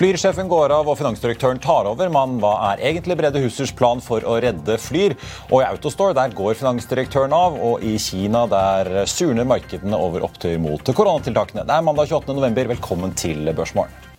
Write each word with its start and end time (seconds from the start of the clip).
Flyrsjefen 0.00 0.48
går 0.48 0.72
av 0.72 0.88
og 0.88 0.96
finansdirektøren 0.96 1.58
tar 1.60 1.84
over, 1.90 2.08
men 2.08 2.38
hva 2.40 2.54
er 2.70 2.80
egentlig 2.88 3.18
Brede 3.20 3.42
Hussers 3.42 3.74
plan 3.76 4.00
for 4.00 4.24
å 4.24 4.38
redde 4.40 4.78
Flyr? 4.80 5.12
Og 5.50 5.58
i 5.60 5.66
Autostore 5.66 6.16
der 6.16 6.32
går 6.32 6.56
finansdirektøren 6.56 7.36
av, 7.36 7.60
og 7.60 7.84
i 7.84 7.98
Kina 8.00 8.46
der 8.48 9.04
surner 9.04 9.44
markedene 9.44 10.00
over 10.00 10.24
opptøyer 10.24 10.56
mot 10.56 10.80
koronatiltakene. 10.80 11.66
Det 11.68 11.76
er 11.76 11.84
mandag 11.84 12.08
28. 12.08 12.32
november. 12.32 12.72
Velkommen 12.72 13.12
til 13.12 13.52
Børsmorgen. 13.52 14.09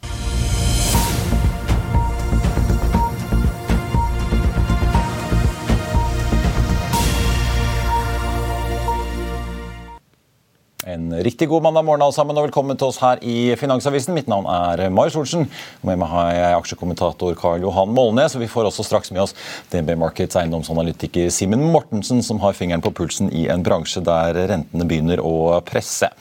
Riktig 11.12 11.50
god 11.50 11.64
mandag 11.64 11.84
morgen 11.84 12.02
alle 12.06 12.16
sammen, 12.16 12.38
og 12.40 12.45
velkommen 12.45 12.78
til 12.80 12.88
oss 12.88 13.00
her 13.02 13.20
i 13.20 13.52
Finansavisen. 13.59 14.14
Mitt 14.16 14.30
navn 14.31 14.45
er 14.48 14.86
Marius 14.95 15.17
Olsen. 15.20 15.44
og 15.81 15.90
Med 15.90 16.00
meg 16.00 16.08
har 16.08 16.30
jeg 16.31 16.56
aksjekommentator 16.62 17.36
Karl 17.36 17.66
Johan 17.66 17.92
Molnes. 17.92 18.36
og 18.36 18.42
Vi 18.45 18.48
får 18.48 18.70
også 18.70 18.86
straks 18.88 19.12
med 19.12 19.26
oss 19.26 19.36
DNB 19.73 19.98
Markets 20.00 20.39
eiendomsanalytiker 20.39 21.28
Simen 21.30 21.67
Mortensen, 21.73 22.23
som 22.23 22.39
har 22.39 22.56
fingeren 22.56 22.84
på 22.86 22.94
pulsen 22.95 23.28
i 23.36 23.50
en 23.52 23.64
bransje 23.64 24.00
der 24.08 24.39
rentene 24.54 24.88
begynner 24.88 25.20
å 25.20 25.59
presse. 25.67 26.14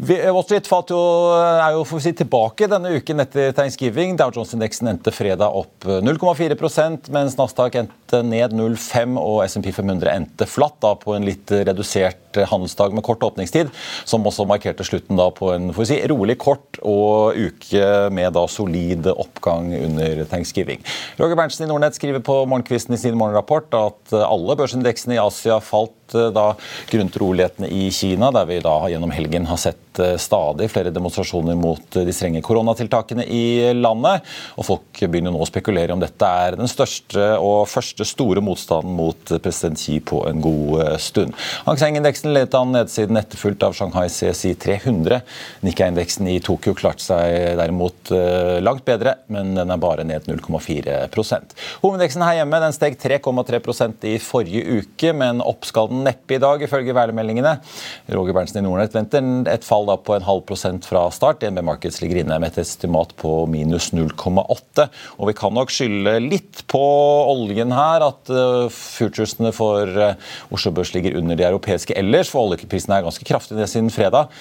Vi- 0.00 0.30
Wall 0.30 0.44
Street 0.46 0.68
falt 0.70 0.92
jo, 0.94 0.98
er 1.34 1.72
jo 1.74 1.80
får 1.82 1.98
vi 1.98 2.02
si, 2.04 2.12
tilbake 2.20 2.68
denne 2.70 2.92
uken 3.00 3.18
etter 3.24 3.50
thanksgiving. 3.50 4.12
Dow 4.16 4.30
Jones-indeksen 4.30 4.86
endte 4.92 5.10
fredag 5.10 5.50
opp 5.58 5.82
0,4% 5.82 7.08
mens 7.10 7.34
Nasdaq 7.34 7.74
endte 7.80 8.20
ned 8.22 8.54
0,5 8.54 9.18
og 9.18 9.40
SMP 9.50 9.72
500 9.74 10.12
endte 10.14 10.46
flatt 10.46 10.78
da, 10.84 10.92
på 10.94 11.16
en 11.16 11.26
litt 11.26 11.50
redusert 11.50 12.38
handelsdag 12.38 12.94
med 12.94 13.02
kort 13.02 13.26
åpningstid, 13.26 13.72
som 14.06 14.22
også 14.22 14.46
markerte 14.46 14.86
slutten 14.86 15.18
da 15.18 15.32
på 15.34 15.50
en 15.56 15.72
si, 15.82 15.98
rolig 16.06 16.38
kort 16.38 16.78
og 16.86 17.34
uke 17.34 17.82
med 18.14 18.38
da 18.38 18.46
solid 18.46 19.10
oppgang 19.10 19.72
under 19.82 20.22
thanksgiving. 20.30 20.78
Roger 21.18 21.34
Berntsen 21.42 21.66
i 21.66 21.72
Nordnett 21.72 21.98
skriver 21.98 22.22
på 22.22 22.44
morgenkvisten 22.46 22.94
i 22.94 23.02
sin 23.02 23.18
morgenrapport 23.18 23.74
at 23.74 24.14
alle 24.22 24.54
børsindeksene 24.62 25.18
i 25.18 25.22
Asia 25.26 25.58
falt 25.58 25.97
eh, 26.14 26.30
da 26.34 26.52
urolighetene 26.92 27.68
i 27.68 27.90
Kina, 27.90 28.30
der 28.34 28.46
vi 28.48 28.60
da 28.64 28.74
gjennom 28.90 29.12
helgen 29.14 29.46
har 29.48 29.60
sett 29.60 30.00
eh, 30.02 30.16
stadig 30.20 30.70
flere 30.72 30.92
demonstrasjoner 30.94 31.58
mot 31.58 31.96
eh, 31.96 32.06
de 32.06 32.14
strenge 32.14 32.42
koronatiltakene 32.44 33.26
i 33.26 33.72
landet. 33.76 34.26
Og 34.56 34.68
folk 34.68 35.02
begynner 35.04 35.34
nå 35.34 35.42
å 35.42 35.48
spekulere 35.48 35.94
om 35.94 36.02
dette 36.02 36.28
er 36.28 36.58
den 36.58 36.70
største 36.70 37.30
og 37.42 37.68
første 37.70 38.06
store 38.08 38.42
motstanden 38.44 38.96
mot 38.98 39.34
president 39.36 39.78
Xi 39.78 39.98
på 40.00 40.22
en 40.28 40.42
god 40.44 40.98
stund. 41.02 41.36
Hang 41.66 41.78
Seng-indeksen 41.80 42.32
ledet 42.34 42.56
an 42.58 42.72
nedsiden 42.74 43.18
etterfulgt 43.20 43.64
av 43.66 43.76
Shanghai 43.76 44.08
CSI 44.12 44.54
300. 44.58 45.20
Nikkei-indeksen 45.66 46.30
i 46.30 46.38
Tokyo 46.44 46.74
klarte 46.78 47.04
seg 47.04 47.58
derimot 47.58 48.12
langt 48.64 48.84
bedre, 48.88 49.18
men 49.32 49.54
den 49.58 49.70
er 49.74 49.80
bare 49.80 50.06
ned 50.06 50.26
0,4% 50.28 51.54
Hovedindeksen 51.82 52.24
her 52.24 52.40
hjemme 52.40 52.60
den 52.62 52.74
steg 52.74 52.96
3,3% 53.00 54.06
i 54.08 54.16
forrige 54.22 54.80
uke, 54.80 55.12
men 55.16 55.42
opp 55.44 55.66
skal 55.68 55.90
den 55.90 55.97
neppe 56.04 56.36
i 56.36 56.40
dag, 56.42 56.62
ifølge 56.64 56.94
værmeldingene. 56.96 57.54
Roger 58.14 58.36
Berntsen 58.36 58.60
i 58.60 58.64
Nordnett 58.66 58.94
venter 58.96 59.24
et 59.52 59.66
fall 59.66 59.88
da 59.88 59.98
på 60.00 60.16
en 60.16 60.26
halv 60.26 60.44
prosent 60.48 60.86
fra 60.88 61.06
start. 61.14 61.40
DNB 61.42 61.62
Markets 61.66 62.00
ligger 62.02 62.22
inne 62.22 62.38
med 62.40 62.52
et 62.52 62.62
estimat 62.64 63.14
på 63.18 63.32
minus 63.50 63.90
0,8. 63.96 64.88
Og 65.18 65.30
vi 65.30 65.36
kan 65.38 65.56
nok 65.56 65.72
skylde 65.74 66.18
litt 66.24 66.64
på 66.70 66.84
oljen 67.32 67.74
her, 67.74 68.06
at 68.10 68.32
eh, 68.32 68.70
futuresene 68.74 69.52
for 69.56 69.88
eh, 69.88 70.32
Oslo 70.54 70.74
Børs 70.76 70.94
ligger 70.94 71.18
under 71.20 71.38
de 71.38 71.46
europeiske 71.48 71.96
ellers, 71.98 72.30
for 72.32 72.48
oljeprisen 72.48 72.94
er 72.94 73.06
ganske 73.06 73.28
kraftig 73.28 73.58
ned 73.58 73.70
siden 73.70 73.92
fredag. 73.94 74.32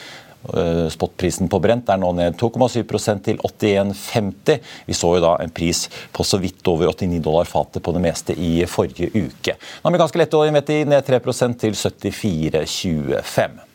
Eh, 0.53 0.87
Spotprisen 0.93 1.49
på 1.51 1.59
Brent 1.59 1.89
er 1.91 1.99
nå 1.99 2.11
ned 2.15 2.37
2,7% 2.39 3.23
til 3.25 3.39
81,50. 3.43 4.59
Vi 4.87 4.95
så 4.95 5.13
jo 5.17 5.23
da 5.23 5.35
en 5.43 5.53
pris 5.53 5.87
på 6.13 6.25
så 6.27 6.39
vidt 6.41 6.67
over 6.71 6.93
89 6.93 7.21
dollar 7.25 7.49
fatet 7.49 7.83
på 7.83 7.95
det 7.95 8.03
meste 8.03 8.37
i 8.37 8.61
forrige 8.69 9.11
uke. 9.11 9.57
Den 9.57 9.91
amerikanske 9.91 10.23
lettoljen 10.23 10.57
ned 10.87 11.01
3% 11.07 11.59
til 11.63 11.73
74,25. 11.75 13.66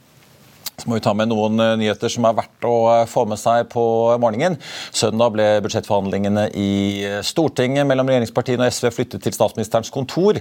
Må 0.83 0.97
vi 0.97 1.03
ta 1.05 1.13
med 1.15 1.31
noen 1.31 1.61
eh, 1.63 1.77
nyheter 1.79 2.11
som 2.11 2.25
er 2.27 2.35
verdt 2.35 2.67
å 2.67 2.75
eh, 2.91 3.05
få 3.07 3.23
med 3.31 3.39
seg 3.39 3.69
på 3.71 3.83
morgenen. 4.19 4.57
Søndag 4.91 5.31
ble 5.37 5.47
budsjettforhandlingene 5.63 6.49
i 6.59 6.73
eh, 7.07 7.19
Stortinget 7.27 7.87
mellom 7.87 8.11
regjeringspartiene 8.11 8.67
og 8.67 8.75
SV 8.75 8.91
flyttet 8.97 9.23
til 9.23 9.37
statsministerens 9.37 9.93
kontor. 9.95 10.41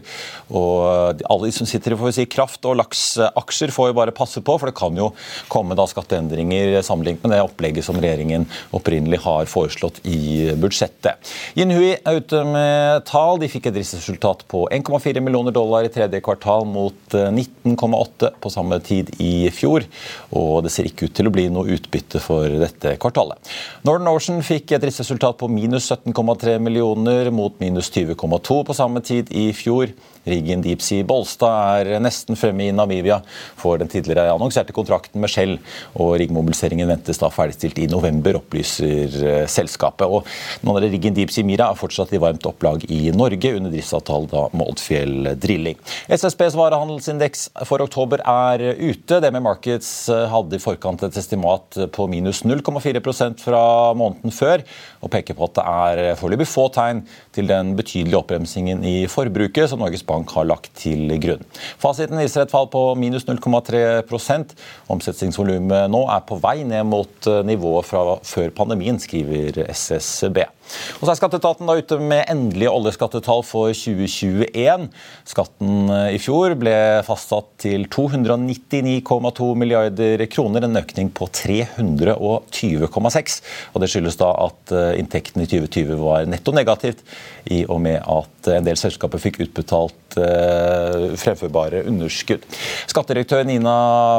Og 0.50 1.22
alle 1.22 1.50
de 1.50 1.54
som 1.54 1.70
sitter 1.70 1.94
i 1.94 2.14
si, 2.16 2.26
kraft- 2.26 2.66
og 2.66 2.80
laksaksjer 2.80 3.74
får 3.76 3.92
jo 3.92 3.98
bare 4.00 4.16
passe 4.18 4.42
på, 4.42 4.56
for 4.58 4.72
det 4.72 4.78
kan 4.80 4.98
jo 4.98 5.12
komme 5.52 5.78
da 5.78 5.86
skatteendringer 5.90 6.80
sammenlignet 6.86 7.22
med 7.28 7.36
det 7.36 7.44
opplegget 7.46 7.86
som 7.86 8.02
regjeringen 8.02 8.48
opprinnelig 8.74 9.22
har 9.22 9.50
foreslått 9.52 10.02
i 10.10 10.50
budsjettet. 10.58 11.32
Yinhui 11.54 11.94
er 12.00 12.18
ute 12.18 12.42
med 12.50 13.06
tall. 13.10 13.38
De 13.42 13.52
fikk 13.52 13.70
et 13.70 13.78
driftsresultat 13.78 14.48
på 14.50 14.66
1,4 14.74 15.22
millioner 15.22 15.54
dollar 15.54 15.86
i 15.86 15.94
tredje 15.94 16.24
kvartal 16.26 16.66
mot 16.66 17.14
19,8 17.14 18.34
på 18.42 18.54
samme 18.54 18.82
tid 18.82 19.14
i 19.22 19.52
fjor 19.54 19.86
og 20.38 20.64
det 20.66 20.72
ser 20.74 20.88
ikke 20.88 21.10
ut 21.10 21.16
til 21.18 21.28
å 21.30 21.34
bli 21.34 21.48
noe 21.52 21.76
utbytte 21.76 22.22
for 22.24 22.48
dette 22.62 22.96
kvartalet. 23.02 23.40
Northern 23.82 24.12
Ocean 24.12 24.44
fikk 24.46 24.76
et 24.76 24.84
driftsresultat 24.84 25.40
på 25.40 25.48
minus 25.50 25.88
17,3 25.90 26.60
millioner 26.62 27.32
mot 27.34 27.56
minus 27.58 27.88
20,2 27.90 28.60
på 28.68 28.76
samme 28.78 29.02
tid 29.02 29.32
i 29.34 29.48
fjor. 29.58 29.90
Riggen 30.30 30.62
Deep 30.62 30.84
Sea 30.86 31.02
Bolstad 31.02 31.88
er 31.90 32.04
nesten 32.04 32.38
fremme 32.38 32.68
i 32.68 32.74
Namibia 32.78 33.24
for 33.58 33.82
den 33.82 33.90
tidligere 33.90 34.28
annonserte 34.30 34.76
kontrakten 34.76 35.18
med 35.24 35.32
Shell, 35.34 35.56
og 35.98 36.12
riggmobiliseringen 36.22 36.92
ventes 36.92 37.18
da 37.18 37.32
ferdigstilt 37.34 37.80
i 37.82 37.88
november, 37.90 38.38
opplyser 38.38 39.18
eh, 39.18 39.48
selskapet. 39.50 40.06
Og 40.06 40.30
den 40.62 40.70
andre 40.70 40.92
riggen 40.94 41.18
Deep 41.18 41.34
Sea 41.34 41.48
Mira 41.48 41.72
er 41.72 41.80
fortsatt 41.80 42.14
i 42.14 42.22
varmt 42.22 42.46
opplag 42.46 42.86
i 42.86 43.08
Norge 43.18 43.56
under 43.58 43.74
driftsavtale 43.74 44.46
med 44.54 44.68
Oddfjell 44.68 45.32
Drilling. 45.42 45.82
SSBs 46.06 46.60
varehandelsindeks 46.60 47.48
for 47.66 47.82
oktober 47.82 48.22
er 48.22 48.68
ute. 48.78 49.18
Det 49.26 49.34
med 49.34 49.48
Markets 49.50 49.90
eh, 50.14 50.28
hadde 50.30 50.62
i 50.62 50.62
forkant 50.62 51.02
et 51.10 51.18
estimat 51.18 51.82
på 51.98 52.10
minus 52.14 52.46
0,4% 52.46 53.42
fra 53.42 53.66
måneden 53.98 54.34
før, 54.36 54.64
og 55.02 55.12
peker 55.14 55.38
på 55.38 55.48
at 55.48 55.58
det 55.58 55.66
er 55.72 56.20
foreløpig 56.20 56.48
få 56.50 56.68
tegn 56.74 57.04
til 57.36 57.50
den 57.50 57.74
betydelige 57.78 58.20
oppbremsingen 58.20 58.86
i 58.88 58.96
forbruket 59.12 59.72
som 59.72 59.82
Norges 59.82 60.06
Bank 60.08 60.32
har 60.36 60.48
lagt 60.50 60.72
til 60.82 61.12
grunn. 61.22 61.44
Fasiten 61.82 62.20
viser 62.22 62.46
et 62.46 62.54
fall 62.54 62.70
på 62.72 62.84
minus 63.00 63.28
0,3% 63.30 64.56
Omsetningsvolumet 64.92 65.92
nå 65.92 66.06
er 66.12 66.24
på 66.28 66.38
vei 66.42 66.62
ned 66.68 66.88
mot 66.90 67.30
nivået 67.48 67.88
fra 67.88 68.18
før 68.28 68.52
pandemien, 68.56 69.00
skriver 69.02 69.64
SSB. 69.72 70.44
Og 71.00 71.06
så 71.06 71.12
er 71.14 71.20
Skatteetaten 71.20 71.70
da 71.70 71.78
ute 71.80 71.98
med 72.02 72.30
endelige 72.32 72.72
oljeskattetall 72.72 73.44
for 73.48 73.74
2021. 73.76 74.88
Skatten 75.30 75.92
i 76.12 76.20
fjor 76.22 76.56
ble 76.60 76.76
fastsatt 77.08 77.50
til 77.66 77.82
299,2 77.92 79.56
milliarder 79.60 80.26
kroner, 80.32 80.62
en 80.68 80.82
økning 80.82 81.10
på 81.16 81.24
320,6. 81.28 83.42
Og 83.74 83.78
Det 83.82 83.90
skyldes 83.92 84.20
da 84.22 84.30
at 84.48 84.64
inntekten 85.00 85.40
i 85.44 85.50
2020 85.50 85.96
var 86.02 86.22
netto 86.30 86.52
negativt, 86.56 87.00
i 87.52 87.60
og 87.66 87.80
med 87.84 87.98
at 88.02 88.52
en 88.56 88.68
del 88.68 88.78
selskaper 88.80 89.20
fikk 89.22 89.36
utbetalt 89.48 89.98
fremførbare 91.22 91.86
underskudd. 91.90 92.42
Skattedirektør 92.92 93.42
Nina 93.48 93.76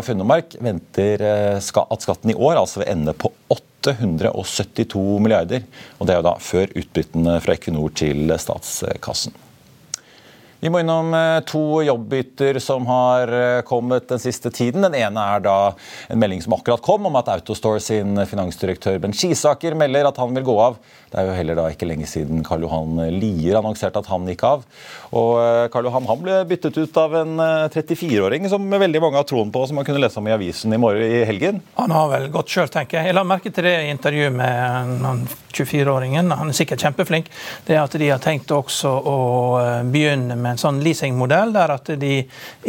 Funnemark 0.06 0.48
venter 0.62 1.16
at 1.22 2.02
skatten 2.02 2.30
i 2.32 2.38
år 2.38 2.56
altså 2.60 2.76
vil 2.82 2.92
ende 2.94 3.12
på 3.16 3.28
872 3.90 5.18
milliarder. 5.22 5.64
og 5.98 6.06
Det 6.06 6.14
er 6.14 6.20
jo 6.20 6.28
da 6.28 6.36
før 6.38 6.76
utbyttene 6.78 7.40
fra 7.42 7.56
Equinor 7.56 7.90
til 7.98 8.30
statskassen. 8.38 9.34
Vi 10.62 10.70
må 10.70 10.78
innom 10.78 11.10
eh, 11.10 11.40
to 11.42 11.80
jobbbytter 11.82 12.60
som 12.62 12.84
har 12.86 13.32
eh, 13.34 13.62
kommet 13.66 14.04
den 14.12 14.20
siste 14.22 14.50
tiden. 14.54 14.84
Den 14.86 14.94
ene 14.94 15.22
er 15.34 15.40
da 15.42 15.54
en 16.06 16.20
melding 16.22 16.38
som 16.44 16.54
akkurat 16.54 16.84
kom 16.86 17.08
om 17.08 17.16
at 17.18 17.32
Autostore 17.32 17.80
sin 17.82 18.14
finansdirektør 18.30 19.00
Ben 19.02 19.10
Skisaker 19.10 19.74
melder 19.74 20.06
at 20.06 20.20
han 20.22 20.30
vil 20.36 20.46
gå 20.46 20.54
av. 20.62 20.76
Det 21.10 21.18
er 21.18 21.26
jo 21.26 21.34
heller 21.34 21.58
da 21.58 21.64
ikke 21.74 21.88
lenge 21.90 22.06
siden 22.06 22.44
Karl 22.46 22.62
Johan 22.62 22.94
Lier 23.10 23.58
annonserte 23.58 23.98
at 23.98 24.10
han 24.12 24.28
gikk 24.30 24.44
av. 24.46 24.62
Og 25.10 25.32
eh, 25.40 25.64
Karl 25.74 25.88
Johan 25.90 26.06
han 26.12 26.22
ble 26.22 26.38
byttet 26.52 26.78
ut 26.78 27.02
av 27.02 27.18
en 27.24 27.42
34-åring 27.74 28.46
som 28.52 28.70
veldig 28.70 29.02
mange 29.02 29.18
har 29.18 29.26
troen 29.26 29.50
på, 29.50 29.64
som 29.66 29.82
man 29.82 29.88
kunne 29.88 30.04
lese 30.04 30.22
om 30.22 30.30
i 30.30 30.36
avisen 30.36 30.70
i 30.70 30.78
morgen 30.78 31.02
i 31.02 31.24
helgen. 31.26 31.58
Han 31.80 31.96
har 31.96 32.06
vel 32.14 32.28
gått 32.30 32.54
sjøl, 32.54 32.70
tenker 32.70 33.00
jeg. 33.00 33.10
Jeg 33.10 33.18
la 33.18 33.26
merke 33.26 33.50
til 33.50 33.66
det 33.66 33.74
i 33.80 33.90
intervjuet 33.96 34.38
med 34.38 35.26
24-åringen. 35.50 36.30
Han 36.38 36.54
er 36.54 36.60
sikkert 36.62 36.86
kjempeflink. 36.86 37.34
Det 37.66 37.74
er 37.74 37.82
at 37.82 37.98
de 37.98 38.14
har 38.14 38.22
tenkt 38.22 38.54
også 38.54 38.94
å 38.94 39.18
begynne 39.90 40.38
med 40.38 40.51
en 40.52 40.60
sånn 40.60 40.80
leasingmodell 40.84 41.52
der 41.54 41.74
at 41.76 41.92
de 42.00 42.14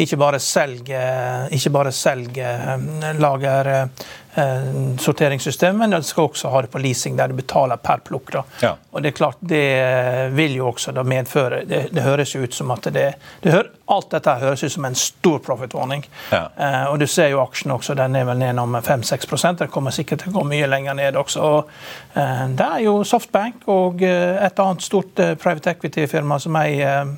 ikke 0.03 0.19
bare 0.21 0.41
selger, 0.43 1.47
ikke 1.53 1.73
bare 1.73 1.93
selger 1.95 2.67
eh, 2.73 3.13
lager 3.19 3.71
eh, 3.73 4.97
sorteringssystem, 4.99 5.77
men 5.77 5.89
de 5.89 6.03
skal 6.03 6.23
også 6.23 6.49
ha 6.49 6.61
det 6.61 6.71
på 6.73 6.81
leasing, 6.81 7.17
der 7.17 7.27
du 7.27 7.37
betaler 7.37 7.77
per 7.77 8.01
plukk. 8.05 8.33
Ja. 8.61 8.75
Og 8.91 9.01
Det 9.01 9.11
er 9.11 9.17
klart, 9.17 9.37
det 9.39 10.31
vil 10.33 10.55
jo 10.55 10.67
også 10.71 10.91
da 10.91 11.03
medføre 11.03 11.63
Det, 11.65 11.87
det 11.91 12.03
høres 12.03 12.35
jo 12.35 12.43
ut 12.43 12.53
som 12.53 12.71
at 12.71 12.87
det, 12.93 13.13
det 13.41 13.51
hører, 13.51 13.69
Alt 13.85 14.13
dette 14.13 14.33
høres 14.39 14.63
ut 14.63 14.71
som 14.71 14.85
en 14.87 14.95
stor 14.95 15.41
profit-warning. 15.43 16.05
Ja. 16.31 16.47
Eh, 16.57 16.85
og 16.91 16.99
Du 16.99 17.07
ser 17.07 17.29
jo 17.33 17.41
aksjen 17.43 17.73
også, 17.75 17.97
den 17.99 18.15
er 18.15 18.25
vel 18.25 18.39
ned 18.39 18.59
om 18.59 18.75
5-6% 18.75 19.59
Den 19.59 19.73
kommer 19.73 19.91
sikkert 19.91 20.23
til 20.23 20.31
å 20.31 20.39
gå 20.39 20.45
mye 20.47 20.69
lenger 20.71 20.97
ned 20.97 21.19
også. 21.19 21.41
Og, 21.41 21.69
eh, 22.15 22.47
det 22.55 22.69
er 22.69 22.85
jo 22.87 23.03
Softbank 23.03 23.67
og 23.67 24.01
eh, 24.01 24.39
et 24.45 24.59
annet 24.59 24.81
stort 24.81 25.19
private 25.41 25.75
equity-firma 25.75 26.39
som 26.39 26.55
eier 26.55 27.13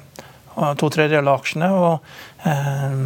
to 0.55 0.91
tredjedeler 0.91 1.31
av 1.31 1.41
aksjene. 1.41 1.71
og 1.73 2.47
eh, 2.47 3.01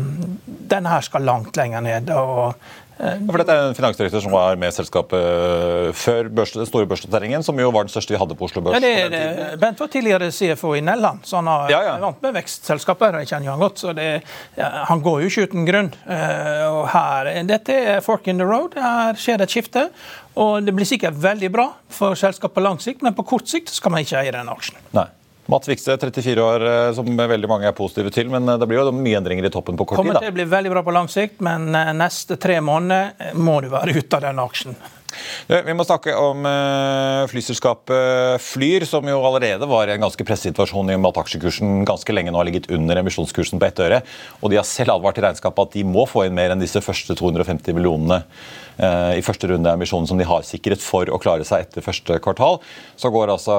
Denne 0.46 0.94
her 0.94 1.06
skal 1.06 1.26
langt 1.26 1.58
lenger 1.58 1.84
ned. 1.86 2.12
og 2.14 2.54
eh, 3.00 3.18
for 3.26 3.42
dette 3.42 3.56
er 3.56 3.70
en 3.70 3.78
finansdirektør 3.78 4.24
som 4.26 4.36
var 4.36 4.60
med 4.60 4.76
selskapet 4.76 5.96
før 5.98 6.30
børs, 6.36 6.54
den 6.58 6.68
store 6.70 6.90
børsnoteringen, 6.90 7.46
som 7.46 7.60
jo 7.60 7.72
var 7.74 7.88
den 7.88 7.94
største 7.94 8.14
vi 8.14 8.20
hadde 8.22 8.38
på 8.38 8.50
Oslo 8.50 8.64
Børs. 8.66 8.78
Ja, 8.78 8.84
det, 8.84 9.10
det, 9.14 9.60
Bent 9.62 9.82
var 9.82 9.92
tidligere 9.92 10.32
CFO 10.36 10.76
i 10.78 10.84
Nelland, 10.86 11.24
så 11.24 11.40
han 11.40 11.52
har 11.52 11.74
ja, 11.74 11.82
ja. 11.88 11.98
vant 12.04 12.22
med 12.26 12.36
vekstselskaper. 12.38 13.22
Jeg 13.24 13.32
kjenner 13.32 13.50
jo 13.50 13.56
han 13.56 13.66
godt, 13.66 13.84
så 13.84 13.94
det, 13.98 14.10
Han 14.92 15.04
går 15.06 15.22
jo 15.24 15.32
ikke 15.32 15.50
uten 15.50 15.70
grunn. 15.70 15.94
Uh, 16.06 16.66
og 16.70 16.82
her, 16.94 17.32
Dette 17.50 17.78
er 17.96 18.04
fork 18.06 18.28
in 18.28 18.42
the 18.42 18.48
road. 18.48 18.76
Her 18.78 19.18
skjer 19.18 19.40
det 19.40 19.50
et 19.50 19.56
skifte. 19.58 19.88
Og 20.40 20.64
det 20.64 20.76
blir 20.76 20.88
sikkert 20.88 21.18
veldig 21.20 21.50
bra 21.52 21.72
for 21.92 22.20
selskapet 22.20 22.60
på 22.60 22.64
lang 22.64 22.78
sikt, 22.84 23.02
men 23.04 23.16
på 23.18 23.26
kort 23.28 23.50
sikt 23.50 23.72
skal 23.74 23.92
man 23.92 24.06
ikke 24.06 24.22
eie 24.22 24.36
den 24.36 24.52
aksjen. 24.52 24.78
Nei. 24.96 25.10
Mats 25.50 25.68
Vikse, 25.68 25.98
34 25.98 26.44
år, 26.44 26.66
eh, 26.68 26.94
som 26.94 27.08
veldig 27.18 27.50
mange 27.50 27.66
er 27.66 27.74
positive 27.74 28.12
til. 28.14 28.30
Men 28.30 28.46
eh, 28.50 28.60
det 28.62 28.68
blir 28.70 28.84
jo 28.84 28.94
mye 28.94 29.18
endringer 29.18 29.48
i 29.48 29.54
toppen 29.54 29.80
på 29.80 29.88
kort 29.88 29.98
tid. 29.98 30.06
Kommer 30.06 30.22
til 30.22 30.30
å 30.30 30.38
bli 30.38 30.46
veldig 30.52 30.74
bra 30.76 30.84
på 30.86 30.94
lang 30.94 31.10
sikt, 31.10 31.40
men 31.46 31.74
eh, 31.74 31.90
neste 31.98 32.38
tre 32.38 32.60
måneder 32.62 33.34
må 33.34 33.58
du 33.66 33.72
være 33.74 33.98
ute 33.98 34.20
av 34.20 34.28
den 34.28 34.42
aksjen. 34.46 34.78
Vi 35.50 35.76
må 35.76 35.86
snakke 35.88 36.14
om 36.18 36.46
flyselskapet 37.32 38.44
Flyr, 38.44 38.86
som 38.90 39.08
jo 39.10 39.18
allerede 39.26 39.68
var 39.70 39.90
i 39.90 39.96
en 39.96 40.06
ganske 40.06 40.26
pressesituasjon 40.26 40.92
i 40.92 40.98
og 40.98 41.04
med 41.04 41.12
at 41.12 41.22
aksjekursen 41.24 41.84
ganske 41.90 42.16
lenge 42.16 42.34
nå 42.34 42.40
har 42.42 42.50
ligget 42.50 42.70
under 42.76 43.02
emisjonskursen 43.02 43.62
på 43.62 43.70
ett 43.70 43.84
øre. 43.84 44.02
Og 44.44 44.54
de 44.54 44.60
har 44.60 44.68
selv 44.68 44.96
advart 44.96 45.18
i 45.20 45.26
regnskapet 45.26 45.70
at 45.70 45.78
de 45.78 45.86
må 45.88 46.06
få 46.10 46.28
inn 46.28 46.38
mer 46.38 46.54
enn 46.54 46.62
disse 46.62 46.82
første 46.86 47.18
250 47.18 47.78
millionene 47.78 48.24
Eh, 48.80 49.18
i 49.20 49.24
første 49.26 49.50
runde 49.52 49.72
emisjonen 49.76 50.08
som 50.08 50.20
de 50.20 50.28
har 50.28 50.46
sikret 50.48 50.80
for 50.80 51.10
å 51.12 51.20
klare 51.20 51.44
seg 51.48 51.66
etter 51.66 51.84
første 51.84 52.16
kvartal. 52.24 52.62
Så 53.00 53.12
går 53.12 53.34
altså 53.34 53.56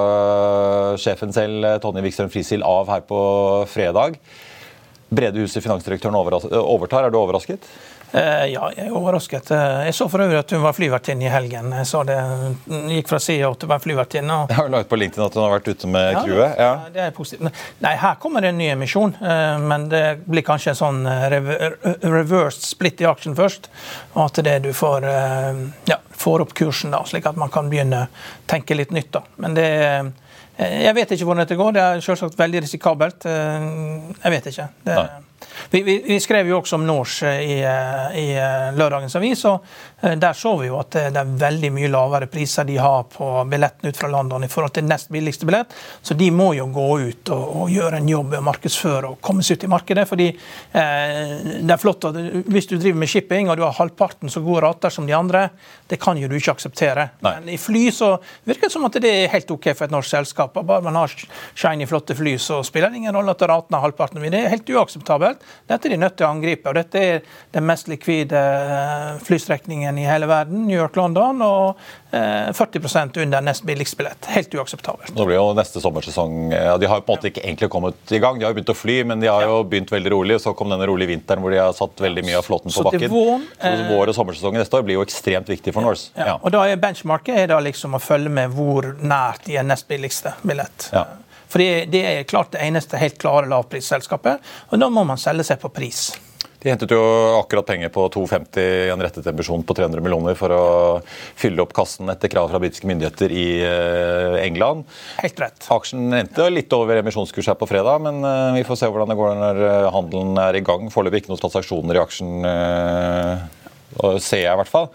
sjefen 1.00 1.34
selv, 1.36 1.66
Tonje 1.84 2.04
Wikstrøm 2.06 2.32
Frisil, 2.32 2.64
av 2.64 2.88
her 2.88 3.04
på 3.04 3.20
fredag. 3.68 4.16
Bredehuset, 5.10 5.60
finansdirektøren, 5.60 6.16
overtar. 6.16 7.04
Er 7.04 7.12
du 7.12 7.18
overrasket? 7.20 7.66
Uh, 8.10 8.46
ja, 8.50 8.64
jeg 8.74 8.88
er 8.88 8.94
overrasket. 8.96 9.52
Uh, 9.54 9.84
jeg 9.86 9.94
så 9.94 10.08
for 10.10 10.24
øvrig 10.24 10.40
at 10.40 10.50
hun 10.50 10.64
var 10.64 10.74
flyvertinne 10.74 11.28
i 11.28 11.30
helgen. 11.30 11.70
Jeg 11.78 11.86
sa 11.86 12.00
det 12.06 12.16
hun 12.18 12.88
gikk 12.90 13.10
fra 13.12 13.20
CEO 13.22 13.52
til 13.54 13.68
å 13.68 13.70
være 13.70 13.84
flyvertinne. 13.84 14.38
Og... 14.42 14.54
Har 14.58 14.70
lagt 14.72 14.90
på 14.90 14.98
LinkedIn 14.98 15.22
at 15.28 15.38
hun 15.38 15.44
har 15.44 15.54
vært 15.54 15.70
ute 15.70 15.90
med 15.90 16.08
ja, 16.16 16.24
crewet. 16.24 16.56
Ja. 16.58 16.72
det 16.90 17.04
er 17.04 17.14
positivt. 17.14 17.62
Nei, 17.84 17.94
her 18.02 18.18
kommer 18.22 18.42
det 18.42 18.50
en 18.50 18.58
ny 18.58 18.66
emisjon, 18.72 19.14
uh, 19.22 19.62
men 19.62 19.86
det 19.92 20.02
blir 20.26 20.46
kanskje 20.46 20.74
en 20.74 20.80
sånn 20.80 21.00
reversed 21.06 22.66
split 22.66 23.04
i 23.04 23.08
aksjen 23.10 23.38
først. 23.38 23.70
Og 24.16 24.24
at 24.26 24.42
det 24.42 24.58
du 24.66 24.72
får, 24.74 25.06
ja, 25.86 26.00
får 26.18 26.46
opp 26.48 26.56
kursen, 26.58 26.90
da, 26.94 27.04
slik 27.06 27.30
at 27.30 27.38
man 27.38 27.52
kan 27.52 27.70
begynne 27.70 28.04
å 28.08 28.10
tenke 28.50 28.74
litt 28.74 28.90
nytt. 28.96 29.12
da. 29.14 29.22
Men 29.38 29.54
det 29.54 29.70
jeg 30.60 30.92
vet 30.92 31.14
ikke 31.14 31.24
hvordan 31.24 31.46
dette 31.46 31.56
går. 31.56 31.72
Det 31.72 31.80
er 31.80 32.02
selvsagt 32.04 32.34
veldig 32.36 32.60
risikabelt. 32.66 33.24
Jeg 33.24 34.32
vet 34.34 34.48
ikke. 34.50 34.66
Det, 34.84 34.96
vi, 35.70 35.82
vi, 35.82 35.96
vi, 36.06 36.20
skrev 36.20 36.48
jo 36.48 36.58
også 36.60 36.76
om 36.76 36.86
Norse 36.86 37.30
i, 37.42 37.58
eh, 37.62 38.18
i 38.20 38.26
eh, 38.36 38.70
lørdagens 38.76 39.16
avis, 39.16 39.44
og 39.48 39.64
eh, 40.00 40.16
der 40.20 40.36
så 40.36 40.54
vi 40.60 40.68
jo 40.68 40.78
at 40.80 40.96
det 40.96 41.20
er 41.20 41.34
veldig 41.40 41.70
mye 41.74 41.90
lavere 41.92 42.28
priser 42.30 42.66
de 42.68 42.78
har 42.80 43.06
på 43.12 43.28
billetten 43.50 43.90
ut 43.90 44.00
fra 44.00 44.10
London 44.10 44.44
i 44.44 44.50
forhold 44.50 44.74
til 44.76 44.86
nest 44.88 45.10
billigste 45.12 45.48
billett. 45.48 45.74
Så 46.02 46.14
de 46.14 46.30
må 46.34 46.52
jo 46.56 46.66
gå 46.72 46.88
ut 47.10 47.32
og, 47.34 47.44
og 47.62 47.72
gjøre 47.72 48.00
en 48.00 48.10
jobb 48.10 48.32
med 48.32 48.40
å 48.42 48.46
markedsføre 48.50 49.12
og 49.12 49.20
komme 49.24 49.44
seg 49.46 49.58
ut 49.58 49.68
i 49.68 49.72
markedet. 49.72 50.06
fordi 50.08 50.28
eh, 50.30 51.36
det 51.60 51.74
er 51.74 51.80
flott 51.80 52.08
at 52.10 52.18
Hvis 52.50 52.68
du 52.70 52.76
driver 52.76 52.98
med 52.98 53.10
shipping 53.10 53.50
og 53.50 53.58
du 53.58 53.64
har 53.66 53.76
halvparten 53.78 54.32
så 54.32 54.42
gode 54.44 54.64
rater 54.66 54.92
som 54.92 55.06
de 55.06 55.16
andre, 55.16 55.48
det 55.90 56.00
kan 56.00 56.18
jo 56.18 56.28
du 56.28 56.36
ikke 56.38 56.54
akseptere. 56.56 57.10
Nei. 57.24 57.34
Men 57.38 57.54
i 57.54 57.58
fly 57.60 57.86
så 57.94 58.16
virker 58.44 58.68
det 58.68 58.74
som 58.74 58.86
at 58.88 58.98
det 59.02 59.10
er 59.10 59.32
helt 59.32 59.50
OK 59.50 59.70
for 59.74 59.86
et 59.86 59.94
norsk 59.94 60.10
selskap. 60.10 60.54
Bare 60.54 60.84
man 60.84 60.98
har 60.98 61.12
shiny, 61.54 61.86
flotte 61.90 62.16
fly, 62.18 62.36
så 62.38 62.60
spiller 62.66 62.90
det 62.90 63.02
ingen 63.02 63.14
rolle 63.16 63.34
at 63.34 63.46
ratene 63.50 63.78
er 63.78 63.86
halvparten. 63.86 64.22
Det 64.30 64.40
er 64.40 64.52
helt 64.52 64.70
uakseptabelt. 64.70 65.29
Dette 65.70 65.88
er 65.88 65.94
de 65.94 66.00
nødt 66.00 66.16
til 66.18 66.26
å 66.26 66.30
angripe. 66.34 66.70
og 66.70 66.76
Dette 66.78 67.00
er 67.00 67.20
den 67.54 67.66
mest 67.68 67.88
likvide 67.90 68.40
eh, 68.40 69.20
flystrekningen 69.26 69.98
i 69.98 70.06
hele 70.08 70.28
verden, 70.30 70.66
New 70.66 70.78
York-London, 70.78 71.42
og 71.46 71.80
40 72.10 72.80
eh, 72.82 73.22
under 73.22 73.40
nest 73.40 73.64
billigste 73.64 73.96
billett. 73.96 74.26
Helt 74.34 74.54
uakseptabelt. 74.54 75.14
Nå 75.14 75.26
blir 75.28 75.38
jo 75.38 75.52
neste 75.54 75.82
sommersesong 75.82 76.50
ja, 76.52 76.74
De 76.80 76.88
har 76.90 77.00
jo 77.00 77.06
på 77.06 77.14
en 77.14 77.20
måte 77.20 77.30
ikke 77.30 77.44
egentlig 77.44 77.70
kommet 77.70 78.14
i 78.14 78.18
gang. 78.22 78.38
De 78.38 78.46
har 78.46 78.54
jo 78.54 78.58
begynt 78.58 78.74
å 78.74 78.78
fly, 78.78 78.96
men 79.06 79.22
de 79.22 79.30
har 79.30 79.46
jo 79.46 79.60
begynt 79.70 79.92
veldig 79.92 80.14
rolig. 80.16 80.40
Så 80.42 80.54
kom 80.58 80.72
denne 80.72 80.88
rolige 80.90 81.12
vinteren 81.12 81.44
hvor 81.44 81.54
de 81.54 81.62
har 81.62 81.72
satt 81.76 82.02
veldig 82.02 82.26
mye 82.26 82.38
av 82.40 82.46
flåten 82.46 82.74
på 82.74 82.86
bakken. 82.88 83.08
Våren, 83.12 83.46
så 83.60 83.72
eh, 83.72 83.86
vår 83.90 84.12
og 84.12 84.18
sommersesongen 84.18 84.62
neste 84.62 84.80
år 84.80 84.86
blir 84.86 84.98
jo 84.98 85.06
ekstremt 85.06 85.50
viktig 85.50 85.74
for 85.76 85.86
Norse. 85.86 86.10
Ja, 86.18 86.32
ja. 86.32 86.36
Og 86.40 86.54
da 86.54 86.66
er 86.66 86.80
benchmarket 86.82 87.44
er 87.44 87.50
da 87.54 87.60
liksom 87.62 87.96
å 87.98 88.02
følge 88.02 88.32
med 88.40 88.54
hvor 88.56 88.92
nært 89.00 89.46
de 89.46 89.58
er 89.60 89.66
nest 89.66 89.88
billigste 89.90 90.34
billett. 90.42 90.90
Ja. 90.94 91.06
For 91.50 91.62
det 91.90 92.02
er 92.06 92.26
klart 92.30 92.54
det 92.54 92.64
eneste 92.64 93.00
helt 93.00 93.18
klare 93.20 93.50
lavprisselskapet, 93.50 94.50
og 94.70 94.82
da 94.82 94.90
må 94.92 95.04
man 95.06 95.20
selge 95.20 95.48
seg 95.50 95.62
på 95.62 95.72
pris. 95.74 96.10
De 96.60 96.68
hentet 96.68 96.92
jo 96.92 97.00
akkurat 97.38 97.64
penger 97.70 97.88
på 97.92 98.02
250 98.12 98.60
i 98.60 98.90
en 98.92 99.00
rettet 99.00 99.24
emisjon 99.30 99.62
på 99.64 99.76
300 99.78 100.02
millioner 100.04 100.36
for 100.36 100.52
å 100.52 100.64
fylle 101.40 101.64
opp 101.64 101.72
kassen 101.76 102.12
etter 102.12 102.28
krav 102.32 102.50
fra 102.52 102.60
britiske 102.60 102.88
myndigheter 102.90 103.32
i 103.32 103.46
eh, 103.64 104.36
England. 104.42 104.84
Helt 105.22 105.40
rett. 105.40 105.64
Aksjen 105.72 106.12
endte 106.18 106.50
litt 106.52 106.72
over 106.76 107.00
emisjonskurs 107.00 107.48
her 107.48 107.56
på 107.60 107.68
fredag, 107.70 108.04
men 108.04 108.20
eh, 108.20 108.58
vi 108.58 108.66
får 108.68 108.82
se 108.82 108.90
hvordan 108.92 109.08
det 109.08 109.16
går 109.22 109.40
når 109.40 109.62
eh, 109.70 109.88
handelen 109.94 110.42
er 110.44 110.60
i 110.60 110.64
gang. 110.66 110.92
Foreløpig 110.92 111.24
ikke 111.24 111.32
noen 111.32 111.40
transaksjoner 111.46 111.96
i 111.96 112.02
aksjen, 112.04 112.34
ser 114.22 114.44
jeg 114.44 114.52
i 114.52 114.60
hvert 114.60 114.70
fall. 114.70 114.90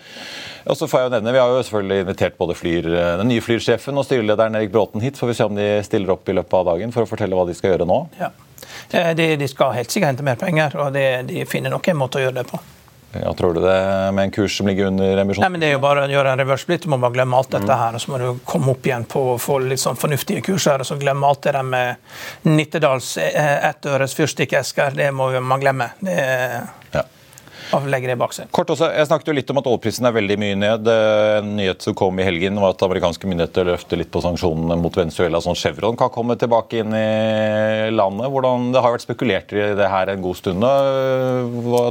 Og 0.65 0.77
så 0.79 0.87
får 0.89 1.01
jeg 1.01 1.09
jo 1.09 1.13
nevne, 1.17 1.33
Vi 1.35 1.41
har 1.41 1.51
jo 1.51 1.63
selvfølgelig 1.63 2.05
invitert 2.05 2.37
både 2.39 2.55
flyr, 2.57 2.89
den 3.19 3.29
nye 3.29 3.43
flyrsjefen 3.43 3.97
og 3.97 4.07
styrelederen 4.07 4.57
Erik 4.57 4.71
Bråten 4.73 5.03
hit. 5.03 5.19
Får 5.19 5.29
vi 5.29 5.37
se 5.37 5.45
om 5.45 5.57
de 5.57 5.67
stiller 5.85 6.15
opp 6.15 6.29
i 6.29 6.37
løpet 6.37 6.57
av 6.57 6.71
dagen 6.73 6.95
for 6.95 7.05
å 7.05 7.09
fortelle 7.09 7.37
hva 7.37 7.45
de 7.45 7.57
skal 7.57 7.75
gjøre 7.75 7.89
nå. 7.89 7.99
Ja. 8.19 8.31
Eh, 8.91 9.11
de, 9.15 9.35
de, 9.35 9.47
skal 9.47 9.75
helt 9.75 9.91
sikkert 9.91 10.13
hente 10.13 10.25
mer 10.25 10.39
penger, 10.39 10.77
og 10.79 10.95
de, 10.95 11.05
de 11.27 11.45
finner 11.49 11.73
nok 11.73 11.91
en 11.91 11.99
måte 11.99 12.21
å 12.21 12.25
gjøre 12.25 12.39
det 12.41 12.47
på. 12.49 12.61
Ja, 13.15 13.33
tror 13.33 13.53
du 13.53 13.61
det 13.63 14.11
med 14.11 14.23
en 14.23 14.31
kurs 14.31 14.57
som 14.57 14.67
ligger 14.67 14.85
under 14.85 15.17
emisjon? 15.17 15.41
Nei, 15.45 15.49
men 15.49 15.61
Det 15.61 15.69
er 15.69 15.77
jo 15.77 15.83
bare 15.83 16.03
å 16.03 16.11
gjøre 16.11 16.33
en 16.35 16.41
reverse. 16.41 16.77
Du 16.83 16.89
må 16.91 16.97
bare 16.99 17.15
glemme 17.15 17.37
alt 17.37 17.53
dette 17.55 17.77
her. 17.79 17.95
og 17.95 18.01
Så 18.03 18.11
må 18.11 18.19
du 18.19 18.41
komme 18.43 18.73
opp 18.73 18.87
igjen 18.87 19.05
på 19.07 19.21
å 19.31 19.37
få 19.39 19.59
litt 19.63 19.79
sånn 19.79 19.95
fornuftige 19.95 20.43
kurser. 20.43 20.83
og 20.83 20.89
så 20.89 20.97
Glemme 20.99 21.27
alt 21.27 21.45
det 21.47 21.53
der 21.55 21.63
med 21.63 21.95
Nittedals 22.43 23.13
eh, 23.17 23.69
ettøres 23.69 24.17
fyrstikkesker. 24.19 24.97
Det 24.99 25.07
må 25.15 25.29
man 25.39 25.63
glemme. 25.63 25.93
Det, 26.03 26.17
ja. 26.19 26.65
Og 27.73 27.87
det 27.89 28.17
bak 28.19 28.33
seg. 28.35 28.49
Kort 28.53 28.69
også, 28.73 28.91
Jeg 28.93 29.07
snakket 29.09 29.31
jo 29.31 29.35
litt 29.37 29.49
om 29.51 29.59
at 29.61 29.67
oljeprisen 29.69 30.05
er 30.05 30.15
veldig 30.15 30.37
mye 30.41 30.57
ned. 30.59 30.89
En 30.89 31.55
nyhet 31.57 31.81
som 31.81 31.95
kom 31.97 32.19
i 32.19 32.27
helgen 32.27 32.59
var 32.61 32.75
at 32.75 32.85
amerikanske 32.85 33.27
myndigheter 33.29 33.69
løfter 33.71 33.99
litt 33.99 34.11
på 34.13 34.21
sanksjonene 34.23 34.77
mot 34.79 34.95
Venezuela. 34.95 35.41
sånn 35.41 35.57
Chevron 35.57 35.97
kan 35.97 36.11
komme 36.13 36.37
tilbake 36.39 36.83
inn 36.83 36.93
i 36.95 37.89
landet. 37.91 38.29
Hvordan, 38.31 38.71
det 38.75 38.83
har 38.83 38.95
vært 38.95 39.05
spekulert 39.05 39.53
i 39.55 39.65
det 39.77 39.89
her 39.91 40.13
en 40.13 40.23
god 40.23 40.39
stund. 40.39 40.67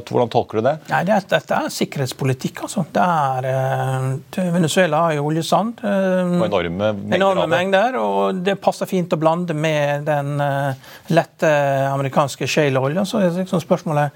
Hvordan 0.08 0.32
tolker 0.32 0.60
du 0.60 0.68
det? 0.68 0.76
Nei, 0.92 1.02
Dette 1.04 1.58
er 1.58 1.70
sikkerhetspolitikk. 1.72 2.64
altså. 2.66 2.84
Det 2.94 3.02
er, 3.02 3.48
uh, 3.50 4.54
Venezuela 4.54 5.04
har 5.06 5.18
jo 5.18 5.26
oljesand. 5.30 5.82
Uh, 5.84 6.44
enorme 6.44 6.92
mengder. 6.92 7.16
Enorme 7.18 7.46
mengder, 7.50 7.98
og 8.00 8.42
det 8.46 8.56
passer 8.62 8.90
fint 8.90 9.12
å 9.12 9.20
blande 9.20 9.56
med 9.56 10.06
den 10.08 10.40
uh, 10.40 10.74
lette 11.14 11.50
amerikanske 11.90 12.48
shale-olja. 12.50 13.06
Så 13.08 13.22
er 13.22 13.32
liksom 13.40 13.62
spørsmålet 13.62 14.14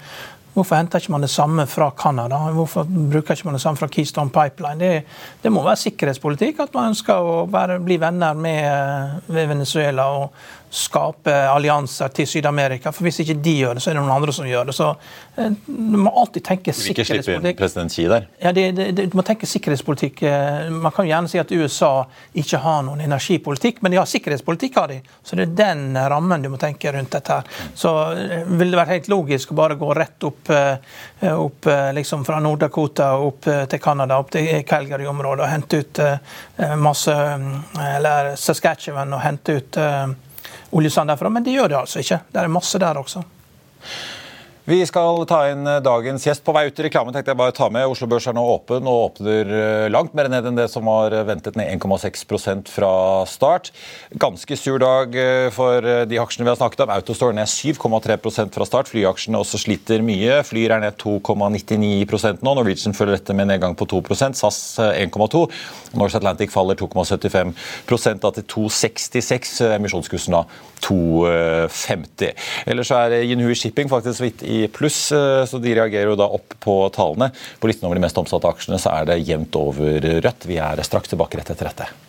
Hvorfor 0.53 0.75
henter 0.75 0.99
ikke 0.99 1.13
man 1.13 1.23
det 1.23 1.29
samme 1.29 1.65
fra 1.69 1.91
Canada? 1.97 2.37
Hvorfor 2.55 2.87
bruker 2.89 3.35
ikke 3.35 3.47
man 3.47 3.57
det 3.57 3.61
samme 3.61 3.77
fra 3.77 3.87
Keystone 3.87 4.33
Pipeline? 4.33 4.79
Det, 4.79 5.19
det 5.43 5.51
må 5.53 5.63
være 5.63 5.81
sikkerhetspolitikk 5.83 6.63
at 6.65 6.73
man 6.75 6.93
ønsker 6.93 7.21
å 7.21 7.43
være, 7.51 7.79
bli 7.85 7.99
venner 8.01 8.33
med, 8.33 9.21
med 9.29 9.51
Venezuela. 9.53 10.09
og 10.09 10.58
skape 10.69 11.33
allianser 11.49 12.07
til 12.15 12.27
Syd-Amerika. 12.29 12.93
For 12.95 13.07
hvis 13.07 13.19
ikke 13.23 13.35
de 13.43 13.55
gjør 13.63 13.77
det, 13.77 13.83
så 13.83 13.91
er 13.91 13.97
det 13.97 14.03
noen 14.03 14.15
andre 14.15 14.35
som 14.35 14.47
gjør 14.47 14.69
det. 14.69 14.75
Så 14.77 14.89
eh, 15.35 15.51
du 15.65 15.97
må 15.99 16.13
alltid 16.13 16.45
tenke 16.45 16.73
sikkerhetspolitikk. 16.73 17.03
Vil 17.03 17.03
ikke 17.03 17.23
slippe 17.23 17.51
inn 17.51 17.59
president 17.59 17.95
Xi 17.95 18.05
der? 18.11 18.27
Ja, 18.39 18.53
det, 18.55 18.65
det, 18.77 18.87
det, 18.97 19.07
du 19.11 19.17
må 19.19 19.25
tenke 19.27 19.49
sikkerhetspolitikk. 19.49 20.23
Eh, 20.29 20.69
man 20.71 20.95
kan 20.95 21.09
gjerne 21.09 21.31
si 21.31 21.41
at 21.41 21.51
USA 21.51 21.91
ikke 22.39 22.61
har 22.63 22.85
noen 22.87 23.03
energipolitikk, 23.03 23.83
men 23.83 23.95
de 23.95 23.99
har 24.01 24.09
sikkerhetspolitikk. 24.09 24.77
av 24.79 24.87
de. 24.93 25.01
Så 25.23 25.35
det 25.35 25.49
er 25.49 25.57
den 25.59 25.99
rammen 26.13 26.45
du 26.45 26.51
må 26.53 26.61
tenke 26.61 26.93
rundt 26.95 27.11
dette. 27.17 27.41
her. 27.41 27.67
Så 27.75 27.95
ville 28.47 28.69
vil 28.69 28.75
det 28.75 28.83
være 28.83 28.93
helt 28.97 29.09
logisk 29.09 29.51
å 29.51 29.57
bare 29.57 29.77
gå 29.79 29.89
rett 29.97 30.23
opp, 30.27 30.51
opp 31.29 31.67
liksom 31.97 32.25
fra 32.27 32.39
Nord-Dakota 32.43 33.09
opp 33.17 33.47
til 33.47 33.81
Canada, 33.81 34.19
opp 34.21 34.31
til 34.35 34.63
Calgary-området 34.67 35.45
og 35.45 35.49
hente 35.49 35.81
ut 35.81 36.01
masse 36.77 37.15
Eller 37.95 38.35
Saskatchewan 38.37 39.13
og 39.15 39.23
hente 39.23 39.57
ut 39.57 39.79
oljesand 40.71 41.09
derfra, 41.11 41.29
men 41.33 41.45
de 41.45 41.55
gjør 41.57 41.71
det 41.71 41.77
altså 41.79 42.03
ikke. 42.03 42.21
Det 42.33 42.41
er 42.41 42.51
masse 42.51 42.79
der 42.81 42.99
også. 42.99 43.23
Vi 44.69 44.83
skal 44.85 45.23
ta 45.25 45.39
inn 45.49 45.65
eh, 45.65 45.79
dagens 45.81 46.27
gjest. 46.27 46.43
På 46.45 46.53
vei 46.53 46.67
ut 46.69 46.77
i 46.77 46.83
reklamen 46.85 47.15
tenkte 47.15 47.31
jeg 47.31 47.39
bare 47.39 47.53
ta 47.57 47.71
med 47.73 47.89
Oslo 47.89 48.05
Børs 48.05 48.27
er 48.29 48.35
nå 48.37 48.43
åpen 48.51 48.85
og 48.85 48.99
åpner 49.07 49.47
eh, 49.49 49.85
langt 49.89 50.13
mer 50.13 50.27
ned 50.29 50.45
enn 50.45 50.59
det 50.59 50.67
som 50.69 50.85
var 50.85 51.15
ventet, 51.25 51.55
ned 51.57 51.71
1,6% 51.73 52.69
fra 52.69 52.91
start. 53.25 53.71
Ganske 54.21 54.57
sur 54.61 54.77
dag 54.77 55.17
eh, 55.17 55.47
for 55.55 55.81
de 55.81 56.19
aksjene 56.21 56.45
vi 56.45 56.51
har 56.51 56.59
snakket 56.59 56.83
om. 56.85 56.93
Autostore 56.93 57.33
ned 57.33 57.49
7,3% 57.49 58.53
fra 58.53 58.67
start. 58.69 58.91
Flyaksjene 58.93 59.41
også 59.41 59.57
sliter 59.63 60.05
mye. 60.05 60.37
Flyr 60.45 60.75
er 60.77 60.85
ned 60.85 61.01
2,99 61.01 62.45
nå. 62.45 62.53
Norwegian 62.53 62.93
følger 62.93 63.17
dette 63.17 63.33
med 63.33 63.49
nedgang 63.49 63.73
på 63.73 63.89
2% 63.89 64.37
SAS 64.37 64.61
1,2 64.85 65.47
Norse 65.97 66.21
Atlantic 66.21 66.53
faller 66.53 66.77
2,75% 66.77 68.21
da 68.21 68.33
til 68.37 68.47
2,66. 68.53 69.57
Emisjonskursen 69.79 70.37
da 70.37 70.45
2,50. 70.85 72.37
Ellers 72.69 72.93
er 72.93 73.17
Jinhui 73.25 73.57
Shipping 73.57 73.89
faktisk 73.89 74.21
så 74.21 74.27
vidt 74.27 74.45
i 74.45 74.58
pluss, 74.67 75.11
eh, 75.15 75.45
så 75.45 75.61
de 75.61 75.77
reagerer 75.77 76.11
jo 76.11 76.19
da 76.19 76.27
opp 76.27 76.57
på 76.59 76.81
tallene. 76.95 77.31
På 77.59 77.71
listen 77.71 77.87
over 77.87 77.95
de 77.95 78.03
mest 78.03 78.19
omsatte 78.19 78.49
aksjene 78.49 78.81
så 78.81 78.97
er 78.97 79.09
det 79.13 79.21
jevnt 79.23 79.55
over 79.59 80.11
rødt. 80.19 80.49
Vi 80.49 80.59
er 80.59 80.83
straks 80.83 81.13
tilbake 81.13 81.39
rett 81.39 81.55
etter 81.55 81.71
dette. 81.71 82.08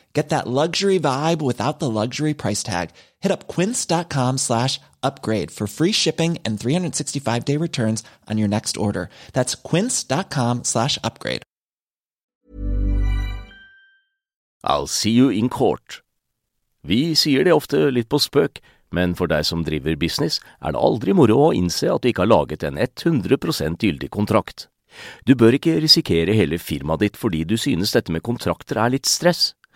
Get 0.13 0.29
that 0.29 0.47
luxury 0.47 0.99
vibe 0.99 1.41
without 1.41 1.79
the 1.79 1.89
luxury 1.89 2.33
price 2.33 2.63
tag. 2.63 2.89
Hit 3.21 3.31
up 3.31 3.47
quince.com 3.47 4.37
slash 4.37 4.79
upgrade 5.01 5.51
for 5.51 5.67
free 5.67 5.93
shipping 5.93 6.37
and 6.43 6.59
365 6.59 7.45
day 7.45 7.57
returns 7.57 8.03
on 8.29 8.37
your 8.37 8.49
next 8.49 8.77
order. 8.77 9.09
That's 9.33 9.55
quince.com 9.55 10.63
slash 10.63 10.97
upgrade. 11.03 11.43
I'll 14.63 14.87
see 14.87 15.11
you 15.11 15.29
in 15.29 15.49
court. 15.49 16.01
Vi 16.83 17.15
sier 17.15 17.43
det 17.45 17.53
ofte 17.53 17.89
litt 17.93 18.09
på 18.09 18.19
spøk, 18.21 18.59
men 18.91 19.15
for 19.17 19.29
deg 19.29 19.45
som 19.45 19.63
driver 19.65 19.95
business, 19.97 20.39
er 20.61 20.73
det 20.73 20.81
aldri 20.81 21.13
moro 21.17 21.37
å 21.47 21.53
innse 21.55 21.89
at 21.89 22.03
du 22.03 22.11
ikke 22.11 22.25
har 22.25 22.33
laget 22.33 22.65
en 22.67 22.77
100 22.77 23.77
gyldig 23.81 24.09
kontrakt. 24.09 24.67
Du 25.25 25.35
bør 25.35 25.55
ikke 25.55 25.79
risikere 25.79 26.35
hele 26.35 26.59
firmaet 26.59 27.05
ditt 27.05 27.17
fordi 27.17 27.43
du 27.47 27.55
synes 27.57 27.93
dette 27.95 28.11
med 28.11 28.25
kontrakter 28.25 28.77
er 28.81 28.93
litt 28.93 29.09
stress. 29.09 29.53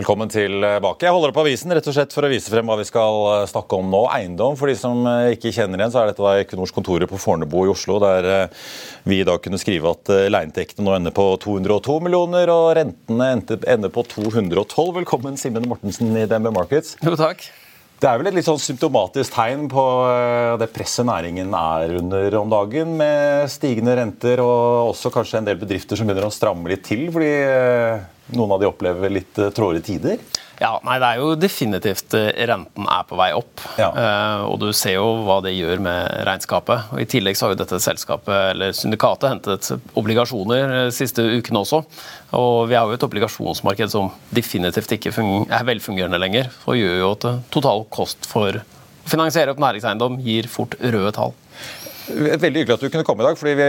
Velkommen 0.00 0.30
tilbake. 0.32 1.04
Jeg 1.04 1.12
holder 1.12 1.28
opp 1.28 1.38
avisen 1.42 1.74
rett 1.76 1.84
og 1.90 1.92
slett 1.92 2.14
for 2.16 2.24
å 2.24 2.28
vise 2.32 2.48
frem 2.48 2.64
hva 2.70 2.78
vi 2.80 2.86
skal 2.88 3.18
eh, 3.34 3.42
snakke 3.50 3.76
om 3.76 3.90
nå. 3.92 3.98
Eiendom. 4.14 4.54
For 4.56 4.70
de 4.70 4.74
som 4.80 5.02
eh, 5.04 5.34
ikke 5.34 5.50
kjenner 5.52 5.76
igjen, 5.76 5.90
så 5.92 6.00
er 6.00 6.08
dette 6.08 6.24
da 6.24 6.38
Equinors 6.40 6.72
kontoret 6.72 7.10
på 7.10 7.18
Fornebu 7.20 7.66
i 7.66 7.72
Oslo, 7.74 7.98
der 8.00 8.48
vi 9.04 9.18
vi 9.20 9.26
da 9.28 9.34
kunne 9.42 9.58
skrive 9.60 9.90
at 9.92 10.08
leieinntektene 10.32 10.86
nå 10.86 10.94
ender 10.96 11.12
på 11.12 11.26
202 11.42 11.96
millioner, 12.06 12.48
og 12.48 12.70
rentene 12.78 13.26
ender 13.34 13.92
på 13.92 14.06
212. 14.08 14.86
Velkommen, 15.02 15.36
Simen 15.36 15.66
Mortensen 15.68 16.14
i 16.16 16.22
DNB 16.30 16.48
Markets. 16.56 16.94
Jo, 17.04 17.12
takk. 17.20 17.44
Det 18.00 18.08
er 18.08 18.22
vel 18.22 18.30
et 18.30 18.38
litt 18.38 18.46
sånn 18.46 18.62
symptomatisk 18.62 19.34
tegn 19.34 19.66
på 19.68 19.84
det 20.62 20.70
presset 20.72 21.04
næringen 21.04 21.52
er 21.58 21.98
under 21.98 22.38
om 22.38 22.54
dagen, 22.54 22.96
med 23.02 23.52
stigende 23.52 23.98
renter 23.98 24.40
og 24.40 24.94
også 24.94 25.12
kanskje 25.12 25.42
en 25.42 25.50
del 25.50 25.60
bedrifter 25.60 26.00
som 26.00 26.08
begynner 26.08 26.30
å 26.30 26.32
stramme 26.32 26.72
litt 26.72 26.86
til. 26.88 27.04
fordi 27.12 27.34
noen 28.36 28.54
av 28.54 28.62
de 28.62 28.68
opplever 28.68 29.12
litt 29.12 29.40
uh, 29.40 29.50
tråere 29.54 29.82
tider? 29.84 30.20
Ja, 30.60 30.74
nei, 30.84 30.98
Det 31.00 31.08
er 31.08 31.20
jo 31.22 31.28
definitivt 31.40 32.14
eh, 32.18 32.26
renten 32.50 32.88
er 32.92 33.04
på 33.08 33.16
vei 33.16 33.30
opp. 33.32 33.62
Ja. 33.80 33.88
Uh, 33.94 34.42
og 34.50 34.58
du 34.60 34.66
ser 34.76 34.98
jo 34.98 35.06
hva 35.24 35.38
det 35.44 35.54
gjør 35.54 35.80
med 35.86 36.18
regnskapet. 36.28 36.90
Og 36.92 37.00
I 37.00 37.06
tillegg 37.08 37.38
så 37.38 37.46
har 37.46 37.54
jo 37.54 37.60
dette 37.62 37.80
selskapet, 37.80 38.34
eller 38.50 38.76
syndikatet 38.76 39.32
hentet 39.32 39.70
obligasjoner 39.96 40.92
siste 40.92 41.24
ukene 41.24 41.62
også. 41.64 41.80
Og 42.36 42.68
vi 42.68 42.76
har 42.76 42.84
jo 42.84 42.98
et 42.98 43.08
obligasjonsmarked 43.08 43.94
som 43.94 44.12
definitivt 44.36 44.92
ikke 44.98 45.14
er 45.16 45.64
velfungerende 45.70 46.20
lenger. 46.20 46.52
Og 46.68 46.76
gjør 46.76 47.00
jo 47.00 47.14
at 47.16 47.28
total 47.56 47.86
kost 47.88 48.28
for 48.28 48.60
å 48.60 48.66
finansiere 49.08 49.54
opp 49.54 49.64
næringseiendom 49.64 50.20
gir 50.22 50.46
fort 50.52 50.76
røde 50.84 51.16
tall. 51.16 51.32
Veldig 52.10 52.62
hyggelig 52.62 52.76
at 52.76 52.84
du 52.84 52.90
kunne 52.90 53.06
komme 53.06 53.24
i 53.24 53.28
dag. 53.28 53.38
fordi 53.38 53.54
vi, 53.58 53.68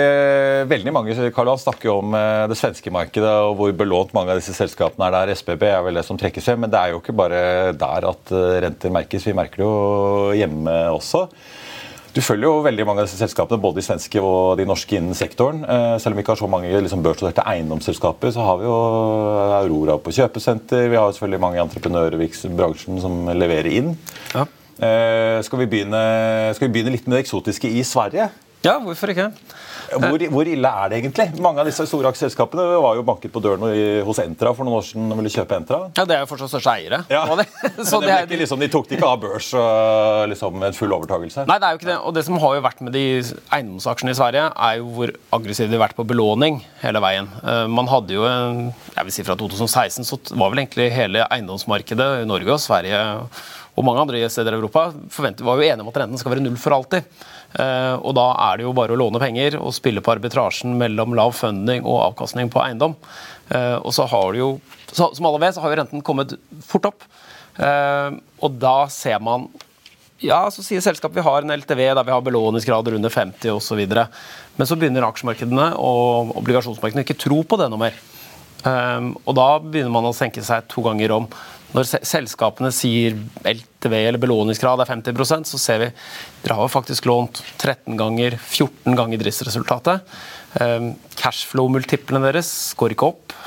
Veldig 0.71 0.93
mange 0.95 1.29
Karl 1.35 1.53
snakker 1.61 1.89
jo 1.89 1.97
om 2.01 2.15
eh, 2.17 2.45
det 2.51 2.57
svenske 2.59 2.93
markedet 2.93 3.31
og 3.47 3.55
hvor 3.59 3.73
belånt 3.77 4.13
mange 4.17 4.33
av 4.33 4.41
disse 4.41 4.55
selskapene 4.57 5.07
er 5.07 5.17
der. 5.17 5.33
SBB 5.37 5.67
er 5.69 5.81
vel 5.85 5.99
det 5.99 6.05
som 6.07 6.19
trekkes 6.19 6.49
frem, 6.49 6.63
men 6.65 6.73
det 6.73 6.79
er 6.79 6.93
jo 6.93 7.01
ikke 7.01 7.17
bare 7.17 7.41
der 7.77 8.07
at 8.11 8.33
eh, 8.35 8.61
renter 8.65 8.93
merkes. 8.93 9.27
Vi 9.27 9.37
merker 9.37 9.61
det 9.61 9.67
jo 9.67 10.37
hjemme 10.37 10.77
også. 10.91 11.27
Du 12.11 12.19
følger 12.19 12.43
jo 12.43 12.63
veldig 12.65 12.83
mange 12.83 13.03
av 13.03 13.07
disse 13.07 13.21
selskapene, 13.21 13.61
både 13.63 13.79
de 13.79 13.85
svenske 13.85 14.19
og 14.19 14.57
de 14.59 14.65
norske 14.67 14.97
innen 14.97 15.15
sektoren. 15.15 15.61
Eh, 15.63 15.95
selv 16.01 16.11
om 16.11 16.19
vi 16.19 16.25
ikke 16.25 16.33
har 16.35 16.41
så 16.41 16.49
mange 16.51 16.71
liksom, 16.83 17.03
børsnoterte 17.05 17.45
eiendomsselskaper, 17.47 18.33
så 18.35 18.47
har 18.47 18.59
vi 18.59 18.67
jo 18.67 18.79
Aurora 19.61 19.95
på 20.01 20.11
kjøpesenter. 20.17 20.89
Vi 20.91 20.99
har 20.99 21.07
jo 21.07 21.15
selvfølgelig 21.15 21.43
mange 21.45 21.61
entreprenører 21.63 22.25
i 22.25 22.31
bransjen 22.57 22.99
som 23.03 23.31
leverer 23.31 23.71
inn. 23.71 23.95
Ja. 24.33 24.43
Eh, 24.79 25.41
skal, 25.45 25.63
vi 25.63 25.69
begynne, 25.73 26.05
skal 26.55 26.69
vi 26.69 26.73
begynne 26.77 26.95
litt 26.95 27.07
med 27.07 27.17
det 27.17 27.25
eksotiske 27.25 27.69
i 27.69 27.83
Sverige? 27.87 28.29
Ja, 28.61 28.75
hvorfor 28.77 29.09
ikke? 29.09 29.31
Hvor, 29.91 30.21
hvor, 30.31 30.47
ille 30.47 30.69
er 30.69 30.91
det 30.91 30.99
egentlig? 30.99 31.25
Mange 31.41 31.63
av 31.63 31.67
disse 31.67 31.83
store 31.89 32.11
aksjeselskapene 32.11 32.63
var 32.83 32.95
jo 32.95 33.03
banket 33.05 33.33
på 33.33 33.41
døren 33.43 33.63
hos 34.05 34.21
Entra 34.21 34.53
for 34.55 34.67
noen 34.67 34.77
år 34.77 34.85
siden 34.85 35.09
og 35.11 35.17
ville 35.19 35.31
kjøpe 35.33 35.57
Entra. 35.57 35.79
Ja, 35.97 36.05
Det 36.05 36.15
er 36.15 36.21
jo 36.21 36.29
fortsatt 36.29 36.53
største 36.53 36.75
eiere. 36.77 37.01
Ja. 37.09 37.23
Men 37.31 37.41
det 37.41 38.13
er... 38.13 38.29
liksom, 38.43 38.61
de 38.61 38.69
tok 38.71 38.87
det 38.87 38.99
ikke 38.99 39.09
av 39.09 39.17
børs 39.23 39.49
og 39.57 40.29
liksom, 40.31 40.61
en 40.67 40.77
full 40.77 40.93
overtagelse. 40.95 41.47
Nei, 41.49 41.57
det 41.57 41.67
er 41.67 41.73
jo 41.73 41.81
ikke 41.81 41.89
det. 41.89 41.97
Og 41.97 42.15
det 42.15 42.25
som 42.27 42.37
har 42.43 42.55
jo 42.59 42.63
vært 42.67 42.85
med 42.85 42.95
de 42.95 43.03
eiendomsaksjene 43.57 44.13
i 44.13 44.19
Sverige, 44.21 44.45
er 44.69 44.77
jo 44.79 44.93
hvor 44.99 45.15
aggressive 45.39 45.71
de 45.71 45.79
har 45.79 45.85
vært 45.87 45.97
på 45.97 46.07
belåning 46.13 46.61
hele 46.83 47.01
veien. 47.03 47.31
Eh, 47.41 47.65
man 47.81 47.89
hadde 47.91 48.15
jo 48.15 48.29
en, 48.29 48.67
jeg 48.91 49.07
vil 49.07 49.13
si 49.15 49.23
Fra 49.23 49.37
2016 49.39 50.07
så 50.07 50.19
var 50.35 50.51
vel 50.51 50.63
egentlig 50.63 50.91
hele 50.93 51.25
eiendomsmarkedet 51.31 52.09
i 52.21 52.29
Norge 52.29 52.55
og 52.55 52.63
Sverige 52.63 53.01
og 53.79 53.85
mange 53.87 54.03
andre 54.03 54.27
steder 54.29 54.51
i 54.51 54.59
Europa 54.59 54.89
var 54.91 55.59
jo 55.59 55.63
enige 55.63 55.83
om 55.83 55.89
at 55.91 55.99
renten 56.01 56.19
skal 56.19 56.33
være 56.33 56.43
null 56.43 56.57
for 56.59 56.75
alltid. 56.75 57.07
Uh, 57.55 57.95
og 58.03 58.13
Da 58.15 58.27
er 58.49 58.59
det 58.59 58.65
jo 58.65 58.75
bare 58.75 58.95
å 58.95 58.99
låne 58.99 59.19
penger 59.19 59.57
og 59.59 59.73
spille 59.75 60.03
på 60.03 60.11
arbitrasjen 60.11 60.75
mellom 60.79 61.15
lav 61.15 61.33
funding 61.35 61.85
og 61.87 62.01
avkastning 62.11 62.51
på 62.51 62.61
eiendom. 62.65 62.97
Uh, 63.47 63.79
og 63.79 63.91
så 63.95 64.07
har 64.11 64.31
det 64.31 64.43
jo, 64.43 64.51
Som 64.91 65.25
alle 65.25 65.39
vet, 65.39 65.55
så 65.55 65.63
har 65.63 65.71
jo 65.71 65.79
renten 65.79 66.03
kommet 66.03 66.35
fort 66.67 66.91
opp. 66.91 67.07
Uh, 67.55 68.19
og 68.43 68.59
da 68.59 68.87
ser 68.91 69.19
man 69.23 69.47
ja, 70.21 70.43
så 70.53 70.61
sier 70.61 70.83
selskapet 70.85 71.17
vi 71.17 71.25
har 71.25 71.41
en 71.41 71.53
LTV 71.55 71.79
der 71.97 72.05
vi 72.05 72.13
har 72.13 72.21
belåningsgrader 72.21 72.93
under 72.93 73.09
50 73.09 73.55
osv. 73.55 73.79
Men 73.89 74.67
så 74.69 74.77
begynner 74.77 75.07
aksjemarkedene 75.07 75.71
og 75.81 76.35
obligasjonsmarkedene 76.37 77.07
ikke 77.07 77.17
tro 77.23 77.39
på 77.41 77.57
det 77.57 77.71
noe 77.71 77.87
mer. 77.87 77.97
Um, 78.61 79.15
og 79.25 79.35
da 79.37 79.47
begynner 79.63 79.93
man 79.93 80.09
å 80.09 80.15
senke 80.15 80.43
seg 80.45 80.67
to 80.71 80.83
ganger 80.85 81.15
om. 81.15 81.27
Når 81.71 81.87
selskapene 82.03 82.71
sier 82.75 83.15
LTV 83.47 83.93
eller 83.95 84.19
belåningsgrad 84.19 84.81
er 84.83 84.89
50% 84.89 85.47
så 85.47 85.59
ser 85.61 85.79
vi 85.79 85.87
dere 86.43 86.57
har 86.59 86.71
faktisk 86.71 87.07
lånt 87.07 87.39
13 87.61 87.95
ganger, 87.99 88.35
14 88.35 88.97
ganger 88.99 89.21
driftsresultatet. 89.21 90.03
Um, 90.59 90.91
Cashflow-multiplene 91.21 92.27
deres 92.27 92.51
går 92.79 92.97
ikke 92.97 93.11
opp. 93.13 93.37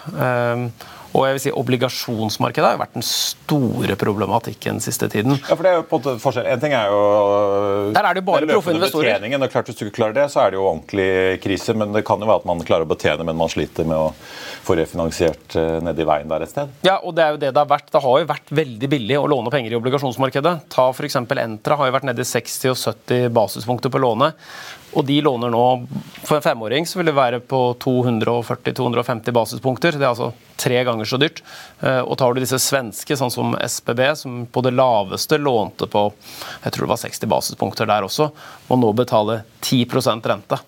Og 1.14 1.28
jeg 1.28 1.36
vil 1.36 1.42
si 1.44 1.50
Obligasjonsmarkedet 1.54 2.66
har 2.72 2.78
vært 2.80 2.96
den 2.96 3.04
store 3.06 3.94
problematikken 3.98 4.80
den 4.80 4.82
siste 4.82 5.06
tiden. 5.12 5.36
Ja, 5.38 5.54
for 5.54 5.62
det 5.62 5.70
er 5.70 5.76
jo 5.78 5.84
på 5.86 6.00
en 6.02 6.18
forskjell. 6.22 6.48
En 6.50 6.62
ting 6.62 6.74
er 6.74 6.90
jo 6.90 7.92
Der 7.94 8.08
er 8.08 8.16
det 8.16 8.24
jo 8.24 8.26
bare 8.32 8.48
proffe 8.50 8.74
investorer. 8.74 9.22
Og 9.22 9.46
klart 9.52 9.70
Hvis 9.70 9.78
du 9.78 9.84
ikke 9.86 9.98
klarer 10.00 10.16
det, 10.16 10.26
så 10.32 10.42
er 10.42 10.50
det 10.50 10.58
jo 10.58 10.66
ordentlig 10.66 11.38
krise. 11.44 11.76
Men 11.78 11.94
det 11.94 12.02
kan 12.08 12.18
jo 12.18 12.26
være 12.26 12.42
at 12.42 12.48
man 12.50 12.64
klarer 12.66 12.88
å 12.88 12.90
betjene, 12.90 13.26
men 13.28 13.38
man 13.38 13.52
sliter 13.52 13.86
med 13.86 13.94
å 13.94 14.10
få 14.66 14.74
refinansiert 14.80 15.54
eh, 15.60 15.78
nedi 15.84 16.06
veien 16.08 16.30
der 16.30 16.42
et 16.42 16.50
sted. 16.50 16.72
Ja, 16.86 16.98
og 16.98 17.14
det 17.14 17.24
er 17.24 17.36
jo 17.36 17.42
det 17.44 17.52
det 17.54 17.62
har 17.62 17.70
vært. 17.70 17.92
Det 17.94 18.02
har 18.02 18.22
jo 18.24 18.30
vært 18.34 18.54
veldig 18.62 18.90
billig 18.96 19.20
å 19.20 19.28
låne 19.30 19.54
penger 19.54 19.74
i 19.76 19.78
obligasjonsmarkedet. 19.78 20.54
Ta 20.74 20.88
f.eks. 20.90 21.20
Entra 21.44 21.78
har 21.78 21.90
jo 21.90 21.94
vært 21.94 22.08
nede 22.10 22.24
i 22.24 22.26
60 22.26 22.72
og 22.72 22.80
70 22.80 23.30
basispunkter 23.38 23.92
på 23.92 24.02
lånet. 24.02 24.34
Og 24.94 25.06
de 25.06 25.16
låner 25.26 25.50
nå 25.50 25.62
For 26.22 26.38
en 26.38 26.44
femåring 26.44 26.86
så 26.86 27.00
vil 27.00 27.10
det 27.10 27.16
være 27.16 27.40
på 27.42 27.60
240-250 27.82 29.34
basispunkter. 29.34 29.98
Det 29.98 30.06
er 30.06 30.12
altså 30.12 30.32
tre 30.64 30.80
ganger 30.88 31.08
så 31.08 31.20
dyrt. 31.20 31.42
Eh, 31.84 32.00
og 32.00 32.16
tar 32.20 32.34
du 32.34 32.42
disse 32.42 32.58
svenske, 32.62 33.16
sånn 33.20 33.32
som 33.32 33.56
SBB, 33.60 34.04
som 34.18 34.44
på 34.48 34.64
det 34.64 34.74
laveste 34.74 35.38
lånte 35.40 35.88
på 35.90 36.06
jeg 36.64 36.72
tror 36.72 36.86
det 36.86 36.92
var 36.94 37.02
60 37.04 37.30
basispunkter 37.30 37.90
der 37.90 38.06
også, 38.06 38.30
må 38.70 38.80
nå 38.80 38.92
betale 38.96 39.42
10% 39.60 40.32
rente 40.32 40.60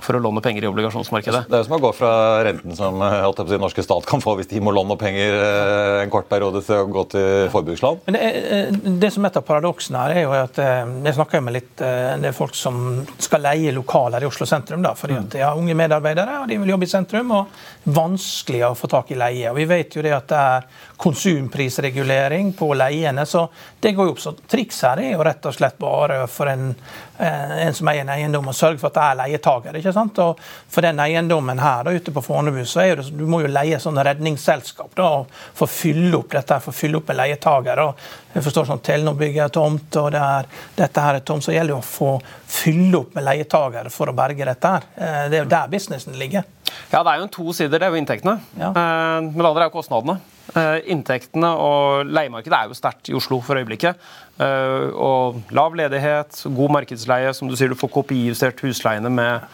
for 0.00 0.16
å 0.16 0.22
låne 0.22 0.42
penger 0.44 0.64
i 0.64 0.68
obligasjonsmarkedet. 0.70 1.44
Det 1.48 1.56
er 1.56 1.62
jo 1.62 1.68
som 1.68 1.76
å 1.76 1.80
gå 1.82 1.90
fra 1.96 2.12
renten 2.46 2.76
som 2.78 3.02
eh, 3.04 3.26
den 3.44 3.62
norske 3.62 3.84
stat 3.84 4.06
kan 4.08 4.22
få 4.24 4.36
hvis 4.38 4.48
de 4.50 4.62
må 4.64 4.72
låne 4.74 4.96
penger 5.00 5.36
eh, 5.38 6.02
en 6.04 6.12
kort 6.12 6.28
periode 6.30 6.62
til 6.64 6.82
å 6.82 6.88
gå 6.92 7.04
til 7.14 7.50
forbrukslån. 7.52 8.00
Men 8.06 8.18
det, 8.18 8.22
er, 8.24 8.72
det, 9.02 9.12
som 9.14 9.26
er 9.26 9.32
et 9.32 9.40
av 9.40 9.46
paradoksene 9.46 10.04
her, 10.06 10.16
er 10.16 10.26
jo 10.26 10.34
at 10.38 10.60
jeg 10.60 11.16
snakker 11.18 11.44
med 11.44 11.58
litt 11.58 11.72
det 11.74 12.30
er 12.30 12.36
folk 12.36 12.54
som 12.56 13.02
skal 13.20 13.42
leie 13.44 13.72
lokaler 13.74 14.24
i 14.24 14.28
Oslo 14.28 14.46
sentrum. 14.48 14.82
da, 14.84 14.94
fordi 14.98 15.18
at 15.18 15.30
de 15.34 15.42
har 15.44 15.58
unge 15.58 15.76
medarbeidere 15.76 16.40
og 16.40 16.48
de 16.50 16.58
vil 16.62 16.74
jobbe 16.74 16.88
i 16.88 16.90
sentrum. 16.90 17.32
og 17.34 17.46
Vanskelig 17.84 18.62
å 18.64 18.74
få 18.78 18.88
tak 18.88 19.12
i 19.12 19.18
leie. 19.18 19.50
og 19.50 19.58
Vi 19.58 19.66
vet 19.68 19.96
jo 19.96 20.04
det 20.04 20.14
at 20.16 20.28
det 20.30 20.40
er 20.40 20.68
konsumprisregulering 21.04 22.52
på 22.56 22.70
leiene. 22.74 23.26
Så 23.26 23.48
det 23.80 23.92
går 23.92 24.08
jo 24.08 24.14
opp. 24.14 24.22
Så 24.22 24.32
triks 24.48 24.80
her 24.86 25.02
er 25.02 25.12
jo 25.12 25.24
rett 25.26 25.44
og 25.44 25.56
slett 25.56 25.76
bare 25.78 26.24
for 26.30 26.48
en, 26.48 26.74
eh, 27.13 27.13
en 27.18 27.74
som 27.74 27.88
eier 27.88 28.02
en 28.02 28.08
eiendom, 28.10 28.48
og 28.50 28.56
sørge 28.56 28.80
for 28.80 28.90
at 28.90 28.96
det 28.96 29.02
er 29.04 29.18
leietager. 29.20 29.76
ikke 29.78 29.92
sant? 29.94 30.18
Og 30.18 30.40
for 30.42 30.82
den 30.82 30.98
eiendommen 31.00 31.60
her 31.62 31.84
da, 31.86 31.94
ute 31.94 32.14
på 32.14 32.22
Fornebu, 32.24 32.64
så 32.66 32.82
er 32.82 32.96
det, 32.98 33.06
du 33.14 33.24
må 33.30 33.42
jo 33.44 33.50
leie 33.52 33.78
sånn 33.82 34.00
redningsselskap 34.02 34.96
da, 34.98 35.10
for 35.54 35.68
å 35.68 35.70
fylle 35.70 36.16
opp 36.18 36.34
dette, 36.34 36.58
for 36.64 36.74
å 36.74 36.78
fylle 36.78 36.98
opp 36.98 37.12
med 37.12 37.20
leietager. 37.20 37.84
Og 37.84 38.34
jeg 38.34 38.46
forstår 38.48 38.68
sånn 38.70 38.82
Telenor 38.84 39.14
bygger 39.20 39.54
tomt, 39.54 40.00
og 40.02 40.10
det 40.14 40.24
er, 40.26 40.50
dette 40.74 41.06
her 41.06 41.20
er 41.20 41.26
tomt, 41.26 41.46
så 41.46 41.54
gjelder 41.54 41.76
det 41.76 41.78
å 41.78 41.86
få 41.86 42.10
fylle 42.54 43.04
opp 43.04 43.14
med 43.14 43.28
leietagere 43.28 43.94
for 43.94 44.10
å 44.10 44.16
berge 44.16 44.50
dette. 44.50 44.74
her. 44.76 44.90
Eh, 44.96 45.24
det 45.30 45.38
er 45.38 45.44
jo 45.44 45.50
der 45.54 45.70
businessen 45.70 46.18
ligger. 46.18 46.44
Ja, 46.90 47.02
Det 47.02 47.10
er 47.12 47.18
jo 47.18 47.26
en 47.28 47.28
to 47.28 47.52
sider. 47.52 47.78
Det 47.78 47.86
er 47.86 47.94
jo 47.94 48.00
inntektene. 48.02 48.40
Ja. 48.58 48.70
Eh, 48.70 49.20
men 49.22 49.38
det 49.38 49.46
andre 49.46 49.66
er 49.66 49.70
jo 49.70 49.78
kostnadene. 49.78 50.20
Eh, 50.54 50.90
inntektene 50.92 51.50
og 51.56 52.06
leiemarkedet 52.06 52.58
er 52.58 52.68
jo 52.68 52.76
sterkt 52.76 53.08
i 53.10 53.14
Oslo 53.16 53.40
for 53.40 53.56
øyeblikket. 53.58 53.96
Eh, 54.34 54.88
og 54.98 55.38
lav 55.54 55.76
ledighet, 55.78 56.40
god 56.56 56.72
markedsleie, 56.78 57.30
som 57.36 57.50
du 57.50 57.54
sier, 57.54 57.70
du 57.70 57.78
får 57.78 57.92
kopijustert 57.94 58.64
husleiene 58.64 59.12
med 59.12 59.46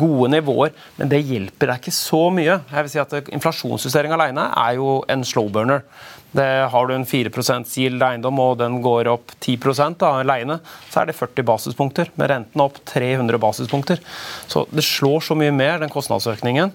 gode 0.00 0.30
nivåer. 0.32 0.72
Men 0.96 1.12
det 1.12 1.20
hjelper 1.28 1.72
deg 1.72 1.82
ikke 1.82 1.94
så 1.96 2.24
mye. 2.32 2.62
Jeg 2.70 2.86
vil 2.86 2.92
si 2.94 3.02
at 3.02 3.32
Inflasjonsjustering 3.36 4.14
alene 4.16 4.48
er 4.64 4.80
jo 4.80 5.02
en 5.12 5.24
slowburner. 5.26 5.84
Det 6.32 6.48
har 6.72 6.88
du 6.88 6.94
en 6.94 7.04
4% 7.04 7.74
yield 7.76 8.00
eiendom, 8.06 8.38
og 8.40 8.56
den 8.62 8.78
går 8.80 9.10
opp 9.12 9.34
10 9.36 9.58
av 10.00 10.22
leiene, 10.24 10.62
så 10.88 11.02
er 11.02 11.10
det 11.10 11.18
40 11.18 11.44
basispunkter. 11.44 12.08
Med 12.16 12.32
renten 12.32 12.64
opp 12.64 12.80
300 12.88 13.36
basispunkter. 13.42 14.00
Så 14.48 14.64
det 14.72 14.86
slår 14.86 15.20
så 15.28 15.36
mye 15.36 15.52
mer, 15.52 15.82
den 15.82 15.92
kostnadsøkningen 15.92 16.72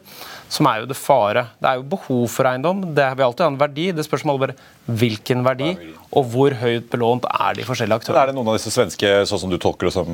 som 0.51 0.67
er 0.69 0.81
jo 0.81 0.89
det 0.89 0.97
fare. 0.97 1.43
Det 1.59 1.69
er 1.69 1.79
jo 1.79 1.87
behov 1.91 2.27
for 2.31 2.47
eiendom. 2.47 2.83
Det 2.95 3.07
vil 3.15 3.25
alltid 3.27 3.45
ha 3.45 3.51
en 3.51 3.59
verdi. 3.59 3.87
Det 3.95 4.05
spørsmålet 4.07 4.43
bare 4.45 4.97
hvilken 5.01 5.43
verdi, 5.43 5.73
og 6.15 6.27
hvor 6.31 6.53
høyt 6.61 6.87
belånt 6.91 7.25
er 7.27 7.57
de 7.57 7.65
forskjellige 7.67 7.99
aktørene. 8.01 8.21
Er 8.21 8.29
det 8.31 8.35
noen 8.37 8.51
av 8.51 8.57
disse 8.57 8.71
svenske 8.71 9.09
sånn 9.27 9.41
som 9.43 9.51
du 9.51 9.57
tolker 9.61 9.91
som 9.93 10.07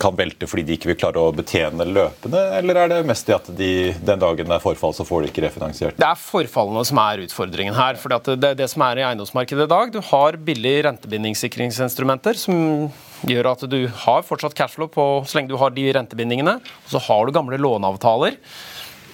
kan 0.00 0.14
velte 0.18 0.46
fordi 0.46 0.66
de 0.68 0.76
ikke 0.76 0.92
vil 0.92 0.98
klare 1.00 1.22
å 1.22 1.32
betjene 1.34 1.86
løpende, 1.88 2.42
eller 2.60 2.80
er 2.82 2.92
det 2.92 3.00
mest 3.08 3.26
det 3.26 3.36
at 3.36 3.50
de, 3.58 3.70
den 3.98 4.22
dagen 4.22 4.46
det 4.46 4.56
er 4.58 4.62
forfall, 4.62 4.94
så 4.96 5.06
får 5.08 5.24
de 5.24 5.32
ikke 5.32 5.46
refinansiert? 5.48 5.98
Det 5.98 6.06
er 6.06 6.20
forfallene 6.20 6.84
som 6.86 7.02
er 7.02 7.24
utfordringen 7.26 7.76
her. 7.76 7.98
for 8.00 8.14
Det 8.14 8.38
det, 8.42 8.54
det 8.62 8.70
som 8.70 8.86
er 8.86 9.02
i 9.02 9.06
eiendomsmarkedet 9.08 9.66
i 9.66 9.72
dag. 9.74 9.92
Du 9.92 10.00
har 10.12 10.38
billige 10.46 10.86
rentebindingssikringsinstrumenter 10.86 12.38
som 12.38 12.88
gjør 13.26 13.52
at 13.54 13.66
du 13.70 13.80
har 14.06 14.24
fortsatt 14.26 14.56
cashflow 14.56 14.90
på, 14.92 15.06
så 15.26 15.38
lenge 15.38 15.50
du 15.50 15.58
har 15.60 15.74
de 15.74 15.88
rentebindingene. 15.96 16.58
Og 16.60 16.94
så 16.94 17.02
har 17.08 17.26
du 17.26 17.34
gamle 17.34 17.58
låneavtaler. 17.60 18.38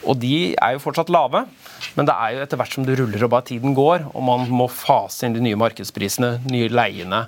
Og 0.03 0.19
de 0.19 0.55
er 0.59 0.75
jo 0.75 0.83
fortsatt 0.83 1.13
lave, 1.15 1.45
men 1.97 2.09
det 2.09 2.15
er 2.15 2.35
jo 2.35 2.43
etter 2.45 2.61
hvert 2.61 2.75
som 2.77 2.87
du 2.87 2.93
ruller 2.99 3.25
og 3.27 3.33
bare 3.35 3.49
tiden 3.51 3.77
går, 3.77 4.09
og 4.13 4.27
man 4.27 4.47
må 4.53 4.69
fase 4.73 5.27
inn 5.27 5.37
de 5.37 5.43
nye 5.45 5.59
markedsprisene, 5.61 6.37
nye 6.51 6.71
leiene, 6.73 7.25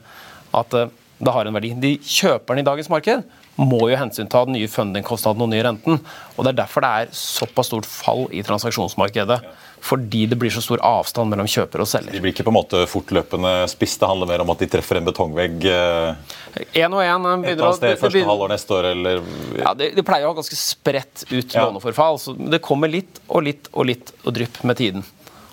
at 0.55 0.77
eh, 0.79 0.93
det 1.25 1.33
har 1.35 1.49
en 1.49 1.57
verdi. 1.57 1.73
De 1.81 1.95
Kjøperne 2.03 2.63
i 2.63 2.67
dagens 2.67 2.91
marked 2.93 3.23
må 3.61 3.85
jo 3.91 3.99
hensynta 3.99 4.43
den 4.47 4.57
nye 4.59 4.71
fundingkostnaden 4.71 5.45
og 5.45 5.53
nye 5.53 5.65
renten. 5.67 6.01
og 6.35 6.41
Det 6.43 6.53
er 6.53 6.61
derfor 6.65 6.83
det 6.85 6.91
er 6.91 7.13
såpass 7.15 7.71
stort 7.71 7.87
fall 7.87 8.27
i 8.35 8.43
transaksjonsmarkedet. 8.47 9.39
Fordi 9.85 10.23
det 10.31 10.39
blir 10.41 10.53
så 10.55 10.63
stor 10.65 10.81
avstand 10.81 11.29
mellom 11.29 11.49
kjøper 11.51 11.83
og 11.85 11.89
selger. 11.91 12.15
De 12.15 12.23
blir 12.25 12.33
ikke 12.33 12.47
på 12.47 12.53
en 12.53 12.57
måte 12.57 12.85
fortløpende 12.89 13.53
spist, 13.69 14.01
det 14.01 14.09
handler 14.09 14.31
mer 14.31 14.45
om 14.45 14.53
at 14.55 14.63
de 14.65 14.69
treffer 14.73 15.01
en 15.01 15.09
betongvegg 15.09 15.67
eh, 15.69 16.37
en 16.85 16.95
og 16.97 17.03
en, 17.03 17.27
et 17.43 17.51
eller 17.53 17.67
annet 17.67 17.81
sted 17.81 18.01
første 18.01 18.23
halvår 18.31 18.55
neste 18.55 18.77
år, 18.79 18.89
eller 18.95 19.21
Ja, 19.59 19.75
det, 19.77 19.91
de 19.97 20.07
pleier 20.07 20.29
å 20.29 20.33
ha 20.33 20.39
ganske 20.39 20.57
spredt 20.57 21.27
ut 21.29 21.53
ja. 21.53 21.67
låneforfall. 21.67 22.21
så 22.23 22.37
Det 22.39 22.63
kommer 22.65 22.89
litt 22.89 23.21
og 23.29 23.45
litt 23.49 23.69
og 23.73 23.91
litt 23.91 24.15
og 24.23 24.33
drypp 24.39 24.63
med 24.65 24.81
tiden. 24.81 25.05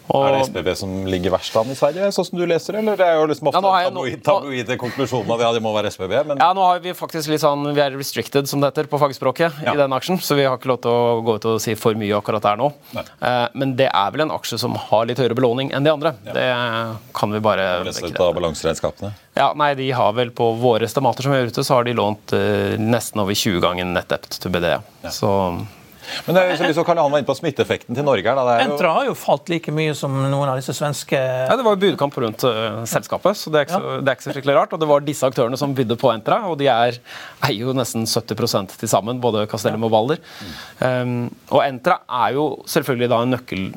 Og, 0.10 0.24
er 0.28 0.34
det 0.36 0.48
SBB 0.50 0.70
som 0.76 0.94
ligger 1.08 1.32
verst 1.32 1.56
an 1.56 1.70
i 1.72 1.76
Sverige, 1.78 2.10
sånn 2.16 2.26
som 2.28 2.40
du 2.40 2.44
leser? 2.50 2.76
Eller 2.82 2.98
det 3.00 3.06
er 3.06 3.20
jo 3.22 3.28
liksom 3.30 3.48
ofte 3.52 3.62
Ja, 3.62 3.84
tabloid, 3.90 4.24
tabloide 4.26 4.78
konklusjonen 4.82 5.32
at 5.36 5.44
ja, 5.46 5.52
det 5.56 5.62
må 5.64 5.72
være 5.76 5.92
SBB, 5.94 6.16
men 6.28 6.42
Ja, 6.42 6.50
nå 6.58 6.66
har 6.66 6.82
vi 6.84 6.92
faktisk 6.98 7.32
litt 7.32 7.44
sånn, 7.44 7.64
vi 7.76 7.80
er 7.84 7.96
restricted, 7.96 8.50
som 8.50 8.60
det 8.64 8.72
heter 8.74 8.90
på 8.92 9.00
fagspråket, 9.00 9.62
Ja. 9.64 9.74
i 9.74 9.78
den 9.78 9.94
aksjen. 9.96 10.20
Så 10.20 10.36
vi 10.36 10.44
har 10.44 10.58
ikke 10.58 10.72
lov 10.74 10.82
til 10.84 10.92
å 10.92 11.22
gå 11.24 11.36
ut 11.40 11.46
og 11.54 11.62
si 11.64 11.76
for 11.76 11.94
mye 11.94 12.18
akkurat 12.18 12.42
der 12.44 12.58
nå. 12.60 12.72
Eh, 12.98 13.48
men 13.54 13.76
det 13.80 13.90
er 13.94 14.12
vel 14.12 14.26
en 14.26 14.32
aksje 14.36 14.60
som 14.60 14.76
har 14.76 15.06
litt 15.06 15.18
høyere 15.22 15.36
belåning 15.38 15.72
enn 15.72 15.84
de 15.84 15.92
andre. 15.94 16.16
Det 16.26 16.48
kan 17.14 17.32
vi 17.32 17.40
bare 17.40 17.84
lese 17.86 18.04
ut 18.10 18.20
av 18.20 18.34
balanseregnskapene. 18.36 19.14
Ja, 19.38 19.54
nei, 19.56 19.74
de 19.76 19.90
har 19.96 20.12
vel 20.14 20.30
På 20.32 20.52
våre 20.60 20.84
estimater 20.84 21.24
som 21.24 21.32
vi 21.32 21.38
gjør 21.40 21.48
ute, 21.54 21.64
så 21.64 21.76
har 21.76 21.84
de 21.88 21.94
lånt 21.94 22.34
eh, 22.34 22.76
nesten 22.80 23.22
over 23.22 23.34
20 23.34 23.62
ganger 23.64 23.86
nettept 23.86 24.40
til 24.42 24.52
BD. 24.52 24.74
Så 25.12 25.30
Men 26.26 26.36
det 26.36 26.42
er 26.42 26.52
jo 26.52 26.58
så 26.60 26.70
liksom 26.70 26.86
Karl 26.88 27.02
Johan 27.02 27.14
var 27.14 27.22
inne 27.22 27.30
på 27.30 27.36
smitteeffekten 27.38 27.98
til 27.98 28.06
Norge. 28.08 28.36
Da. 28.38 28.44
Det 28.48 28.56
er 28.56 28.66
jo, 28.66 28.76
Entra 28.76 28.94
har 28.98 29.08
jo 29.10 29.16
falt 29.18 29.52
like 29.52 29.74
mye 29.76 29.96
som 29.98 30.16
noen 30.16 30.52
av 30.52 30.60
disse 30.60 30.76
svenske 30.78 31.20
ja, 31.20 31.56
Det 31.58 31.66
var 31.66 31.78
jo 31.78 31.82
budkamp 31.84 32.18
rundt 32.24 32.46
uh, 32.48 32.82
selskapet, 32.90 33.40
så 33.40 33.54
det 33.54 33.62
er, 33.62 33.68
ikke 33.68 33.80
så, 33.80 33.94
det 34.00 34.12
er 34.12 34.20
ikke 34.20 34.28
så 34.28 34.36
skikkelig 34.36 34.58
rart. 34.58 34.76
Og 34.76 34.82
det 34.82 34.90
var 34.92 35.06
disse 35.06 35.28
aktørene 35.28 35.60
som 35.60 35.76
bydde 35.78 35.98
på 36.02 36.12
Entra, 36.14 36.42
og 36.52 36.58
de 36.62 36.70
er, 36.72 37.00
eier 37.48 37.68
jo 37.68 37.76
nesten 37.78 38.08
70 38.10 38.76
til 38.78 38.92
sammen, 38.92 39.22
både 39.24 39.46
Castellum 39.52 39.88
og 39.90 39.94
Balder. 39.96 40.22
Um, 40.80 41.30
og 41.50 41.64
Entra 41.66 42.02
er 42.26 42.38
jo 42.38 42.48
selvfølgelig 42.70 43.12
da 43.12 43.22
en 43.24 43.36
nøkkel, 43.38 43.70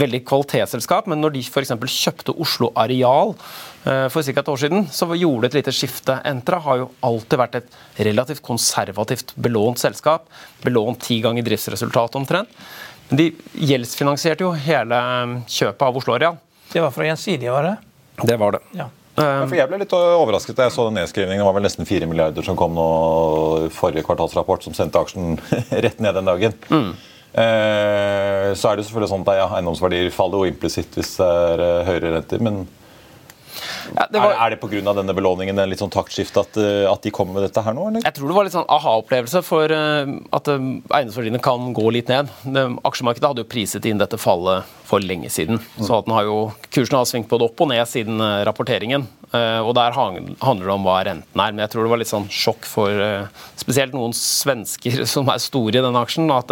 veldig 0.00 0.22
kvalitetsselskap, 0.28 1.10
men 1.10 1.22
når 1.22 1.36
de 1.36 1.44
f.eks. 1.46 1.74
kjøpte 1.90 2.36
Oslo 2.40 2.70
Areal 2.78 3.34
for 3.82 4.20
ca. 4.20 4.40
et 4.42 4.48
år 4.52 4.60
siden, 4.60 4.86
så 4.92 5.08
gjorde 5.16 5.46
det 5.46 5.50
et 5.50 5.58
lite 5.62 5.72
skifte. 5.72 6.18
Entra 6.28 6.58
har 6.60 6.82
jo 6.82 6.90
alltid 7.06 7.40
vært 7.40 7.54
et 7.62 7.78
relativt 8.10 8.42
konservativt 8.44 9.32
belånt 9.40 9.80
selskap. 9.80 10.28
Belånt 10.60 11.00
ti 11.00 11.20
ganger 11.24 11.46
driftsresultatet 11.46 12.20
omtrent. 12.20 12.52
Men 13.10 13.22
de 13.22 13.30
gjeldsfinansierte 13.70 14.44
jo 14.44 14.52
hele 14.68 15.00
eh, 15.00 15.36
kjøpet 15.50 15.86
av 15.86 15.96
Oslo 15.98 16.14
Areal. 16.14 16.38
Det 16.70 16.82
var 16.84 16.92
fra 16.94 17.08
Gjensidige, 17.08 17.50
var 17.50 17.66
det? 17.66 17.76
Det 18.28 18.36
var 18.38 18.58
det. 18.58 18.64
Ja. 18.78 18.90
Ja, 19.18 19.44
for 19.44 19.56
jeg 19.58 19.68
ble 19.68 19.80
litt 19.82 19.92
overrasket 19.92 20.56
da 20.56 20.68
jeg 20.68 20.74
så 20.76 20.86
den 20.86 20.96
nedskrivningen. 21.00 21.42
Det 21.42 21.48
var 21.48 21.56
vel 21.56 21.64
nesten 21.66 21.88
4 21.88 22.06
milliarder 22.08 22.46
som 22.46 22.56
kom 22.56 22.76
nå 22.76 22.86
i 23.66 23.70
forrige 23.74 24.06
kvartalsrapport, 24.06 24.64
som 24.64 24.76
sendte 24.76 25.00
aksjen 25.02 25.34
rett 25.84 25.98
ned 26.00 26.16
den 26.16 26.30
dagen. 26.30 26.54
Eh, 27.30 28.46
så 28.56 28.70
er 28.70 28.78
det 28.78 28.86
selvfølgelig 28.86 29.10
sånn 29.10 29.26
at 29.26 29.40
ja, 29.42 29.48
eiendomsverdier 29.58 30.14
faller 30.14 30.44
jo 30.44 30.52
implisitt 30.54 30.96
hvis 30.96 31.12
det 31.18 31.26
er 31.26 31.64
eh, 31.66 31.82
høyere 31.90 32.14
renter. 32.16 32.44
Men 32.46 32.62
Ja, 33.96 34.06
det 34.10 34.20
var, 34.20 34.32
er, 34.32 34.40
er 34.44 34.54
det 34.54 34.58
pga. 34.62 34.94
denne 34.94 35.14
belåningen 35.16 35.58
en 35.58 35.70
litt 35.70 35.82
sånn 35.82 35.92
taktskifte 35.92 36.44
at, 36.44 36.58
eh, 36.60 36.84
at 36.90 37.02
de 37.04 37.12
kommer 37.14 37.38
med 37.38 37.46
dette 37.48 37.62
her 37.64 37.76
nå? 37.76 37.88
Eller? 37.90 38.04
jeg 38.06 38.16
tror 38.16 38.30
det 38.30 38.36
var 38.36 38.46
litt 38.46 38.56
sånn 38.56 38.68
aha-opplevelse 38.70 39.42
for 39.46 39.74
eh, 39.74 40.12
at 40.36 40.50
eh, 40.52 40.68
eiendomsverdiene 40.98 41.42
kan 41.42 41.70
gå 41.76 41.86
litt 41.94 42.10
ned. 42.12 42.30
Det, 42.44 42.66
aksjemarkedet 42.88 43.32
hadde 43.32 43.44
jo 43.44 43.50
priset 43.50 43.88
inn 43.90 44.00
dette 44.00 44.20
fallet 44.20 44.68
for 44.88 45.02
lenge 45.04 45.30
siden. 45.32 45.60
Så 45.78 46.00
at 46.00 46.08
den 46.08 46.16
har 46.16 46.26
jo, 46.26 46.38
kursen 46.74 46.98
har 46.98 47.08
svingt 47.08 47.30
både 47.30 47.46
opp 47.46 47.62
og 47.62 47.70
ned 47.70 47.86
siden 47.86 48.18
rapporteringen. 48.46 49.04
Og 49.30 49.70
der 49.78 49.94
handler 49.94 50.64
det 50.64 50.72
om 50.74 50.86
hva 50.88 50.96
renten 51.06 51.42
er. 51.44 51.52
Men 51.54 51.62
jeg 51.62 51.70
tror 51.70 51.86
det 51.86 51.92
var 51.92 52.00
litt 52.00 52.10
sånn 52.10 52.26
sjokk 52.26 52.66
for 52.66 53.28
spesielt 53.60 53.94
noen 53.94 54.14
svensker 54.16 55.04
som 55.12 55.30
er 55.30 55.38
store 55.42 55.78
i 55.78 55.84
denne 55.84 56.02
aksjen. 56.02 56.26
at 56.34 56.50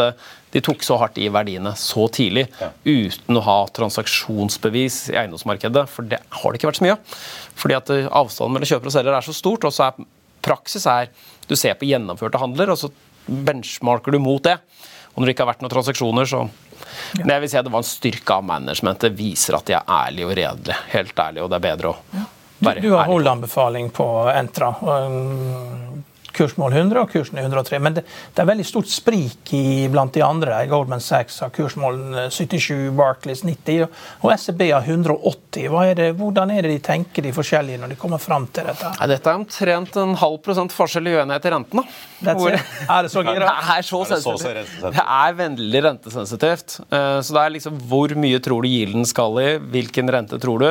de 0.55 0.63
tok 0.65 0.85
så 0.85 0.97
hardt 1.01 1.19
i 1.21 1.29
verdiene 1.33 1.75
så 1.77 2.07
tidlig 2.13 2.47
uten 2.85 3.37
å 3.37 3.45
ha 3.45 3.57
transaksjonsbevis 3.77 5.01
i 5.13 5.19
eiendomsmarkedet. 5.21 5.85
For 5.93 6.09
det 6.09 6.23
har 6.25 6.53
det 6.55 6.61
ikke 6.61 6.71
vært 6.71 6.81
så 6.81 6.87
mye 6.87 6.97
av. 6.97 7.19
Fordi 7.59 7.77
at 7.77 7.93
eh, 7.93 8.09
avstanden 8.09 8.57
mellom 8.57 8.71
kjøper 8.71 8.91
og 8.91 8.95
selger 8.97 9.19
er 9.19 9.27
så 9.27 9.37
stort. 9.37 9.67
Og 9.69 9.75
så 9.75 9.91
er 9.91 10.09
praksis 10.45 10.87
er 10.89 11.11
du 11.49 11.57
ser 11.57 11.77
på 11.81 11.89
gjennomførte 11.89 12.41
handler, 12.41 12.73
og 12.73 12.81
så 12.81 12.91
benchmarker 13.27 14.15
du 14.15 14.21
mot 14.23 14.43
det. 14.45 14.57
Og 15.13 15.21
når 15.21 15.29
det 15.29 15.35
ikke 15.35 15.45
har 15.45 15.53
vært 15.53 15.63
noen 15.65 15.75
transaksjoner, 15.75 16.29
så 16.31 16.47
Men 17.19 17.33
jeg 17.35 17.43
vil 17.43 17.51
si 17.51 17.57
at 17.59 17.67
det 17.67 17.73
var 17.73 17.83
en 17.83 17.89
styrke 17.89 18.35
av 18.35 18.45
management. 18.45 19.01
Det 19.01 19.17
Viser 19.19 19.57
at 19.59 19.67
de 19.67 19.75
er 19.77 19.89
ærlige 19.91 20.29
og 20.29 20.37
redelige. 20.39 20.77
Helt 20.95 21.19
ærlige, 21.19 21.45
og 21.45 21.51
det 21.51 21.59
er 21.59 21.65
bedre 21.65 21.93
å 21.93 21.97
Du, 22.59 22.67
være 22.67 22.83
du 22.83 22.93
har 22.95 23.07
holdanbefaling 23.07 23.91
på 23.95 24.07
Entra. 24.33 24.73
Kursmål 26.39 26.73
100 26.79 27.01
og 27.03 27.11
kursen 27.13 27.39
er 27.41 27.47
103. 27.49 27.81
Men 27.83 27.97
det, 27.99 28.05
det 28.35 28.43
er 28.45 28.49
veldig 28.53 28.67
stort 28.69 28.89
sprik 28.93 29.53
i, 29.59 29.89
blant 29.93 30.15
de 30.15 30.23
andre. 30.25 30.61
Goldman 30.71 31.03
Sachs 31.03 31.41
har 31.43 31.51
kursmål 31.55 31.99
eh, 32.25 32.29
77, 32.31 32.91
Barclays 32.99 33.43
90 33.47 33.87
og, 33.89 34.29
SEB 34.39 34.63
har 34.71 34.87
180. 34.87 35.69
Hva 35.73 35.85
er 35.91 35.99
det, 35.99 36.09
hvordan 36.19 36.53
er 36.55 36.63
det 36.69 36.77
de 36.77 36.81
tenker 36.87 37.27
de 37.27 37.33
forskjellige 37.35 37.81
når 37.83 37.95
de 37.95 37.99
kommer 38.01 38.23
fram 38.23 38.47
til 38.55 38.69
dette? 38.71 38.93
Ja, 39.01 39.09
dette 39.11 39.33
er 39.33 39.41
omtrent 39.41 39.99
en 39.99 40.15
halv 40.21 40.39
prosent 40.47 40.75
forskjell 40.75 41.11
i 41.11 41.17
uenighet 41.19 41.49
i 41.51 41.55
renten. 41.57 41.83
da. 41.83 42.35
Hvor- 42.39 42.55
Er 42.55 43.03
det 43.07 43.11
så 43.13 43.23
gira? 43.27 43.49
Det 43.69 43.75
er 43.79 43.83
så 43.87 43.99
det 44.05 44.19
så 44.23 44.33
sensitivt. 44.37 44.95
Det 44.95 45.03
er 45.05 45.35
veldig 45.39 45.81
rentesensitivt. 45.89 46.79
Eh, 46.91 47.21
Så 47.23 47.35
det 47.35 47.43
er 47.43 47.51
liksom 47.57 47.79
hvor 47.89 48.13
mye 48.19 48.39
tror 48.43 48.63
du 48.63 48.69
gilden 48.71 49.05
skal 49.09 49.39
i, 49.43 49.49
hvilken 49.73 50.11
rente 50.13 50.39
tror 50.41 50.59
du? 50.63 50.69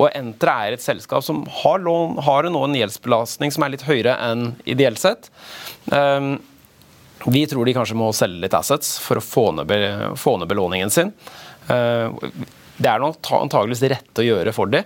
Og 0.00 0.08
Entra 0.16 0.54
er 0.68 0.72
et 0.76 0.82
selskap 0.84 1.22
som 1.24 1.42
har, 1.62 1.78
lån, 1.84 2.18
har 2.24 2.48
nå 2.50 2.62
en 2.64 2.74
gjeldsbelastning 2.78 3.52
som 3.52 3.64
er 3.66 3.74
litt 3.74 3.82
høyere 3.86 4.14
enn 4.30 4.54
ideelt 4.64 4.98
sett. 5.00 5.09
Eh, 5.92 6.30
Vi 7.28 7.42
tror 7.46 7.66
de 7.68 7.74
kanskje 7.76 7.98
må 8.00 8.06
selge 8.16 8.40
litt 8.46 8.54
assets 8.56 8.94
for 9.04 9.20
å 9.20 9.24
få 9.24 9.50
ned, 9.52 9.68
få 10.16 10.38
ned 10.40 10.48
belåningen 10.48 10.90
sin. 10.90 11.12
Eh, 11.68 12.08
Det 12.80 12.88
er 12.88 12.98
nok 12.98 13.18
ta- 13.20 13.42
antageligvis 13.44 13.80
det 13.84 13.90
rette 13.92 14.22
å 14.22 14.24
gjøre 14.24 14.54
for 14.56 14.66
dem. 14.72 14.84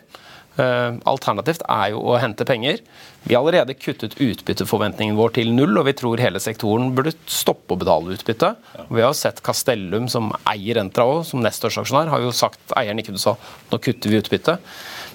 Eh, 0.58 0.96
Alternativt 1.06 1.62
er 1.68 1.90
jo 1.92 2.00
å 2.10 2.18
hente 2.18 2.44
penger. 2.44 2.80
Vi 3.24 3.34
har 3.36 3.42
allerede 3.44 3.74
kuttet 3.78 4.16
utbytteforventningen 4.18 5.14
vår 5.14 5.32
til 5.34 5.52
null, 5.54 5.78
og 5.78 5.84
vi 5.86 5.92
tror 5.92 6.18
hele 6.18 6.38
sektoren 6.42 6.92
burde 6.94 7.12
stoppe 7.26 7.74
å 7.74 7.78
betale 7.78 8.14
utbytte. 8.16 8.56
Vi 8.90 9.00
har 9.00 9.12
sett 9.14 9.40
Castellum, 9.42 10.08
som 10.10 10.32
eier 10.46 10.76
Entra 10.82 11.04
òg, 11.06 11.24
som 11.24 11.40
nest 11.40 11.62
største 11.62 11.82
aksjonær, 11.84 12.08
har 12.10 12.18
jo 12.20 12.30
sagt 12.34 12.74
eieren 12.76 12.98
ikke 12.98 13.16
sa 13.18 13.36
nå 13.70 13.78
kutter 13.78 14.10
vi 14.10 14.18
utbytte. 14.20 14.58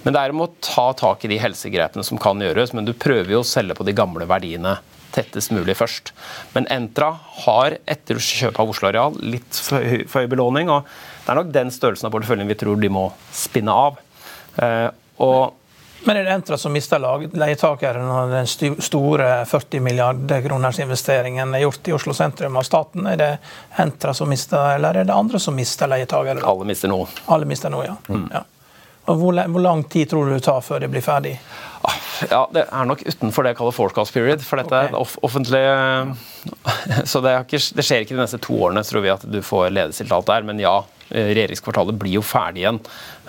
Men 0.05 0.13
det 0.13 0.21
er 0.23 0.29
om 0.31 0.41
å 0.47 0.51
ta 0.61 0.93
tak 0.93 1.25
i 1.25 1.27
de 1.27 1.37
helsegrepene 1.37 2.03
som 2.05 2.17
kan 2.17 2.39
gjøres, 2.39 2.73
men 2.73 2.85
du 2.85 2.93
prøver 2.93 3.31
jo 3.35 3.41
å 3.43 3.47
selge 3.47 3.75
på 3.75 3.83
de 3.83 3.91
gamle 3.93 4.25
verdiene 4.25 4.77
tettest 5.15 5.51
mulig 5.55 5.75
først. 5.79 6.11
Men 6.53 6.67
Entra 6.71 7.11
har 7.45 7.77
etter 7.89 8.19
kjøpet 8.21 8.59
av 8.61 8.69
Oslo 8.73 8.89
Areal 8.91 9.15
litt 9.21 9.59
for 9.65 9.81
høy, 9.83 10.27
belåning, 10.31 10.69
og 10.69 10.85
det 11.25 11.31
er 11.33 11.39
nok 11.41 11.53
den 11.55 11.71
størrelsen 11.73 12.09
av 12.09 12.13
porteføljen 12.15 12.49
vi 12.49 12.57
tror 12.59 12.79
de 12.81 12.89
må 12.93 13.07
spinne 13.35 13.73
av. 13.73 13.97
Eh, 14.57 14.89
og 15.25 15.55
Men 16.05 16.15
er 16.15 16.23
det 16.23 16.31
Entra 16.31 16.55
som 16.57 16.71
mister 16.71 16.99
lag- 17.03 17.25
leietakere 17.35 17.99
når 17.99 18.29
den 18.31 18.47
store 18.79 19.45
40 19.45 19.81
milliarder 19.83 20.41
kroners 20.45 20.79
investeringen 20.79 21.51
er 21.57 21.65
gjort 21.65 21.89
i 21.91 21.91
Oslo 21.97 22.13
sentrum 22.15 22.55
av 22.55 22.63
staten? 22.63 23.03
Er 23.11 23.17
det 23.19 23.31
Entra 23.83 24.13
som 24.15 24.29
mister, 24.31 24.75
eller 24.77 24.95
er 25.01 25.03
det 25.09 25.13
andre 25.13 25.39
som 25.43 25.55
mister 25.59 25.91
leietakere? 25.91 26.39
alle 26.47 26.65
mister 26.69 26.87
noe. 26.87 27.07
Alle 27.27 27.45
mister 27.45 27.69
nå, 27.69 27.83
ja. 27.83 27.97
ja. 28.31 28.43
Og 29.09 29.17
hvor, 29.19 29.41
hvor 29.51 29.61
lang 29.65 29.83
tid 29.89 30.09
tror 30.11 30.25
du 30.29 30.37
det 30.37 30.43
tar 30.45 30.61
før 30.61 30.79
det 30.85 30.89
blir 30.93 31.01
ferdig? 31.03 31.35
Ja, 32.29 32.41
Det 32.51 32.65
er 32.67 32.87
nok 32.89 33.01
utenfor 33.07 33.45
det 33.45 33.53
jeg 33.53 33.57
kaller 33.61 33.75
forecast 33.75 34.13
period. 34.15 34.41
For 34.43 34.59
dette 34.59 34.79
er 34.89 34.95
off 34.99 35.17
offentlig 35.23 35.61
Så 37.11 37.21
det, 37.23 37.35
ikke, 37.45 37.61
det 37.77 37.85
skjer 37.85 38.03
ikke 38.03 38.17
de 38.17 38.23
neste 38.23 38.39
to 38.43 38.57
årene, 38.59 38.83
tror 38.87 39.05
vi, 39.05 39.11
at 39.13 39.23
du 39.27 39.39
får 39.45 39.69
ledestilt 39.71 40.11
der. 40.27 40.47
Men 40.47 40.59
ja, 40.61 40.73
eh, 41.09 41.31
regjeringskvartalet 41.31 41.99
blir 42.01 42.17
jo 42.19 42.25
ferdig 42.25 42.65
igjen. 42.65 42.81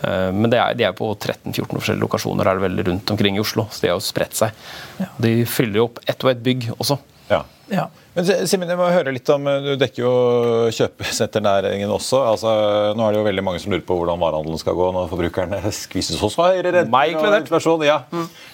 Eh, 0.03 0.31
Men 0.35 0.51
det 0.51 0.59
er, 0.63 0.75
de 0.79 0.89
er 0.89 0.97
på 0.99 1.13
13-14 1.15 1.77
forskjellige 1.77 2.03
lokasjoner 2.07 2.51
er 2.51 2.59
det 2.59 2.67
vel 2.67 2.85
rundt 2.91 3.15
omkring 3.15 3.39
i 3.39 3.45
Oslo. 3.45 3.69
Så 3.71 3.85
de 3.85 3.93
har 3.93 3.99
jo 4.01 4.05
spredt 4.09 4.39
seg. 4.43 4.67
De 5.23 5.35
fyller 5.47 5.83
jo 5.83 5.89
opp 5.91 6.03
ett 6.07 6.27
og 6.27 6.33
ett 6.35 6.43
bygg 6.47 6.71
også. 6.79 6.99
Ja. 7.31 7.45
Ja. 7.71 7.85
Men 8.17 8.27
Simen, 8.51 8.67
jeg 8.67 8.79
må 8.81 8.89
høre 8.91 9.13
litt 9.15 9.29
om, 9.31 9.45
Du 9.63 9.69
dekker 9.79 10.03
jo 10.03 10.13
kjøpesenternæringen 10.75 11.91
også. 11.95 12.19
altså 12.33 12.51
Nå 12.99 13.05
er 13.07 13.15
det 13.15 13.21
jo 13.21 13.27
veldig 13.29 13.45
mange 13.47 13.61
som 13.63 13.71
lurer 13.71 13.85
på 13.87 13.95
hvordan 14.01 14.19
varehandelen 14.19 14.59
skal 14.61 14.75
gå 14.79 14.89
når 14.97 15.07
forbrukerne 15.13 15.61
skvises 15.77 16.19
hos 16.21 16.35
høyere 16.41 16.73
renter 16.81 17.29
og 17.31 17.37
inflasjon. 17.39 17.85
Ja. 17.87 18.01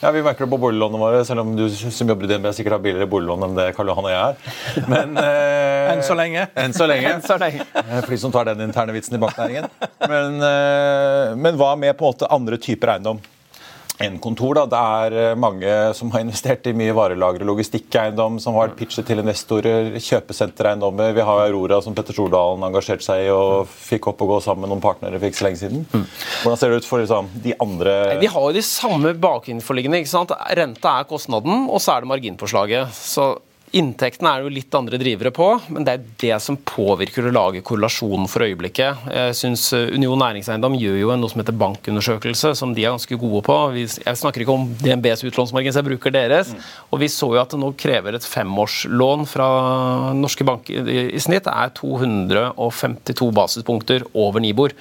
ja, 0.03 0.13
Vi 0.13 0.23
merker 0.27 0.45
det 0.45 0.51
på 0.53 0.59
boliglånene 0.61 1.01
våre, 1.01 1.23
selv 1.29 1.45
om 1.47 1.55
du 1.57 1.65
som 1.73 2.13
jobber 2.13 2.29
i 2.29 2.33
DNB 2.35 2.51
sikkert 2.57 2.77
har 2.77 2.83
billigere 2.85 3.09
boliglån 3.11 3.47
enn 3.49 3.57
det 3.59 3.71
Karl 3.79 3.93
Johan 3.93 4.11
og 4.11 4.13
jeg 4.13 4.21
er. 4.27 4.85
Men, 4.93 5.17
eh, 5.25 5.95
Enn 5.95 6.05
så 6.05 6.17
lenge. 6.19 6.45
Enn 6.61 6.77
så 6.77 6.89
lenge. 6.91 7.13
enn 7.17 7.25
Så 7.25 7.39
lenge. 7.41 7.65
Eh, 7.81 8.01
For 8.03 8.13
de 8.13 8.21
som 8.27 8.35
tar 8.35 8.51
den 8.51 8.61
interne 8.69 8.93
vitsen 8.97 9.17
i 9.17 9.23
banknæringen. 9.23 9.71
Men, 10.05 10.37
eh, 10.51 11.33
men 11.41 11.57
hva 11.57 11.73
med 11.81 11.97
på 11.97 12.05
en 12.05 12.13
måte 12.13 12.29
andre 12.37 12.61
typer 12.61 12.97
eiendom? 12.97 13.23
Enn 14.03 14.19
kontor. 14.23 14.59
Da. 14.59 14.65
Det 14.71 14.81
er 14.81 15.17
eh, 15.21 15.39
mange 15.39 15.73
som 15.97 16.11
har 16.15 16.25
investert 16.25 16.67
i 16.69 16.75
mye 16.77 16.95
varelager 16.97 17.45
og 17.45 17.53
logistikkeiendom, 17.53 18.39
som 18.43 18.59
har 18.61 18.75
pitchet 18.79 19.09
til 19.09 19.23
investorer, 19.23 19.95
kjøpesentereiendommer. 20.03 21.15
Vi 21.17 21.25
har 21.29 21.45
Aurora, 21.47 21.81
som 21.85 21.97
Petter 21.97 22.17
Stordalen 22.17 22.65
engasjerte 22.67 23.07
seg 23.07 23.27
i 23.27 23.33
og 23.33 23.71
fikk 23.71 24.11
opp 24.13 24.23
og 24.25 24.35
gå 24.35 24.41
sammen 24.45 24.67
med 24.67 24.75
noen 24.75 24.85
partnere 24.85 25.21
for 25.21 25.31
ikke 25.31 25.41
så 25.41 25.49
lenge 25.49 25.63
siden. 25.63 25.87
Hvordan 26.43 26.61
ser 26.61 26.73
det 26.73 26.83
ut 26.83 26.89
for 26.89 27.03
liksom, 27.03 27.33
de 27.45 27.57
andre 27.63 27.97
De 28.21 28.31
har 28.33 28.49
jo 28.49 28.55
de 28.57 28.65
samme 28.67 29.15
bakinforliggende. 29.21 30.03
ikke 30.03 30.13
sant? 30.13 30.35
Renta 30.59 30.99
er 31.01 31.11
kostnaden, 31.11 31.67
og 31.71 31.83
så 31.83 31.97
er 31.97 32.05
det 32.05 32.13
marginpåslaget. 32.13 32.97
Så 32.97 33.35
Inntektene 33.77 34.31
er 34.31 34.41
det 34.41 34.47
jo 34.47 34.55
litt 34.55 34.77
andre 34.79 34.99
drivere 35.01 35.31
på, 35.35 35.47
men 35.75 35.85
det 35.85 35.93
er 35.93 36.05
det 36.23 36.37
som 36.41 36.57
påvirker 36.57 37.27
å 37.29 37.33
lage 37.35 37.61
korrelasjonen 37.67 38.29
for 38.31 38.47
øyeblikket. 38.47 39.03
Jeg 39.13 39.35
synes 39.37 39.67
eh, 39.77 39.91
Union 39.93 40.17
Næringseiendom 40.23 40.79
gjør 40.81 40.97
jo 41.03 41.17
noe 41.21 41.33
som 41.33 41.43
heter 41.43 41.59
bankundersøkelse, 41.61 42.55
som 42.57 42.73
de 42.77 42.87
er 42.87 42.95
ganske 42.95 43.19
gode 43.21 43.43
på. 43.45 43.57
Jeg 43.77 44.21
snakker 44.23 44.45
ikke 44.45 44.55
om 44.55 44.65
DNBs 44.81 45.27
utlånsmargin, 45.29 45.75
så 45.75 45.83
jeg 45.83 45.89
bruker 45.91 46.15
deres. 46.15 46.55
Mm. 46.55 46.63
Og 46.89 47.03
vi 47.03 47.11
så 47.13 47.29
jo 47.35 47.43
at 47.43 47.53
det 47.53 47.61
nå 47.61 47.73
krever 47.77 48.17
et 48.17 48.29
femårslån 48.29 49.27
fra 49.29 49.49
norske 50.17 50.47
banker 50.49 50.89
i 50.97 51.21
snitt 51.23 51.51
er 51.53 51.75
252 51.77 53.29
basispunkter 53.37 54.07
over 54.17 54.41
Nibor. 54.41 54.73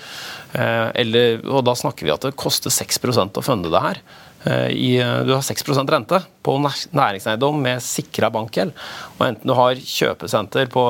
Eh, 0.55 0.87
eller, 1.03 1.41
og 1.49 1.65
da 1.67 1.75
snakker 1.75 2.07
vi 2.07 2.15
at 2.15 2.29
det 2.29 2.37
koster 2.39 2.71
6% 2.71 3.41
å 3.41 3.43
funde 3.43 3.73
det 3.73 3.83
her. 3.89 4.05
Eh, 4.45 4.67
i, 4.67 4.97
du 5.25 5.33
har 5.33 5.41
6% 5.41 5.91
rente 5.91 6.19
på 6.45 6.55
næringseiendom 6.91 7.57
med 7.61 7.81
sikra 7.83 8.29
bankgjeld. 8.33 8.75
Og 9.17 9.23
enten 9.25 9.49
du 9.49 9.55
har 9.57 9.79
kjøpesenter 9.79 10.69
på 10.73 10.83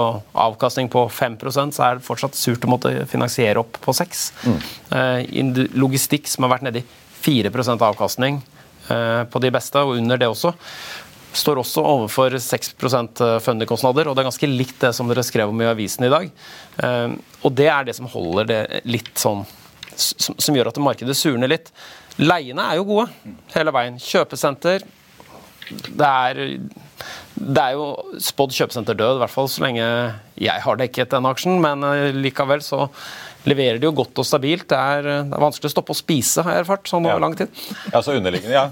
avkastning 0.45 0.91
på 0.91 1.05
5% 1.07 1.77
så 1.77 1.85
er 1.87 1.97
det 1.97 2.07
fortsatt 2.07 2.35
surt 2.35 2.67
å 2.67 2.73
måtte 2.73 2.91
finansiere 3.11 3.63
opp 3.63 3.79
på 3.81 3.95
6 3.95 4.25
mm. 4.43 4.59
Eh, 4.95 5.71
logistikk 5.79 6.27
som 6.29 6.45
har 6.45 6.55
vært 6.55 6.67
nedi 6.67 6.83
4 7.25 7.49
avkastning 7.73 8.41
eh, 8.91 9.23
på 9.23 9.41
de 9.41 9.51
beste, 9.55 9.81
og 9.81 9.97
under 9.97 10.19
det 10.19 10.29
også, 10.29 10.51
står 11.35 11.59
også 11.59 11.83
overfor 11.83 12.35
6% 12.39 13.23
fundekostnader, 13.43 14.07
og 14.07 14.15
det 14.15 14.23
er 14.23 14.29
ganske 14.29 14.51
likt 14.51 14.79
det 14.83 14.93
som 14.95 15.09
dere 15.09 15.23
skrev 15.25 15.51
om 15.51 15.61
i 15.61 15.67
avisen 15.67 16.05
i 16.07 16.11
dag. 16.13 16.29
Og 17.43 17.51
det 17.51 17.67
er 17.67 17.89
det 17.89 17.95
som 17.97 18.07
holder 18.07 18.47
det 18.47 18.61
litt 18.87 19.11
sånn 19.19 19.43
som 19.95 20.55
gjør 20.55 20.69
at 20.71 20.79
markedet 20.83 21.15
surner 21.17 21.51
litt. 21.51 21.71
Leiene 22.21 22.63
er 22.71 22.79
jo 22.79 22.87
gode 22.87 23.09
hele 23.55 23.73
veien. 23.75 23.97
Kjøpesenter 23.99 24.85
Det 25.65 26.07
er, 26.07 26.41
det 27.35 27.61
er 27.61 27.75
jo 27.75 27.87
spådd 28.21 28.53
kjøpesenter 28.55 28.97
død, 28.97 29.17
i 29.17 29.23
hvert 29.23 29.33
fall 29.33 29.49
så 29.51 29.63
lenge 29.65 29.85
jeg 30.37 30.61
har 30.61 30.77
dekket 30.79 31.11
den 31.15 31.25
aksjen, 31.25 31.57
men 31.63 31.83
eh, 31.87 32.13
likevel 32.13 32.61
så 32.63 32.85
leverer 33.49 33.79
de 33.79 33.87
jo 33.87 33.93
godt 33.95 34.21
og 34.21 34.27
stabilt. 34.27 34.67
Det 34.71 34.77
er, 34.77 35.07
det 35.29 35.37
er 35.37 35.43
vanskelig 35.43 35.69
å 35.69 35.73
stoppe 35.73 35.95
å 35.95 35.97
spise, 35.97 36.43
har 36.45 36.57
jeg 36.57 36.65
erfart, 36.65 36.87
sånn 36.89 37.05
over 37.05 37.17
ja. 37.17 37.23
lang 37.23 37.35
tid. 37.37 37.61
Ja, 37.91 38.01
så 38.05 38.15
underliggende, 38.17 38.55
ja. 38.55 38.65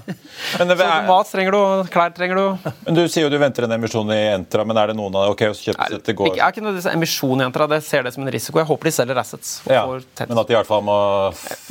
Men 0.58 0.68
det, 0.72 0.78
er, 0.82 1.06
mat 1.08 1.30
trenger 1.30 1.56
du, 1.56 1.90
klær 1.94 2.14
trenger 2.16 2.40
du. 2.40 2.70
Men 2.86 2.98
Du 2.98 3.02
sier 3.06 3.26
jo 3.26 3.32
du 3.32 3.38
venter 3.40 3.68
en 3.68 3.76
emisjon 3.78 4.10
i 4.14 4.20
Entra, 4.34 4.66
men 4.68 4.80
er 4.80 4.92
det 4.92 4.98
noen 4.98 5.20
av 5.20 5.34
ok, 5.34 5.46
så 5.54 5.70
kjøpes 5.70 5.94
dette 5.96 6.16
går... 6.18 6.34
Jeg 6.34 6.44
er 6.46 6.56
ikke 6.56 6.66
noe 6.66 6.84
emisjon 6.94 7.44
i 7.44 7.48
Entra, 7.48 7.68
det 7.70 7.80
ser 7.86 8.06
det 8.06 8.14
som 8.16 8.26
en 8.26 8.34
risiko. 8.34 8.62
Jeg 8.62 8.70
håper 8.70 8.90
de 8.90 8.96
selger 8.98 9.22
assets. 9.24 9.56
Ja, 9.70 9.86
men 9.86 10.42
at 10.42 10.50
de 10.50 10.56
i 10.56 10.58
hvert 10.58 10.70
fall 10.70 10.84
må, 10.86 10.98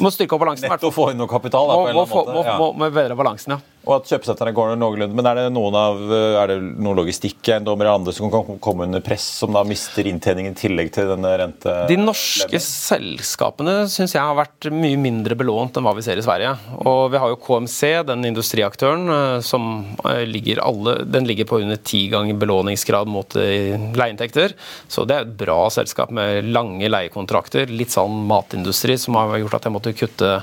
må 0.03 0.13
styrke 0.13 0.37
opp 0.37 0.45
balansen. 0.45 0.71
Netto 0.71 0.93
få 0.93 1.11
inn 1.13 1.21
noe 1.21 1.31
kapital. 1.31 1.69
Da, 1.69 1.79
må, 1.93 2.07
må, 2.07 2.25
må, 2.33 2.43
må, 2.63 2.73
må 2.79 2.91
bedre 2.93 3.19
balansen, 3.19 3.57
ja. 3.57 3.72
Og 3.83 3.97
at 3.97 4.07
kjøpesentrene 4.07 4.53
går 4.55 4.77
noenlunde. 4.79 5.15
Men 5.17 5.27
er 5.27 5.39
det 5.41 5.47
noen 5.51 5.75
av, 5.75 5.99
er 6.39 6.53
det 6.53 6.57
noen 6.63 7.01
logistikkeiendommer 7.01 7.83
eller 7.83 7.99
andre 7.99 8.13
som 8.15 8.31
kan 8.31 8.59
komme 8.63 8.87
under 8.87 9.03
press, 9.03 9.25
som 9.41 9.51
da 9.55 9.63
mister 9.67 10.07
inntjeningen 10.07 10.55
i 10.55 10.59
tillegg 10.59 10.91
til 10.95 11.09
denne 11.11 11.33
rente... 11.41 11.73
De 11.89 11.97
norske 11.99 12.61
selskapene 12.63 13.83
syns 13.91 14.15
jeg 14.15 14.23
har 14.23 14.37
vært 14.37 14.69
mye 14.71 14.99
mindre 14.99 15.35
belånt 15.39 15.75
enn 15.75 15.83
hva 15.83 15.95
vi 15.97 16.05
ser 16.05 16.21
i 16.21 16.23
Sverige. 16.23 16.53
Og 16.87 17.11
vi 17.11 17.19
har 17.19 17.33
jo 17.33 17.39
KMC, 17.43 17.81
den 18.07 18.23
industriaktøren, 18.29 19.03
eh, 19.17 19.39
som 19.43 19.67
eh, 20.07 20.23
ligger 20.29 20.63
alle 20.63 20.95
Den 21.03 21.27
ligger 21.27 21.47
på 21.49 21.59
under 21.63 21.79
ti 21.83 22.05
ganger 22.11 22.39
belåningsgrad 22.39 23.11
mot 23.11 23.35
eh, 23.39 23.75
leieinntekter. 23.99 24.55
Så 24.87 25.03
det 25.09 25.17
er 25.17 25.27
et 25.27 25.35
bra 25.43 25.59
selskap 25.73 26.13
med 26.15 26.47
lange 26.55 26.87
leiekontrakter. 26.87 27.67
Litt 27.67 27.91
sånn 27.91 28.23
matindustri 28.31 28.95
som 29.01 29.19
har 29.19 29.35
gjort 29.41 29.59
at 29.59 29.67
jeg 29.67 29.75
måtte 29.75 29.95
kutte 29.97 30.33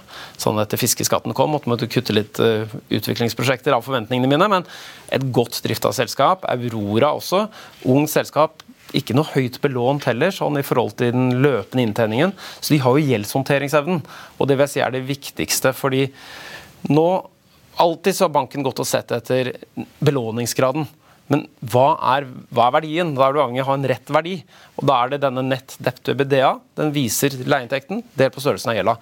sånn 0.40 0.60
etter 0.60 0.80
fiskeskatten 0.80 1.32
kom, 1.36 1.56
måtte 1.56 1.88
kutte 1.90 2.14
litt 2.16 2.36
utvikling 2.40 3.29
forskningsprosjekter 3.30 3.74
av 3.74 3.84
forventningene 3.84 4.28
mine, 4.28 4.48
men 4.48 4.66
et 5.12 5.24
godt 5.32 5.62
drifta 5.64 5.92
selskap. 5.92 6.44
Aurora 6.48 7.14
også. 7.16 7.48
Ung 7.86 8.08
selskap. 8.08 8.62
Ikke 8.92 9.14
noe 9.14 9.28
høyt 9.30 9.60
belånt 9.62 10.04
heller, 10.08 10.30
sånn 10.34 10.58
i 10.58 10.66
forhold 10.66 10.96
til 10.98 11.12
den 11.14 11.42
løpende 11.42 11.84
inntjeningen. 11.86 12.32
Så 12.60 12.74
de 12.74 12.80
har 12.82 12.96
jo 12.96 13.06
gjeldshåndteringsevnen, 13.06 14.00
og 14.38 14.48
det 14.48 14.56
vil 14.56 14.66
jeg 14.66 14.74
si 14.74 14.80
er 14.82 14.90
det 14.90 15.06
viktigste. 15.06 15.72
fordi 15.72 16.08
nå 16.90 17.26
Alltid 17.80 18.12
så 18.12 18.26
har 18.26 18.32
banken 18.34 18.64
gått 18.66 18.80
og 18.82 18.84
sett 18.84 19.12
etter 19.14 19.54
belåningsgraden. 20.04 20.84
Men 21.30 21.46
hva 21.62 21.94
er, 22.16 22.26
hva 22.50 22.66
er, 22.66 22.74
verdien? 22.74 23.14
Da 23.16 23.28
er 23.28 23.32
du 23.32 23.38
avhengig 23.40 23.62
av 23.62 23.68
å 23.68 23.70
ha 23.70 23.76
en 23.78 23.86
rett 23.88 24.10
verdi. 24.12 24.34
Og 24.76 24.84
Da 24.90 24.96
er 24.98 25.12
det 25.14 25.20
denne 25.22 25.44
nett 25.46 25.76
debt 25.80 26.02
to 26.04 26.12
BDA. 26.18 26.50
Den 26.76 26.92
viser 26.92 27.32
leieinntekten 27.40 28.02
delt 28.18 28.34
på 28.34 28.42
størrelsen 28.42 28.74
av 28.74 28.76
gjelda. 28.76 28.96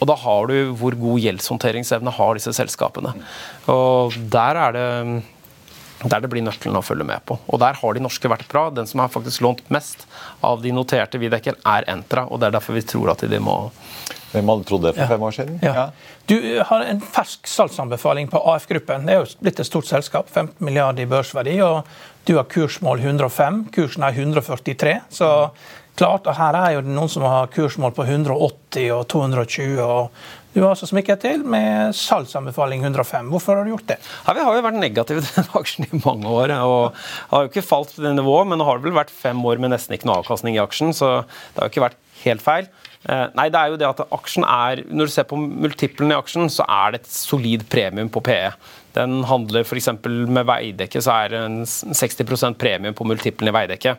Og 0.00 0.08
da 0.08 0.16
har 0.16 0.48
du 0.48 0.72
hvor 0.80 0.96
god 0.96 1.20
gjeldshåndteringsevne 1.20 2.14
har 2.16 2.38
disse 2.38 2.54
selskapene. 2.56 3.12
Og 3.68 4.16
der 4.32 4.64
er 4.68 4.76
det 4.76 4.88
der 6.08 6.22
det 6.22 6.30
blir 6.32 6.44
nøkkelen 6.44 6.78
å 6.78 6.84
følge 6.84 7.04
med 7.04 7.20
på. 7.28 7.36
Og 7.52 7.60
Der 7.60 7.76
har 7.76 7.94
de 7.94 8.00
norske 8.00 8.28
vært 8.30 8.48
bra. 8.48 8.68
Den 8.72 8.86
som 8.88 9.02
har 9.02 9.10
faktisk 9.12 9.42
lånt 9.44 9.66
mest 9.68 10.06
av 10.40 10.62
de 10.62 10.72
noterte 10.72 11.20
vi 11.20 11.28
dekker, 11.28 11.58
er 11.66 11.84
Entra. 11.92 12.24
og 12.30 12.40
Det 12.40 12.48
er 12.48 12.56
derfor 12.56 12.72
vi 12.72 12.82
tror 12.82 13.10
at 13.12 13.20
de 13.20 13.38
må 13.38 13.70
Hvem 14.30 14.46
hadde 14.46 14.62
trodd 14.62 14.84
det 14.86 14.92
for 14.94 15.02
ja. 15.02 15.08
fem 15.10 15.22
år 15.26 15.32
siden? 15.34 15.58
Ja. 15.60 15.72
Ja. 15.74 15.86
Du 16.30 16.62
har 16.62 16.84
en 16.86 17.00
fersk 17.02 17.48
salgsanbefaling 17.50 18.28
på 18.30 18.38
AF-gruppen. 18.52 19.08
Det 19.08 19.16
er 19.16 19.24
jo 19.24 19.40
blitt 19.42 19.58
et 19.58 19.66
stort 19.66 19.88
selskap. 19.90 20.30
15 20.30 20.54
milliarder 20.62 21.02
i 21.02 21.10
børsverdi. 21.10 21.56
og 21.66 21.82
Du 22.24 22.36
har 22.36 22.44
kursmål 22.44 23.02
105. 23.02 23.64
Kursen 23.74 24.06
er 24.06 24.14
143. 24.14 25.00
Så 25.10 25.50
klart, 25.98 26.26
og 26.26 26.36
Her 26.36 26.58
er 26.58 26.76
jo 26.76 26.84
noen 26.86 27.10
som 27.10 27.24
har 27.26 27.50
kursmål 27.54 27.94
på 27.96 28.06
180 28.06 28.90
og 28.94 29.06
220. 29.10 29.80
og 29.84 30.10
Du 30.54 30.60
har 30.62 30.72
altså 30.72 30.88
smikket 30.90 31.22
til 31.22 31.44
med 31.46 31.94
salgsanbefaling 31.96 32.82
105. 32.82 33.30
Hvorfor 33.30 33.56
har 33.56 33.64
du 33.64 33.72
gjort 33.74 33.88
det? 33.92 33.98
Ja, 34.26 34.34
vi 34.34 34.44
har 34.46 34.58
jo 34.58 34.66
vært 34.66 34.80
negative 34.80 35.24
til 35.24 35.40
den 35.40 35.50
aksjen 35.60 35.86
i 35.88 36.02
mange 36.04 36.26
år. 36.28 36.54
og 36.60 36.94
Har 37.30 37.44
jo 37.44 37.52
ikke 37.52 37.66
falt 37.66 37.94
til 37.94 38.06
det 38.08 38.14
nivået, 38.18 38.50
men 38.50 38.58
nå 38.58 38.68
har 38.68 38.78
det 38.78 38.88
vel 38.88 38.98
vært 38.98 39.14
fem 39.14 39.40
år 39.46 39.62
med 39.62 39.74
nesten 39.74 39.96
ikke 39.96 40.10
noe 40.10 40.20
avkastning 40.22 40.58
i 40.58 40.62
aksjen, 40.62 40.94
så 40.96 41.22
det 41.22 41.60
har 41.60 41.68
jo 41.68 41.74
ikke 41.74 41.88
vært 41.88 42.00
helt 42.24 42.44
feil. 42.44 42.70
Eh, 43.08 43.26
nei, 43.32 43.46
det 43.48 43.56
er 43.56 43.72
jo 43.72 43.78
det 43.80 43.88
at 43.88 44.02
aksjen 44.12 44.44
er, 44.44 44.82
Når 44.84 45.08
du 45.08 45.12
ser 45.14 45.24
på 45.28 45.38
multiplen 45.40 46.12
i 46.12 46.18
aksjen, 46.18 46.50
så 46.52 46.66
er 46.68 46.92
det 46.92 47.00
et 47.00 47.14
solid 47.14 47.64
premium 47.72 48.10
på 48.12 48.20
PE. 48.20 48.52
Den 48.92 49.22
handler 49.24 49.62
f.eks. 49.62 49.88
med 50.04 50.46
Veidekke, 50.48 51.00
så 51.00 51.14
er 51.14 51.32
det 51.32 51.40
en 51.46 51.58
60% 51.64 52.58
premium 52.58 52.96
på 52.98 53.06
multiplen 53.06 53.48
i 53.48 53.54
Veidekke. 53.54 53.94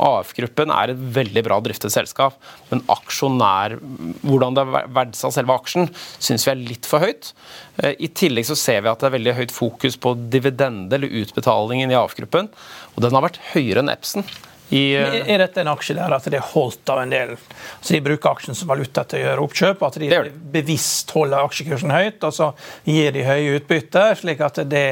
AF-gruppen 0.00 0.72
er 0.72 0.90
et 0.90 1.02
veldig 1.18 1.42
bra 1.46 1.60
driftet 1.62 1.92
selskap, 1.94 2.38
men 2.70 2.82
aksjonær, 2.90 3.76
hvordan 4.24 4.56
det 4.56 4.64
er 4.64 4.88
verdsatt 4.96 5.36
selve 5.36 5.58
aksjen, 5.60 5.90
syns 6.16 6.48
vi 6.48 6.54
er 6.54 6.64
litt 6.72 6.88
for 6.88 7.04
høyt. 7.04 7.34
Eh, 7.78 7.92
I 8.00 8.10
tillegg 8.10 8.48
så 8.48 8.58
ser 8.58 8.82
vi 8.82 8.90
at 8.90 9.04
det 9.04 9.10
er 9.10 9.18
veldig 9.20 9.36
høyt 9.38 9.54
fokus 9.54 10.00
på 10.00 10.16
dividende 10.32 10.96
eller 10.96 11.20
utbetalingen 11.22 11.92
i 11.92 12.00
AF-gruppen, 12.00 12.50
og 12.96 13.04
den 13.04 13.14
har 13.14 13.28
vært 13.28 13.42
høyere 13.52 13.84
enn 13.84 13.92
Epson. 13.92 14.26
I, 14.72 14.82
er 14.96 15.42
dette 15.42 15.60
en 15.60 15.70
aksje 15.72 15.96
der 15.98 16.14
at 16.16 16.26
det 16.32 16.38
er 16.38 16.50
holdt 16.54 16.88
av 16.88 17.02
en 17.02 17.10
del 17.12 17.34
Så 17.36 17.92
de 17.92 18.00
bruker 18.04 18.30
aksjen 18.32 18.56
som 18.56 18.70
valuta 18.70 19.04
til 19.04 19.20
å 19.20 19.22
gjøre 19.26 19.44
oppkjøp? 19.46 19.84
At 19.84 19.98
de 20.00 20.10
bevisst 20.54 21.12
holder 21.12 21.44
aksjekursen 21.44 21.92
høyt, 21.92 22.24
og 22.24 22.32
så 22.32 22.50
gir 22.88 23.12
de 23.12 23.26
høye 23.26 23.58
utbytte, 23.58 24.04
slik 24.22 24.40
at 24.44 24.62
det, 24.70 24.86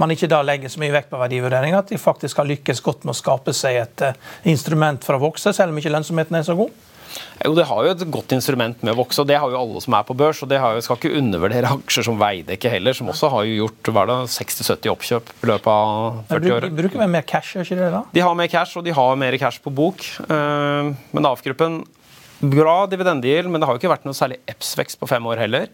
man 0.00 0.14
ikke 0.14 0.30
da 0.30 0.40
legger 0.46 0.72
så 0.72 0.80
mye 0.80 0.94
vekt 0.94 1.12
på 1.12 1.20
verdivurdering, 1.20 1.76
at 1.76 1.92
de 1.92 2.00
faktisk 2.00 2.40
har 2.40 2.48
lykkes 2.48 2.80
godt 2.86 3.04
med 3.04 3.12
å 3.12 3.20
skape 3.20 3.54
seg 3.56 3.82
et 3.82 4.06
eh, 4.08 4.22
instrument 4.52 5.04
for 5.04 5.18
å 5.18 5.24
vokse, 5.28 5.52
selv 5.56 5.74
om 5.74 5.82
ikke 5.82 5.92
lønnsomheten 5.92 6.40
er 6.40 6.46
så 6.46 6.56
god? 6.58 6.72
Jo, 7.44 7.54
Det 7.56 7.66
har 7.70 7.84
jo 7.84 7.92
et 7.94 8.04
godt 8.12 8.34
instrument 8.36 8.82
med 8.82 8.94
å 8.94 8.98
vokse, 9.00 9.20
og 9.22 9.28
det 9.30 9.38
har 9.40 9.52
jo 9.52 9.60
alle 9.60 9.82
som 9.84 9.96
er 9.96 10.08
på 10.08 10.16
børs. 10.16 10.42
og 10.42 10.50
det 10.50 10.60
har 10.60 10.74
jo, 10.76 10.82
skal 10.84 11.00
ikke 11.00 11.14
undervurdere 11.18 11.72
aksjer 11.78 12.06
som 12.10 12.18
Veidekke 12.20 12.72
heller, 12.72 12.96
som 12.96 13.08
også 13.12 13.30
har 13.34 13.46
jo 13.48 13.66
gjort 13.66 13.92
60-70 13.92 14.90
oppkjøp 14.94 15.32
i 15.42 15.52
løpet 15.52 15.70
av 15.72 16.20
40 16.32 16.56
år. 16.56 16.68
De 16.68 16.82
bruker 16.82 17.06
mer 17.06 17.26
cash, 17.28 17.54
gjør 17.56 17.66
ikke 17.66 17.80
det 17.80 17.92
da? 17.94 18.04
De 18.12 18.26
har 18.26 18.36
mer 18.38 18.52
cash, 18.52 18.76
og 18.78 18.84
de 18.84 18.94
har 18.96 19.16
mer 19.20 19.38
cash 19.40 19.62
på 19.62 19.72
bok. 19.72 20.04
Eh, 20.26 20.92
men 21.12 21.32
AF-gruppen 21.32 21.82
Bra 22.40 22.86
dividendegild, 22.88 23.50
men 23.52 23.60
det 23.60 23.66
har 23.68 23.76
jo 23.76 23.80
ikke 23.82 23.90
vært 23.92 24.06
noe 24.08 24.16
særlig 24.16 24.38
EPS-vekst 24.48 24.96
på 24.96 25.08
fem 25.10 25.26
år 25.28 25.42
heller. 25.42 25.66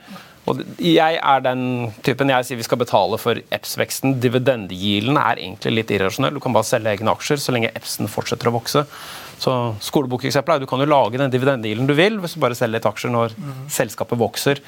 Og 0.50 0.64
jeg 0.82 1.18
er 1.18 1.44
den 1.44 1.92
typen 2.06 2.30
jeg 2.30 2.46
sier 2.46 2.58
vi 2.58 2.66
skal 2.66 2.80
betale 2.80 3.18
for 3.22 3.38
EPS-veksten. 3.38 4.16
Dividendegilden 4.22 5.18
er 5.18 5.38
egentlig 5.38 5.76
litt 5.76 5.92
irrasjonell. 5.94 6.34
Du 6.34 6.42
kan 6.42 6.54
bare 6.54 6.66
selge 6.66 6.90
egne 6.90 7.14
aksjer 7.14 7.38
så 7.42 7.54
lenge 7.54 7.70
EPS-en 7.70 8.10
fortsetter 8.10 8.50
å 8.50 8.54
vokse. 8.58 8.82
Så 9.42 9.52
Skolebokeksempelet 9.84 10.56
er 10.56 10.64
du 10.64 10.70
kan 10.70 10.80
jo 10.80 10.88
lage 10.88 11.20
den 11.20 11.32
dividendegilden 11.32 11.88
du 11.88 11.94
vil 11.96 12.16
hvis 12.22 12.36
du 12.36 12.42
bare 12.42 12.56
selger 12.56 12.78
litt 12.78 12.88
aksjer 12.88 13.12
når 13.12 13.36
mm. 13.36 13.52
selskapet 13.72 14.20
vokser. 14.20 14.62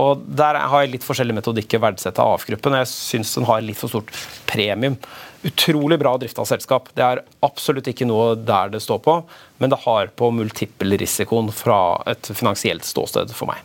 Og 0.00 0.24
Der 0.24 0.60
har 0.62 0.84
jeg 0.84 0.94
litt 0.94 1.06
forskjellig 1.06 1.36
metodikk 1.40 1.74
i 1.74 1.80
å 1.80 1.84
verdsette 1.84 2.24
AF-gruppen. 2.24 2.78
Jeg 2.80 2.92
syns 2.92 3.34
den 3.36 3.48
har 3.50 3.64
litt 3.64 3.80
for 3.80 3.92
stort 3.92 4.12
premium. 4.48 4.96
Utrolig 5.44 5.98
bra 6.00 6.14
drifta 6.16 6.44
selskap. 6.48 6.88
Det 6.96 7.04
er 7.04 7.20
absolutt 7.44 7.88
ikke 7.90 8.06
noe 8.08 8.32
der 8.38 8.70
det 8.72 8.80
står 8.80 9.02
på, 9.04 9.18
men 9.60 9.72
det 9.72 9.82
har 9.82 10.08
på 10.16 10.30
multiple 10.32 10.96
risikoen 11.00 11.50
fra 11.52 11.98
et 12.08 12.30
finansielt 12.32 12.86
ståsted 12.88 13.34
for 13.36 13.52
meg. 13.52 13.60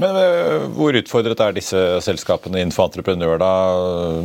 Men 0.00 0.16
eh, 0.18 0.64
Hvor 0.74 0.96
utfordret 0.98 1.42
er 1.44 1.54
disse 1.54 1.84
selskapene 2.02 2.62
innenfor 2.62 2.88
entreprenør? 2.88 3.36
da? 3.38 3.52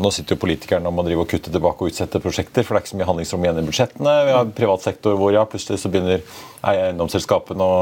Nå 0.02 0.12
sitter 0.16 0.34
jo 0.34 0.42
politikerne 0.48 0.90
om 0.90 0.98
å 1.02 1.06
drive 1.06 1.28
og 1.28 1.30
kutte 1.30 1.54
tilbake 1.54 1.86
og 1.86 1.94
utsette 1.94 2.24
prosjekter, 2.24 2.66
for 2.66 2.74
det 2.74 2.82
er 2.82 2.86
ikke 2.88 2.94
så 2.96 3.00
mye 3.02 3.10
handlingsrom 3.12 3.46
igjen 3.46 3.62
i 3.62 3.68
budsjettene. 3.70 4.18
Vi 4.26 4.36
har 4.40 4.58
privat 4.58 4.88
sektor 4.88 5.20
hvor 5.20 5.36
ja, 5.36 5.46
plutselig 5.50 5.84
så 5.84 5.94
begynner 5.94 6.26
eiendomsselskapene 6.66 7.70
å 7.70 7.80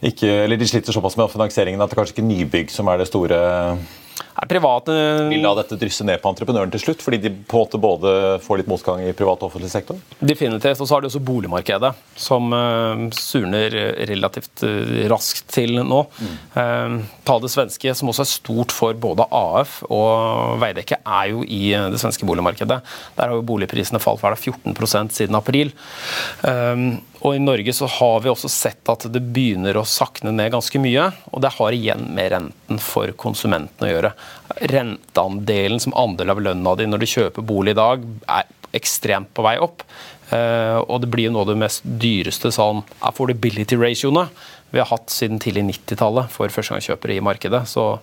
ikke, 0.00 0.28
eller 0.46 0.56
De 0.56 0.68
sliter 0.68 0.96
såpass 0.96 1.16
med 1.20 1.28
finansieringen 1.28 1.80
at 1.84 1.92
det 1.92 1.96
kanskje 1.98 2.14
ikke 2.16 2.28
nybygg 2.28 2.70
som 2.72 2.88
er 2.88 3.00
det 3.00 3.08
store 3.10 3.40
er 4.36 4.48
private 4.50 4.94
Vil 5.30 5.44
da 5.44 5.52
dette 5.58 5.78
drysse 5.80 6.04
ned 6.06 6.20
på 6.22 6.30
entreprenøren 6.32 6.72
til 6.72 6.82
slutt, 6.84 7.02
fordi 7.04 7.20
de 7.24 7.32
på 7.32 7.58
en 7.58 7.64
måte 7.64 7.80
både 7.82 8.12
får 8.44 8.60
litt 8.60 8.70
motgang 8.70 9.02
i 9.04 9.14
privat 9.16 9.42
og 9.42 9.50
offentlig 9.50 9.70
sektor? 9.72 9.98
Definitivt. 10.18 10.80
Og 10.80 10.88
så 10.88 10.96
har 10.96 11.02
du 11.02 11.08
også 11.10 11.22
boligmarkedet, 11.24 11.92
som 12.20 12.52
uh, 12.54 13.06
surner 13.16 13.74
relativt 14.10 14.64
uh, 14.66 14.94
raskt 15.12 15.48
til 15.52 15.80
nå. 15.80 16.00
Mm. 16.20 16.38
Uh, 16.54 16.96
ta 17.26 17.38
det 17.42 17.52
svenske, 17.52 17.94
som 17.96 18.12
også 18.12 18.24
er 18.26 18.32
stort 18.32 18.74
for 18.74 18.96
både 19.00 19.26
AF 19.34 19.80
og 19.88 20.60
Veidekke, 20.62 21.00
er 21.04 21.30
jo 21.34 21.44
i 21.44 21.62
det 21.92 22.00
svenske 22.02 22.28
boligmarkedet. 22.28 22.80
Der 23.18 23.26
har 23.26 23.36
jo 23.36 23.46
boligprisene 23.46 24.02
falt 24.02 24.22
hver 24.22 24.38
14% 24.38 25.14
siden 25.16 25.38
april. 25.38 25.74
Um, 26.46 27.00
og 27.20 27.36
I 27.36 27.40
Norge 27.42 27.72
så 27.76 27.88
har 27.98 28.22
vi 28.24 28.30
også 28.32 28.48
sett 28.48 28.88
at 28.88 29.04
det 29.12 29.20
begynner 29.20 29.76
å 29.76 29.86
sakne 29.88 30.32
ned 30.32 30.54
ganske 30.54 30.80
mye. 30.80 31.10
Og 31.34 31.42
det 31.44 31.52
har 31.58 31.76
igjen 31.76 32.06
med 32.16 32.30
renten 32.32 32.80
for 32.80 33.12
konsumentene 33.20 33.90
å 33.90 33.92
gjøre. 33.92 34.12
Renteandelen 34.72 35.82
som 35.84 35.96
andel 36.00 36.32
av 36.32 36.40
lønna 36.40 36.72
di 36.80 36.88
når 36.88 37.02
du 37.02 37.10
kjøper 37.12 37.44
bolig 37.44 37.76
i 37.76 37.80
dag, 37.80 38.06
er 38.24 38.48
ekstremt 38.76 39.34
på 39.36 39.44
vei 39.44 39.58
opp. 39.60 39.84
Uh, 40.30 40.78
og 40.86 41.02
det 41.02 41.10
blir 41.10 41.26
jo 41.26 41.34
noe 41.34 41.42
av 41.42 41.50
det 41.50 41.58
mest 41.58 41.86
dyreste 42.00 42.52
sånn 42.54 42.84
affordability 43.02 43.74
ratioene 43.74 44.28
vi 44.70 44.78
har 44.78 44.86
hatt 44.86 45.10
siden 45.10 45.40
tidlig 45.42 45.64
90-tallet 45.66 46.30
for 46.30 46.52
førstegangskjøpere 46.54 47.16
i 47.16 47.24
markedet. 47.24 47.64
Så 47.66 47.96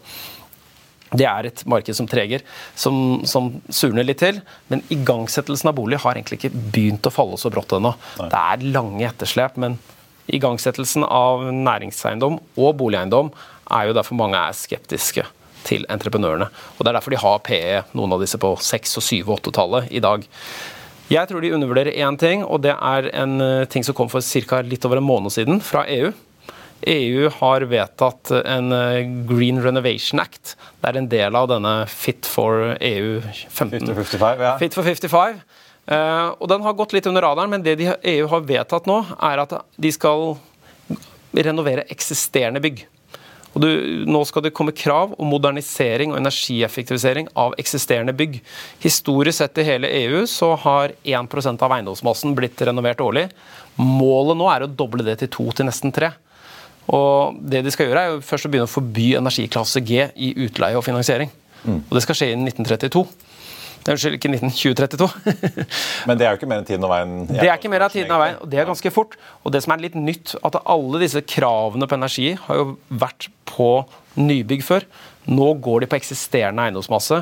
det 1.15 1.28
er 1.30 1.48
et 1.48 1.63
marked 1.70 1.96
som 1.96 2.08
treger, 2.10 2.43
som, 2.76 3.22
som, 3.28 3.52
surner 3.70 4.08
litt 4.08 4.20
til. 4.20 4.41
Men 4.72 4.84
igangsettelsen 4.93 5.72
av 5.72 5.78
bolig 5.78 6.02
har 6.04 6.17
egentlig 6.17 6.41
ikke 6.41 6.56
begynt 6.74 7.08
å 7.08 7.13
falle 7.13 7.39
så 7.39 7.52
brått 7.54 7.78
ennå. 7.78 7.93
Det 8.20 8.41
er 8.41 8.65
lange 8.76 9.08
etterslep, 9.08 9.60
men 9.62 9.78
igangsettelsen 10.28 11.06
av 11.08 11.46
næringseiendom 11.56 12.41
og 12.60 12.72
boligeiendom 12.82 13.32
er 13.72 13.88
jo 13.88 13.96
derfor 13.96 14.20
mange 14.20 14.39
er 14.39 14.56
skeptiske 14.56 15.24
til 15.67 15.88
entreprenørene. 15.91 16.50
Og 16.78 16.84
Det 16.84 16.91
er 16.91 16.98
derfor 17.00 17.15
de 17.15 17.22
har 17.24 17.43
PE, 17.43 17.84
noen 17.98 18.15
av 18.15 18.24
disse 18.24 18.39
på 18.39 18.54
6-, 18.56 18.98
og 19.00 19.08
7- 19.08 19.22
og 19.28 19.38
8-tallet 19.39 19.91
i 19.91 20.04
dag. 20.04 20.28
Jeg 21.08 21.30
tror 21.30 21.43
de 21.43 21.54
undervurderer 21.56 21.96
én 22.04 22.17
ting, 22.20 22.43
og 22.43 22.65
det 22.65 22.74
er 22.76 23.10
en 23.15 23.39
eh, 23.39 23.67
ting 23.72 23.84
som 23.84 23.96
kom 23.96 24.10
for 24.12 24.20
ca. 24.20 24.60
litt 24.62 24.84
over 24.84 25.00
en 25.00 25.08
måned 25.08 25.32
siden 25.32 25.62
fra 25.63 25.86
EU. 25.88 26.12
EU 26.82 27.30
har 27.40 27.66
vedtatt 27.72 28.32
en 28.38 28.72
eh, 28.72 29.00
Green 29.30 29.62
Renovation 29.63 30.22
Act. 30.22 30.56
Det 30.82 30.92
er 30.92 31.00
en 31.00 31.10
del 31.10 31.38
av 31.40 31.48
denne 31.50 31.74
Fit 31.90 32.28
for 32.30 32.76
EU 32.78 33.22
15. 33.50 33.80
Fit 33.80 33.88
for 33.88 34.04
55, 34.04 34.44
ja. 34.46 34.58
Fit 34.62 34.78
for 34.78 34.88
55. 34.88 35.40
Uh, 35.88 36.36
og 36.36 36.50
Den 36.52 36.66
har 36.66 36.76
gått 36.76 36.94
litt 36.94 37.08
under 37.08 37.24
radaren, 37.24 37.50
men 37.50 37.63
det 37.63 37.78
de, 37.80 37.94
EU 38.12 38.28
har 38.28 38.44
vedtatt 38.44 38.90
nå, 38.90 39.00
er 39.24 39.40
at 39.46 39.56
de 39.80 39.92
skal 39.96 40.36
renovere 41.38 41.88
eksisterende 41.94 42.60
bygg. 42.63 42.84
Og 43.56 43.63
du, 43.63 43.70
nå 44.06 44.20
skal 44.28 44.44
det 44.46 44.54
komme 44.54 44.76
krav 44.76 45.16
om 45.18 45.32
modernisering 45.32 46.12
og 46.12 46.20
energieffektivisering 46.20 47.32
av 47.40 47.56
eksisterende 47.58 48.13
bygg. 48.13 48.38
Historisk 48.84 49.40
sett 49.40 49.58
i 49.58 49.66
hele 49.66 49.90
EU 50.04 50.26
så 50.30 50.52
har 50.62 50.94
1% 51.02 51.63
av 51.66 51.74
eiendomsmassen 51.78 52.36
blitt 52.38 52.62
renovert 52.68 53.02
årlig. 53.02 53.26
Målet 53.80 54.38
nå 54.38 54.52
er 54.52 54.66
å 54.66 54.70
doble 54.70 55.08
det 55.08 55.18
til 55.24 55.32
to 55.34 55.48
til 55.58 55.70
nesten 55.72 55.96
tre. 55.96 56.12
Og 56.93 57.39
det 57.52 57.63
de 57.65 57.73
skal 57.73 57.89
gjøre 57.89 58.04
er 58.04 58.13
jo 58.13 58.23
først 58.23 58.47
å 58.47 58.52
begynne 58.52 58.69
å 58.69 58.71
forby 58.71 59.10
energiklasse 59.19 59.82
G 59.84 60.06
i 60.15 60.34
utleie 60.45 60.78
og 60.78 60.86
finansiering. 60.86 61.32
Mm. 61.63 61.82
Og 61.82 61.97
det 61.97 62.04
skal 62.06 62.19
skje 62.19 62.30
innen 62.34 62.47
1932. 62.47 63.04
Unnskyld, 63.88 64.17
ikke 64.17 64.32
1932. 64.34 65.08
Men 66.10 66.19
det 66.19 66.28
er 66.28 66.34
jo 66.34 66.39
ikke 66.41 66.50
mer 66.52 66.62
enn 66.62 66.67
tiden 66.67 66.84
og 66.84 66.91
veien? 66.91 67.13
Det 67.30 67.45
er 67.45 67.54
ikke 67.54 67.71
mer 67.71 67.86
enn 67.86 67.93
tiden 67.93 68.12
og 68.12 68.19
veien, 68.19 68.39
og 68.43 68.50
det 68.52 68.60
er 68.60 68.67
ganske 68.67 68.91
fort. 68.91 69.15
Og 69.47 69.54
det 69.56 69.62
som 69.63 69.73
er 69.76 69.84
litt 69.86 69.95
nytt, 69.95 70.36
at 70.47 70.60
alle 70.63 71.02
disse 71.04 71.23
kravene 71.23 71.88
på 71.88 71.95
energi 71.95 72.34
har 72.47 72.60
jo 72.60 72.73
vært 73.04 73.30
på 73.47 73.69
nybygg 74.19 74.65
før. 74.67 74.88
Nå 75.32 75.54
går 75.63 75.84
de 75.84 75.91
på 75.91 76.00
eksisterende 76.00 76.67
eiendomsmasse, 76.67 77.21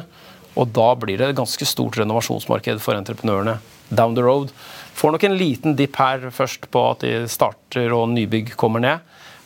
og 0.56 0.74
da 0.74 0.88
blir 0.98 1.20
det 1.20 1.30
et 1.30 1.38
ganske 1.38 1.68
stort 1.68 2.00
renovasjonsmarked 2.00 2.82
for 2.82 2.98
entreprenørene 2.98 3.60
down 3.94 4.16
the 4.18 4.24
road. 4.26 4.50
Får 4.98 5.14
nok 5.14 5.26
en 5.28 5.38
liten 5.38 5.76
dipp 5.78 6.00
her 6.00 6.30
først 6.34 6.70
på 6.74 6.82
at 6.94 7.04
de 7.06 7.26
starter 7.30 7.94
og 7.94 8.08
nybygg 8.14 8.56
kommer 8.58 8.82
ned. 8.82 9.04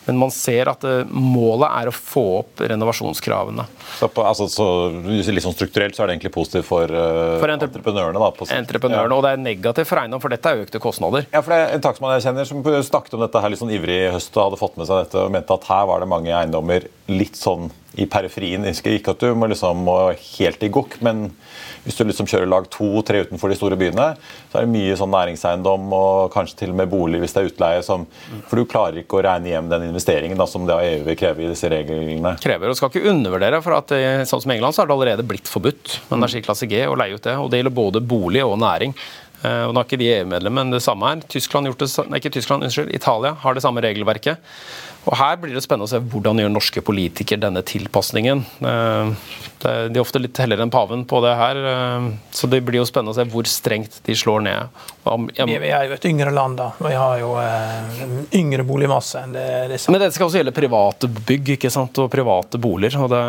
Men 0.10 0.20
man 0.26 0.34
ser 0.34 0.72
at 0.72 0.84
eh, 0.88 1.10
målet 1.10 1.70
er 1.70 1.92
å 1.92 1.94
få 1.96 2.26
opp 2.42 2.64
renovasjonskravene. 2.70 3.66
Så, 4.00 4.10
på, 4.14 4.26
altså, 4.26 4.50
så 4.52 4.68
sånn 4.90 5.58
Strukturelt 5.60 5.98
så 5.98 6.04
er 6.04 6.10
det 6.10 6.18
egentlig 6.18 6.32
positivt 6.36 6.68
for, 6.68 6.92
uh, 6.92 7.38
for 7.42 7.52
entreprenørene? 7.52 8.20
Da, 8.22 8.48
entreprenørene, 8.56 9.12
ja. 9.12 9.18
Og 9.18 9.26
det 9.26 9.34
er 9.36 9.42
negativt 9.42 9.90
for 9.90 10.02
eiendom, 10.02 10.22
for 10.24 10.34
dette 10.34 10.54
er 10.54 10.64
økte 10.64 10.82
kostnader. 10.84 11.28
Ja, 11.34 11.42
for 11.44 11.54
det 11.54 11.60
er 11.60 11.76
En 11.76 11.84
takstmann 11.84 12.16
jeg 12.16 12.28
kjenner 12.28 12.48
som 12.48 12.64
snakket 12.64 13.18
om 13.18 13.26
dette 13.26 13.44
her 13.44 13.52
litt 13.52 13.62
sånn 13.62 13.74
ivrig 13.76 13.98
i 14.06 14.14
høst 14.14 14.36
og 14.38 14.46
hadde 14.48 14.62
fått 14.62 14.80
med 14.80 14.90
seg 14.90 15.04
dette 15.04 15.26
og 15.26 15.34
mente 15.34 15.58
at 15.58 15.68
her 15.70 15.90
var 15.90 16.04
det 16.04 16.10
mange 16.12 16.34
eiendommer 16.36 16.88
litt 17.12 17.40
sånn 17.40 17.70
i 17.98 18.06
periferien. 18.10 18.66
Ikke 18.70 19.16
at 19.16 19.24
du 19.24 19.34
må 19.38 19.50
liksom 19.50 19.86
må 19.88 19.98
helt 20.14 20.64
i 20.64 20.70
gokk, 20.74 21.00
men 21.06 21.30
hvis 21.86 21.98
du 21.98 22.04
liksom 22.06 22.28
kjører 22.30 22.50
lag 22.50 22.68
to-tre 22.70 23.24
utenfor 23.26 23.50
de 23.50 23.58
store 23.58 23.78
byene, 23.80 24.12
så 24.52 24.60
er 24.60 24.68
det 24.68 24.74
mye 24.74 24.98
sånn 25.00 25.14
næringseiendom 25.14 25.94
og 25.96 26.34
kanskje 26.34 26.64
til 26.64 26.74
og 26.74 26.80
med 26.82 26.92
bolig 26.92 27.22
hvis 27.24 27.34
det 27.36 27.42
er 27.42 27.50
utleie. 27.50 27.86
Som, 27.86 28.06
for 28.50 28.60
du 28.60 28.68
klarer 28.70 29.02
ikke 29.02 29.20
å 29.20 29.24
regne 29.26 29.54
hjem 29.54 29.72
den 29.72 29.88
investeringen 29.90 30.40
da, 30.40 30.48
som 30.50 30.68
det 30.70 30.78
EU 30.90 31.08
vil 31.08 31.18
kreve 31.20 31.46
i 31.46 31.50
disse 31.52 31.72
reglene. 31.72 32.36
Krever, 32.44 32.70
og 32.70 32.78
Skal 32.80 32.94
ikke 32.94 33.14
undervurdere, 33.14 33.64
for 33.66 33.80
at 33.80 33.96
sånn 34.30 34.44
som 34.46 34.54
England 34.54 34.76
så 34.76 34.84
har 34.84 34.92
det 34.92 34.98
allerede 35.00 35.26
blitt 35.28 35.50
forbudt 35.50 35.98
med 36.10 36.20
energiklasse 36.22 36.70
G 36.70 36.86
å 36.86 37.00
leie 37.00 37.18
ut 37.18 37.26
det. 37.26 37.40
og 37.40 37.50
Det 37.50 37.64
gjelder 37.64 37.80
både 37.82 38.06
bolig 38.06 38.46
og 38.46 38.60
næring. 38.62 38.94
Eh, 39.40 39.66
og 39.68 39.74
Nå 39.74 39.82
er 39.82 39.88
ikke 39.88 40.00
de 40.02 40.12
EU-medlemmer, 40.18 40.66
men 40.66 40.76
det 40.76 40.84
samme 40.84 41.14
her. 41.14 41.24
Tyskland 41.32 41.70
det, 41.70 41.90
nei, 42.12 42.20
Tyskland, 42.24 42.66
unnskyld, 42.68 42.92
Italia 42.96 43.36
har 43.44 43.56
det 43.56 43.64
samme 43.64 43.84
regelverket. 43.86 44.44
Og 45.10 45.18
Her 45.18 45.40
blir 45.42 45.56
det 45.58 45.64
spennende 45.66 45.88
å 45.88 45.90
se 45.90 46.00
hvordan 46.00 46.38
gjør 46.38 46.52
norske 46.54 46.84
politikere 46.86 47.42
denne 47.42 47.64
tilpasningen. 47.66 48.44
Eh, 48.62 49.30
de 49.60 49.98
er 49.98 50.02
ofte 50.04 50.22
litt 50.22 50.38
heller 50.38 50.62
enn 50.62 50.72
paven 50.72 51.02
på 51.10 51.22
det 51.26 51.34
her, 51.40 51.62
eh, 51.72 52.10
så 52.36 52.50
det 52.52 52.62
blir 52.68 52.78
jo 52.80 52.88
spennende 52.88 53.16
å 53.16 53.18
se 53.18 53.26
hvor 53.32 53.50
strengt 53.50 54.00
de 54.06 54.16
slår 54.16 54.46
ned. 54.46 54.82
Vi 55.34 55.58
er 55.74 55.90
jo 55.90 55.98
et 55.98 56.10
yngre 56.12 56.34
land, 56.36 56.60
da. 56.62 56.72
Vi 56.78 56.94
har 56.94 57.24
jo 57.24 57.34
yngre 58.38 58.68
boligmasse 58.68 59.24
enn 59.26 59.34
det 59.34 59.48
det 59.72 59.82
Men 59.90 60.04
dette 60.04 60.14
skal 60.14 60.30
også 60.30 60.44
gjelde 60.44 60.56
private 60.56 61.10
bygg 61.10 61.56
ikke 61.58 61.74
sant? 61.74 61.98
og 61.98 62.12
private 62.14 62.62
boliger. 62.62 63.02
og 63.02 63.10
det 63.10 63.24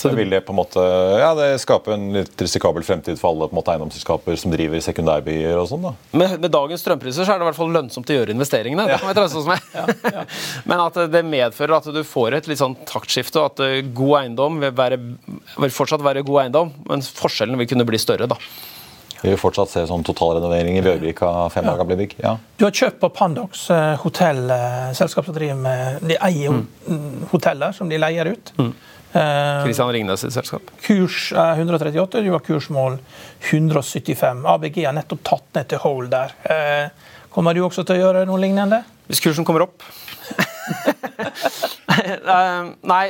så 0.00 0.12
vil 0.16 0.32
det 0.32 0.40
på 0.46 0.54
en 0.54 0.58
måte 0.58 0.82
ja, 1.20 1.30
det 1.36 1.48
skape 1.62 1.92
en 1.94 2.06
litt 2.14 2.42
risikabel 2.42 2.84
fremtid 2.86 3.20
for 3.20 3.32
alle 3.32 3.48
på 3.50 3.54
en 3.54 3.60
måte 3.60 3.74
eiendomsselskaper 3.74 4.38
som 4.40 4.54
driver 4.54 4.82
sekundærbyer 4.84 5.60
og 5.60 5.68
sånn? 5.70 5.84
da? 5.88 5.92
Med, 6.16 6.36
med, 6.40 6.50
dagens 6.52 6.84
strømpriser 6.84 7.26
så 7.26 7.34
er 7.34 7.40
det 7.40 7.46
i 7.46 7.50
hvert 7.50 7.60
fall 7.60 7.74
lønnsomt 7.74 8.10
å 8.10 8.18
gjøre 8.18 8.34
investeringene. 8.36 8.88
Ja. 8.88 8.98
det 8.98 9.14
kan 9.14 9.28
vi 9.28 9.40
oss 9.42 9.50
med. 9.50 9.70
ja, 9.76 10.16
ja. 10.16 10.24
Men 10.70 10.84
at 10.86 10.98
det 11.12 11.24
medfører 11.26 11.78
at 11.78 11.92
du 11.94 12.02
får 12.06 12.40
et 12.40 12.50
litt 12.50 12.60
sånn 12.60 12.78
taktskifte, 12.88 13.42
og 13.42 13.52
at 13.52 13.64
eh, 13.66 13.78
god 13.86 14.16
eiendom 14.24 14.60
vil, 14.64 14.74
være, 14.76 15.00
vil 15.60 15.74
fortsatt 15.74 16.04
være 16.04 16.24
god 16.26 16.44
eiendom, 16.44 16.74
men 16.88 17.02
forskjellen 17.04 17.58
vil 17.60 17.68
kunne 17.70 17.86
bli 17.88 18.00
større. 18.00 18.28
da. 18.30 18.38
Vi 19.20 19.28
vil 19.28 19.40
fortsatt 19.40 19.72
se 19.72 19.82
sånn 19.88 20.04
totalrenovering 20.06 20.78
i 20.78 20.84
Bjørvika. 20.84 21.30
fem 21.52 21.66
ja. 21.68 21.74
gamle 21.76 21.96
bygg. 22.00 22.14
Ja. 22.22 22.36
Du 22.56 22.64
har 22.66 22.72
kjøpt 22.76 23.00
på 23.02 23.10
Pandox, 23.12 23.66
hotell, 24.00 24.46
hotellselskap 24.48 25.28
som 25.28 25.36
driver 25.36 25.58
med 25.60 26.06
De 26.08 26.16
eier 26.24 26.56
mm. 26.56 27.26
hoteller 27.34 27.76
som 27.76 27.90
de 27.90 28.00
leier 28.00 28.32
ut. 28.32 28.52
Mm. 28.56 28.72
Kristian 29.12 29.88
eh, 29.88 29.92
Ringnes 29.92 30.22
sitt 30.22 30.34
selskap. 30.34 30.70
Kurs 30.84 31.30
er 31.34 31.58
138, 31.58 32.22
du 32.22 32.30
har 32.30 32.44
kursmål 32.46 32.98
175. 33.50 34.44
ABG 34.46 34.84
har 34.86 34.94
nettopp 34.94 35.24
tatt 35.26 35.48
ned 35.58 35.70
til 35.72 35.82
hold 35.82 36.12
der. 36.12 36.34
Eh, 36.46 37.10
kommer 37.34 37.56
du 37.56 37.64
også 37.66 37.84
til 37.86 37.98
å 37.98 38.04
gjøre 38.04 38.24
noe 38.28 38.40
lignende? 38.42 38.84
Hvis 39.10 39.22
kursen 39.24 39.46
kommer 39.48 39.68
opp. 39.68 39.82
Eh, 42.00 42.66
nei, 42.86 43.00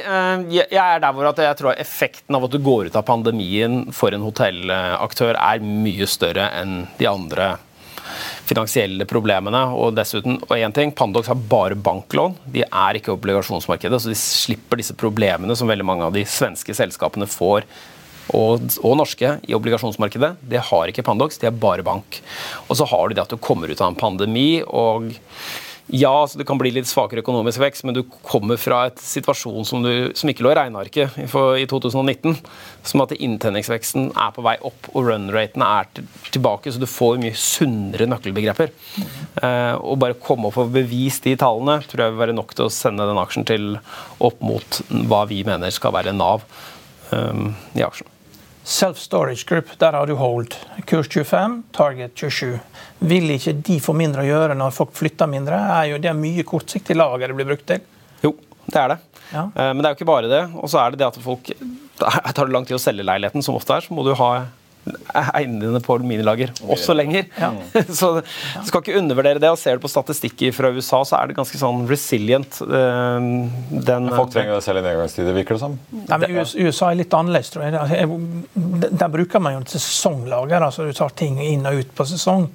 jeg 0.51 0.79
er 0.81 1.03
der 1.03 1.13
hvor 1.15 1.27
jeg 1.29 1.57
tror 1.59 1.77
effekten 1.79 2.35
av 2.35 2.47
at 2.47 2.55
du 2.55 2.57
går 2.65 2.89
ut 2.89 2.97
av 2.97 3.05
pandemien 3.07 3.93
for 3.95 4.11
en 4.17 4.25
hotellaktør 4.25 5.37
er 5.37 5.61
mye 5.63 6.09
større 6.11 6.49
enn 6.57 6.89
de 6.99 7.07
andre 7.07 7.51
finansielle 8.48 9.07
problemene. 9.09 9.62
Og 9.76 9.94
dessuten, 9.96 10.38
og 10.46 10.57
en 10.57 10.74
ting, 10.76 10.92
Pandox 10.96 11.31
har 11.31 11.38
bare 11.50 11.79
banklån. 11.79 12.37
De 12.55 12.64
er 12.66 12.98
ikke 12.98 13.14
obligasjonsmarkedet, 13.14 14.03
så 14.03 14.12
de 14.12 14.18
slipper 14.18 14.81
disse 14.81 14.96
problemene 14.98 15.57
som 15.59 15.70
veldig 15.70 15.87
mange 15.87 16.07
av 16.09 16.16
de 16.16 16.26
svenske 16.29 16.76
selskapene 16.76 17.29
får. 17.31 17.66
Og, 18.37 18.68
og, 18.85 18.92
norske 19.00 19.33
i 19.48 19.57
obligasjonsmarkedet. 19.57 20.37
Det 20.53 20.62
har 20.68 20.90
ikke 20.90 21.05
Pandox, 21.07 21.40
de 21.40 21.48
er 21.50 21.57
bare 21.57 21.87
bank. 21.87 22.20
Og 22.68 22.79
så 22.79 22.87
har 22.87 23.09
du 23.09 23.16
det 23.16 23.24
at 23.24 23.33
du 23.33 23.40
kommer 23.42 23.70
ut 23.70 23.81
av 23.81 23.90
en 23.90 23.98
pandemi. 23.98 24.62
og 24.62 25.11
ja, 25.92 26.11
altså 26.22 26.38
det 26.38 26.46
kan 26.46 26.59
bli 26.61 26.70
litt 26.74 26.87
svakere 26.87 27.24
økonomisk 27.24 27.59
vekst, 27.59 27.83
men 27.87 27.96
du 27.96 28.05
kommer 28.22 28.59
fra 28.61 28.85
et 28.87 29.00
situasjon 29.03 29.66
som, 29.66 29.83
du, 29.83 30.12
som 30.14 30.31
ikke 30.31 30.44
lå 30.46 30.53
i 30.53 30.59
regnearket 30.61 31.18
i 31.18 31.66
2019. 31.70 32.37
Som 32.87 33.03
at 33.03 33.14
inntenningsveksten 33.16 34.12
er 34.14 34.31
på 34.37 34.44
vei 34.46 34.55
opp 34.66 34.90
og 34.92 35.09
run-ratene 35.09 35.70
er 35.81 35.90
tilbake. 36.31 36.70
Så 36.70 36.83
du 36.83 36.87
får 36.90 37.18
mye 37.22 37.35
sunnere 37.35 38.07
nøkkelbegreper. 38.11 38.70
Eh, 39.42 39.74
og 39.83 39.98
bare 40.03 40.18
komme 40.22 40.50
og 40.50 40.57
få 40.57 40.68
bevist 40.70 41.26
de 41.26 41.35
tallene 41.40 41.81
tror 41.90 42.07
jeg 42.07 42.14
vil 42.14 42.22
være 42.22 42.38
nok 42.38 42.55
til 42.55 42.68
å 42.68 42.74
sende 42.74 43.09
den 43.11 43.20
aksjen 43.20 43.48
til 43.50 43.68
opp 44.22 44.38
mot 44.46 44.83
hva 45.11 45.24
vi 45.31 45.42
mener 45.48 45.74
skal 45.74 45.94
være 45.96 46.14
Nav 46.14 46.46
um, 47.11 47.50
i 47.74 47.83
aksjen. 47.87 48.07
Self-Storage 48.64 49.46
Group, 49.49 49.70
der 49.79 49.96
har 49.96 50.07
du 50.07 50.14
hold. 50.14 50.55
Kurs 50.87 51.09
25, 51.09 51.62
target 51.73 52.12
27. 52.14 52.59
Vil 52.99 53.33
ikke 53.35 53.55
de 53.66 53.79
få 53.83 53.94
mindre 53.96 54.25
å 54.25 54.29
gjøre 54.29 54.57
når 54.59 54.75
folk 54.77 54.92
flytter 54.96 55.31
mindre? 55.31 55.59
Er 55.81 55.92
jo 55.94 56.01
det 56.03 56.12
mye 56.16 56.44
kortsiktig 56.46 56.96
lager 56.99 57.33
det 57.33 57.38
blir 57.38 57.49
brukt 57.49 57.66
til? 57.70 57.83
Jo, 58.25 58.35
det 58.66 58.83
er 58.83 58.94
det. 58.94 58.99
Ja. 59.31 59.46
Eh, 59.49 59.73
men 59.73 59.81
det 59.81 59.88
er 59.88 59.94
jo 59.94 60.01
ikke 60.01 60.11
bare 60.12 60.31
det. 60.31 60.42
Og 60.61 60.70
så 60.70 60.83
er 60.83 60.92
det 60.92 61.01
det 61.03 61.09
at 61.09 61.20
folk 61.25 61.53
tar 62.01 62.46
det 62.46 62.55
lang 62.55 62.68
tid 62.68 62.77
å 62.77 62.83
selge 62.83 63.07
leiligheten, 63.07 63.44
som 63.44 63.57
ofte 63.59 63.77
er, 63.77 63.87
så 63.87 63.96
må 63.96 64.05
du 64.07 64.12
ha 64.18 64.31
eiendene 65.12 65.66
dine 65.66 65.81
på 65.85 65.97
aluminiumlager 65.99 66.53
også 66.71 66.95
lenger. 66.97 67.27
Ja. 67.38 67.51
så 67.99 68.12
du 68.21 68.69
skal 68.69 68.83
ikke 68.83 68.97
undervurdere 69.01 69.43
det. 69.43 69.51
og 69.53 69.59
Ser 69.61 69.79
du 69.79 69.85
på 69.85 69.90
statistikker 69.93 70.55
fra 70.57 70.73
USA, 70.75 71.03
så 71.07 71.19
er 71.21 71.31
det 71.31 71.38
ganske 71.38 71.61
sånn 71.61 71.85
resilient. 71.90 72.61
Den, 72.64 73.31
den, 73.71 74.11
Folk 74.14 74.33
trenger 74.35 74.57
det 74.57 74.64
selv 74.66 74.83
i 74.83 74.85
nedgangstider, 74.87 75.37
virker 75.37 75.59
det 75.59 75.64
som? 75.64 75.79
Nei, 76.01 76.21
men 76.25 76.40
USA 76.40 76.90
er 76.90 77.01
litt 77.03 77.16
annerledes, 77.16 77.53
tror 77.55 77.66
jeg. 77.66 77.77
Altså, 77.81 78.90
der 79.05 79.12
bruker 79.12 79.43
man 79.43 79.59
jo 79.59 79.64
sesonglager. 79.71 80.61
altså 80.71 80.88
Du 80.88 80.97
tar 80.97 81.16
ting 81.19 81.40
inn 81.45 81.66
og 81.69 81.83
ut 81.83 81.97
på 81.97 82.09
sesong. 82.09 82.49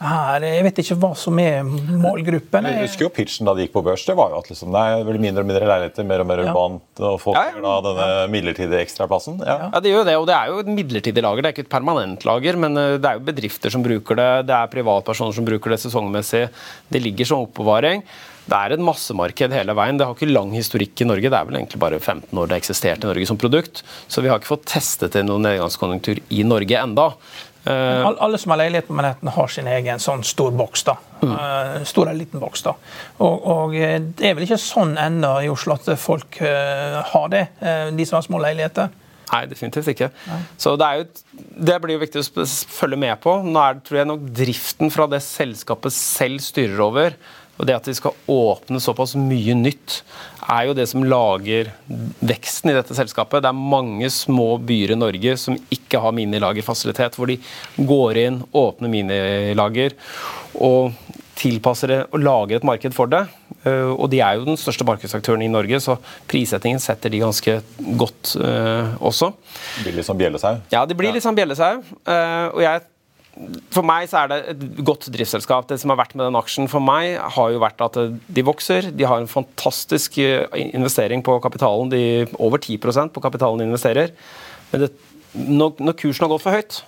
Her, 0.00 0.46
Jeg 0.46 0.64
vet 0.66 0.80
ikke 0.82 0.96
hva 1.02 1.10
som 1.18 1.38
er 1.42 1.62
målgruppen. 1.66 2.68
Jeg 2.70 2.86
husker 2.86 3.06
jo 3.06 3.12
pitchen 3.14 3.48
da 3.48 3.54
de 3.56 3.66
gikk 3.66 3.74
på 3.76 3.84
børs. 3.86 4.04
Det 4.08 4.16
var 4.18 4.34
jo 4.34 4.40
at 4.42 4.50
liksom, 4.52 4.72
det 4.74 4.82
er 4.82 5.20
mindre 5.26 5.44
og 5.44 5.50
mindre 5.50 5.68
leiligheter, 5.70 6.08
mer 6.08 6.24
og 6.24 6.28
mer 6.30 6.42
urbant, 6.46 6.84
og 7.02 7.20
folk 7.22 7.38
ja, 7.38 7.52
ja. 7.54 7.62
da 7.66 7.76
denne 7.88 8.08
midlertidige 8.32 8.82
ekstraplassen. 8.86 9.38
Ja. 9.42 9.58
ja, 9.68 9.84
det 9.84 9.94
gjør 9.94 10.08
det. 10.08 10.18
Og 10.20 10.26
det 10.30 10.36
er 10.38 10.50
jo 10.52 10.64
et 10.64 10.74
midlertidig 10.80 11.24
lager. 11.24 11.44
Det 11.44 11.52
er 11.52 11.56
ikke 11.56 11.66
et 11.68 11.72
permanent 11.76 12.26
lager, 12.28 12.60
men 12.66 12.80
eh, 12.80 12.98
det 12.98 13.08
er 13.08 13.20
jo 13.20 13.26
bedrifter 13.30 13.74
som 13.74 13.86
bruker 13.86 14.18
det, 14.18 14.30
det 14.50 14.58
er 14.58 14.74
privatpersoner 14.74 15.36
som 15.36 15.48
bruker 15.48 15.74
det 15.74 15.82
sesongmessig. 15.84 16.46
Det 16.92 17.02
ligger 17.02 17.32
som 17.32 17.46
oppbevaring. 17.46 18.04
Det 18.42 18.58
er 18.58 18.74
et 18.74 18.82
massemarked 18.82 19.54
hele 19.54 19.74
veien. 19.78 19.98
Det 19.98 20.06
har 20.06 20.16
ikke 20.16 20.32
lang 20.32 20.50
historikk 20.56 21.04
i 21.04 21.06
Norge. 21.06 21.30
Det 21.30 21.38
er 21.38 21.46
vel 21.46 21.60
egentlig 21.60 21.82
bare 21.82 22.00
15 22.00 22.26
år 22.34 22.48
det 22.48 22.56
har 22.56 22.62
eksistert 22.62 23.04
i 23.04 23.10
Norge 23.10 23.28
som 23.30 23.38
produkt. 23.38 23.84
Så 24.10 24.24
vi 24.24 24.32
har 24.32 24.40
ikke 24.40 24.50
fått 24.50 24.66
testet 24.72 25.14
det 25.14 25.22
noen 25.28 25.46
nedgangskonjunktur 25.46 26.22
i 26.34 26.42
Norge 26.46 26.80
enda. 26.80 27.12
Uh, 27.62 28.08
alle 28.18 28.38
som 28.42 28.50
har 28.50 28.58
leilighet 28.58 28.88
på 28.88 28.94
Manhattan, 28.98 29.30
har 29.30 29.50
sin 29.52 29.68
egen 29.70 30.00
sånn 30.02 30.24
stor 30.26 30.50
boks. 30.58 30.82
da. 30.88 30.96
Mm. 31.22 31.34
Uh, 31.34 31.76
stor 31.86 32.08
eller 32.08 32.24
liten 32.24 32.42
boks. 32.42 32.64
da. 32.66 32.74
Og, 33.22 33.46
og, 33.54 33.76
det 33.76 34.26
er 34.26 34.34
vel 34.34 34.48
ikke 34.48 34.58
sånn 34.60 34.96
ennå 34.98 35.36
i 35.44 35.50
Oslo 35.52 35.76
at 35.78 35.92
folk 36.00 36.40
uh, 36.42 36.98
har 37.12 37.30
det, 37.32 37.46
de 37.94 38.08
som 38.08 38.18
har 38.18 38.26
små 38.26 38.42
leiligheter. 38.42 38.90
Nei, 39.32 39.46
definitivt 39.48 39.88
ikke. 39.94 40.10
Nei. 40.28 40.40
Så 40.60 40.74
det, 40.76 40.88
jo, 40.98 41.04
det, 41.70 41.78
blir 41.80 41.96
jo 41.96 42.02
viktig 42.02 42.20
å 42.20 42.46
følge 42.68 42.98
med 43.00 43.16
på. 43.22 43.38
Nå 43.46 43.62
er 43.62 43.78
det 43.78 43.86
tror 43.86 44.02
jeg 44.02 44.10
nok 44.10 44.26
driften 44.42 44.92
fra 44.92 45.06
det 45.08 45.22
selskapet 45.24 45.94
selv 45.96 46.42
styrer 46.44 46.82
over. 46.84 47.16
Og 47.60 47.68
det 47.68 47.76
at 47.78 47.88
de 47.88 47.94
skal 47.96 48.16
åpne 48.32 48.80
såpass 48.82 49.14
mye 49.16 49.54
nytt, 49.56 50.00
er 50.42 50.68
jo 50.68 50.76
det 50.76 50.88
som 50.90 51.04
lager 51.06 51.70
veksten 52.20 52.72
i 52.72 52.76
dette 52.76 52.96
selskapet. 52.96 53.42
Det 53.44 53.50
er 53.50 53.64
mange 53.76 54.10
små 54.12 54.56
byer 54.62 54.94
i 54.94 54.98
Norge 54.98 55.36
som 55.40 55.56
ikke 55.74 56.00
har 56.02 56.14
minilagerfasilitet, 56.16 57.18
hvor 57.18 57.30
de 57.30 57.38
går 57.78 58.22
inn, 58.26 58.42
åpner 58.52 58.92
minilager 58.92 59.96
og 60.60 60.92
tilpasser 61.38 61.90
det 61.90 62.00
og 62.10 62.20
lager 62.22 62.58
et 62.58 62.66
marked 62.66 62.94
for 62.96 63.10
det. 63.10 63.24
Eh, 63.62 63.90
og 63.92 64.08
de 64.12 64.20
er 64.22 64.38
jo 64.38 64.46
den 64.46 64.58
største 64.60 64.86
markedsaktøren 64.86 65.42
i 65.44 65.50
Norge, 65.50 65.80
så 65.82 65.96
prissettingen 66.30 66.82
setter 66.82 67.12
de 67.12 67.22
ganske 67.22 67.58
godt 67.98 68.34
uh, 68.42 68.94
også. 69.02 69.32
Blir 69.82 69.96
litt 69.98 70.08
som 70.08 70.18
bjellesau? 70.18 70.60
Ja, 70.74 70.84
det 70.86 70.96
blir 70.98 71.14
litt 71.14 71.24
som 71.24 71.36
bjellesau. 71.38 71.82
Uh, 72.06 72.48
og 72.52 72.62
jeg 72.64 72.82
for 73.72 73.86
meg 73.88 74.10
så 74.10 74.22
er 74.22 74.28
det 74.28 74.38
et 74.52 74.64
godt 74.84 75.08
driftsselskap. 75.12 75.64
Det 75.70 75.78
som 75.80 75.92
har 75.92 76.00
vært 76.02 76.14
med 76.16 76.26
den 76.26 76.36
aksjen 76.36 76.68
for 76.68 76.84
meg, 76.84 77.16
har 77.16 77.52
jo 77.54 77.62
vært 77.62 77.80
at 77.84 77.98
de 78.12 78.44
vokser. 78.44 78.90
De 78.92 79.08
har 79.08 79.22
en 79.22 79.30
fantastisk 79.30 80.18
investering 80.20 81.24
på 81.24 81.38
kapitalen. 81.44 81.92
De 81.92 82.28
over 82.36 82.60
10% 82.60 83.14
på 83.14 83.24
kapitalen 83.24 83.62
de 83.62 83.70
investerer. 83.70 84.12
Men 84.72 84.84
det, 84.84 84.92
når, 85.32 85.80
når 85.80 85.96
kursen 86.02 86.26
har 86.26 86.34
gått 86.34 86.44
for 86.44 86.58
høyt, 86.60 86.82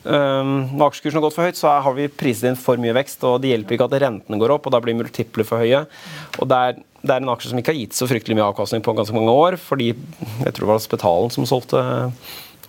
Um, 0.00 0.70
når 0.78 0.94
aksjekursen 0.94 1.18
har 1.18 1.24
gått 1.26 1.34
for 1.36 1.44
høyt, 1.44 1.58
så 1.58 1.74
har 1.84 1.92
vi 1.92 2.06
priset 2.08 2.46
inn 2.48 2.56
for 2.56 2.80
mye 2.80 2.94
vekst. 2.96 3.24
og 3.28 3.42
Det 3.42 3.50
hjelper 3.50 3.76
ikke 3.76 3.88
at 3.90 3.96
rentene 4.00 4.38
går 4.40 4.54
opp, 4.54 4.68
og 4.68 4.72
da 4.72 4.80
blir 4.80 4.96
multipler 4.96 5.44
for 5.44 5.60
høye. 5.60 5.82
og 6.38 6.48
det 6.48 6.56
er, 6.56 6.78
det 7.02 7.12
er, 7.12 7.20
en 7.20 7.32
aksje 7.34 7.50
som 7.50 7.60
ikke 7.60 7.74
har 7.74 7.80
gitt 7.82 7.98
så 7.98 8.08
fryktelig 8.08 8.38
mye 8.38 8.46
avkastning 8.48 8.84
på 8.86 8.94
ganske 8.96 9.16
mange 9.16 9.34
år. 9.34 9.58
fordi 9.60 9.92
jeg 9.92 10.54
tror 10.54 10.64
det 10.64 10.72
var 10.72 10.80
Spetalen 10.80 11.34
som 11.34 11.44
solgte 11.44 11.82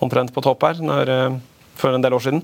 omtrent 0.03 0.34
på 0.34 0.43
topp 0.43 0.66
her 0.68 0.84
når, 0.84 1.09
eh, 1.09 1.39
for 1.82 1.97
en 1.97 2.03
del 2.03 2.15
år 2.15 2.25
siden. 2.27 2.43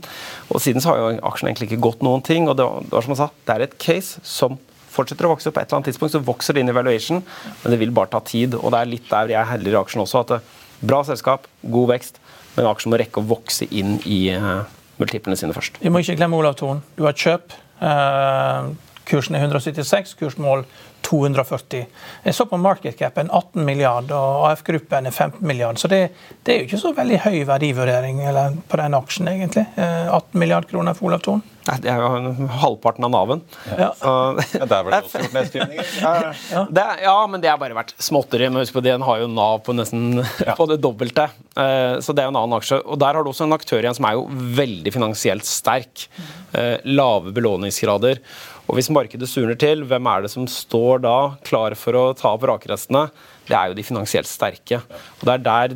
Og 0.52 0.64
siden 0.64 0.84
så 0.84 0.94
har 0.94 1.02
jo 1.02 1.20
aksjen 1.30 1.52
egentlig 1.52 1.70
ikke 1.72 1.84
gått 1.88 2.06
noen 2.06 2.26
ting. 2.26 2.50
og 2.50 2.58
det 2.58 2.66
var, 2.66 2.88
det 2.88 2.98
var 2.98 3.06
som 3.06 3.16
jeg 3.16 3.22
sa, 3.22 3.30
det 3.48 3.56
er 3.56 3.68
et 3.68 3.78
case 3.82 4.24
som 4.26 4.58
fortsetter 4.94 5.28
å 5.28 5.34
vokse. 5.36 5.54
På 5.54 5.62
et 5.62 5.68
eller 5.68 5.80
annet 5.80 5.92
tidspunkt 5.92 6.16
så 6.16 6.24
vokser 6.26 6.58
det 6.58 6.64
inn 6.64 6.72
i 6.74 6.78
valuation, 6.78 7.22
men 7.62 7.74
det 7.74 7.82
vil 7.82 7.94
bare 7.96 8.12
ta 8.16 8.22
tid. 8.26 8.58
og 8.58 8.74
Det 8.74 8.82
er 8.82 8.94
litt 8.94 9.12
der 9.12 9.36
jeg 9.36 9.52
heller 9.52 9.78
i 9.78 9.82
aksjen 9.84 10.04
også. 10.06 10.26
at 10.26 10.34
det, 10.36 10.42
Bra 10.78 11.00
selskap, 11.02 11.48
god 11.74 11.88
vekst, 11.90 12.20
men 12.54 12.68
aksjen 12.70 12.92
må 12.94 13.00
rekke 13.02 13.18
å 13.18 13.26
vokse 13.26 13.66
inn 13.74 13.96
i 14.06 14.28
uh, 14.30 14.62
multiplene 15.02 15.38
sine 15.40 15.56
først. 15.56 15.80
Vi 15.82 15.90
må 15.90 16.04
ikke 16.04 16.20
glemme 16.20 16.38
Olav 16.38 16.54
Thon. 16.60 16.84
Du 16.94 17.02
har 17.08 17.18
kjøp. 17.18 17.56
Uh, 17.82 18.76
kursen 19.10 19.34
er 19.34 19.48
176, 19.48 20.14
kursmål 20.20 20.68
240. 21.08 21.86
Jeg 22.24 22.36
så 22.36 22.46
på 22.50 22.60
markedcapen 22.60 23.30
18 23.32 23.66
milliard, 23.66 24.12
og 24.12 24.48
AF-gruppen 24.52 25.08
er 25.08 25.16
15 25.16 25.40
milliard. 25.48 25.80
Så 25.80 25.90
det, 25.92 26.02
det, 26.44 26.54
er 26.54 26.60
jo 26.62 26.70
ikke 26.70 26.82
så 26.82 26.94
veldig 26.98 27.22
høy 27.24 27.38
verdivurdering 27.48 28.24
på 28.68 28.82
den 28.82 28.98
aksjen, 28.98 29.30
egentlig. 29.32 29.68
18 29.78 29.86
eh, 30.18 30.42
milliard 30.42 30.68
kroner 30.70 30.98
for 30.98 31.12
Olav 31.12 31.24
Thon. 31.26 31.46
Det 31.68 31.90
er 31.92 32.00
jo 32.00 32.48
halvparten 32.62 33.04
av 33.04 33.12
Nav-en. 33.12 33.42
Ja. 33.68 33.90
ja, 34.00 34.66
der 34.72 34.86
var 34.86 34.94
det 34.94 35.00
også 35.04 35.24
gjort 35.24 35.36
nedskrivninger. 35.36 35.90
Ja. 36.00 36.86
ja, 37.04 37.16
men 37.28 37.44
det 37.44 37.52
har 37.52 37.60
bare 37.60 37.76
vært 37.76 37.92
småtteri. 38.00 38.48
Men 38.48 38.64
husk 38.64 38.76
på, 38.78 38.84
det, 38.86 38.94
den 38.96 39.04
har 39.08 39.20
jo 39.20 39.28
Nav 39.32 39.60
på 39.66 39.76
nesten 39.76 40.22
ja. 40.22 40.56
på 40.56 40.68
det 40.72 40.80
dobbelte. 40.84 41.28
Eh, 41.60 42.00
så 42.04 42.16
det 42.16 42.24
er 42.24 42.30
jo 42.30 42.36
en 42.36 42.40
annen 42.40 42.60
aksje. 42.60 42.80
Og 42.88 43.00
der 43.04 43.20
har 43.20 43.26
du 43.26 43.32
også 43.34 43.48
en 43.48 43.58
aktør 43.58 43.84
igjen 43.84 43.98
som 43.98 44.08
er 44.08 44.16
jo 44.16 44.28
veldig 44.62 44.96
finansielt 44.96 45.48
sterk. 45.48 46.08
Eh, 46.56 46.78
lave 46.88 47.36
belåningsgrader. 47.36 48.24
Og 48.68 48.76
Hvis 48.76 48.90
markedet 48.92 49.30
surner 49.32 49.56
til, 49.56 49.86
hvem 49.88 50.08
er 50.12 50.26
det 50.26 50.32
som 50.34 50.48
står 50.52 51.00
da 51.06 51.16
klar 51.48 51.76
for 51.80 51.96
å 51.96 52.04
ta 52.20 52.34
opp 52.36 52.44
rakrestene? 52.50 53.06
Det 53.48 53.56
er 53.56 53.72
jo 53.72 53.78
de 53.78 53.86
finansielt 53.88 54.28
sterke. 54.28 54.82
Og 55.20 55.24
det 55.24 55.36
er 55.38 55.44
der, 55.46 55.76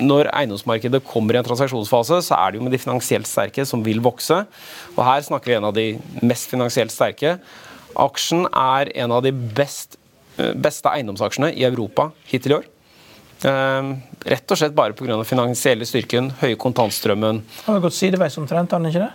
Når 0.00 0.30
eiendomsmarkedet 0.32 1.04
kommer 1.04 1.36
i 1.36 1.40
en 1.42 1.44
transaksjonsfase, 1.44 2.22
så 2.24 2.38
er 2.38 2.50
det 2.50 2.58
jo 2.58 2.64
med 2.64 2.72
de 2.72 2.80
finansielt 2.80 3.28
sterke 3.28 3.66
som 3.68 3.84
vil 3.84 4.00
vokse. 4.00 4.46
Og 4.96 5.04
Her 5.04 5.20
snakker 5.20 5.52
vi 5.52 5.58
en 5.58 5.68
av 5.68 5.74
de 5.76 6.00
mest 6.22 6.48
finansielt 6.48 6.90
sterke. 6.90 7.38
Aksjen 7.94 8.46
er 8.48 8.88
en 8.96 9.12
av 9.12 9.22
de 9.22 9.32
best, 9.32 9.98
eh, 10.38 10.54
beste 10.54 10.88
eiendomsaksjene 10.88 11.52
i 11.52 11.64
Europa 11.68 12.12
hittil 12.24 12.52
i 12.52 12.60
år. 12.62 12.64
Uh, 13.40 13.96
rett 14.28 14.52
og 14.52 14.58
slett 14.58 14.74
bare 14.76 14.92
pga. 14.92 15.16
den 15.16 15.24
finansielle 15.24 15.86
styrken, 15.88 16.30
høye 16.42 16.56
kontantstrømmen. 16.56 17.40
Har 17.64 17.74
det 17.74 17.82
gått 17.82 17.96
sideveis 17.96 18.36
omtrent, 18.36 18.70
har 18.70 18.78
den 18.78 18.92
ikke 18.92 19.08
det? 19.08 19.12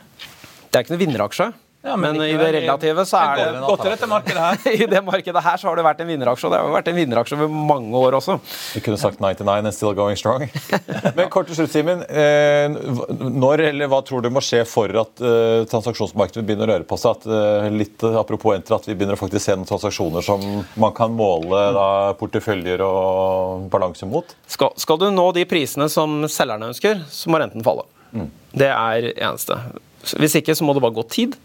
Det 0.72 0.80
er 0.80 0.84
ikke 0.84 0.98
noen 0.98 1.06
vinneraksje. 1.06 1.54
Ja, 1.86 1.96
men, 1.96 2.18
men 2.18 2.26
i 2.26 2.34
det 2.34 2.48
relative 2.56 3.04
så 3.06 3.20
er 3.22 3.40
det 3.40 3.60
Godt 3.62 3.84
i 3.86 3.92
dette 3.92 4.08
markedet 4.10 4.42
her. 4.42 4.62
I 4.84 4.88
det 4.90 5.02
markedet 5.06 5.44
her 5.46 5.62
så 5.62 5.70
har 5.70 5.78
det 5.78 5.86
vært 5.86 6.02
en 6.02 6.10
vinneraksje, 6.10 6.48
og 6.48 6.54
det 6.56 6.62
har 6.64 6.74
vært 6.74 6.90
en 6.90 6.98
vinneraksje 6.98 7.38
over 7.38 7.52
mange 7.72 8.00
år 8.00 8.18
også. 8.18 8.40
Du 8.74 8.80
kunne 8.82 8.98
sagt 8.98 9.22
99 9.22 9.54
and 9.60 9.76
still 9.76 9.94
going 9.98 10.18
strong. 10.18 10.48
men 11.18 11.30
kort 11.34 11.52
til 11.52 11.60
slutt, 11.60 11.74
Simen. 11.76 12.02
Eh, 12.10 12.74
når 13.22 13.68
eller 13.70 13.92
hva 13.92 14.02
tror 14.08 14.26
du 14.26 14.32
må 14.34 14.42
skje 14.42 14.64
for 14.70 14.90
at 15.04 15.22
uh, 15.22 15.62
transaksjonsmarkedet 15.70 16.46
begynner 16.48 16.72
å 16.72 16.80
røre 16.80 16.90
på 16.90 16.98
seg? 16.98 17.20
At, 17.20 17.30
uh, 17.30 17.70
litt 17.70 18.02
apropos 18.10 18.58
Enter, 18.58 18.80
at 18.80 18.90
vi 18.90 18.98
begynner 18.98 19.20
å 19.20 19.22
faktisk 19.22 19.46
se 19.46 19.58
noen 19.58 19.70
transaksjoner 19.70 20.26
som 20.26 20.42
man 20.82 20.96
kan 20.98 21.14
måle 21.14 21.68
da, 21.76 21.88
porteføljer 22.18 22.82
og 22.86 23.70
balanse 23.74 24.10
mot? 24.10 24.34
Skal, 24.50 24.74
skal, 24.82 25.02
du 25.02 25.12
nå 25.14 25.30
de 25.38 25.46
prisene 25.50 25.86
som 25.92 26.24
selgerne 26.32 26.74
ønsker, 26.74 27.06
så 27.14 27.30
må 27.30 27.42
renten 27.42 27.66
falle. 27.66 27.86
Mm. 28.16 28.32
Det 28.56 28.72
er 28.72 29.12
eneste. 29.14 29.60
Hvis 30.14 30.38
ikke 30.39 30.56
så 30.56 30.66
må 30.68 30.76
det 30.78 30.84
bare 30.86 30.95
gå 30.95 31.03
tid, 31.10 31.36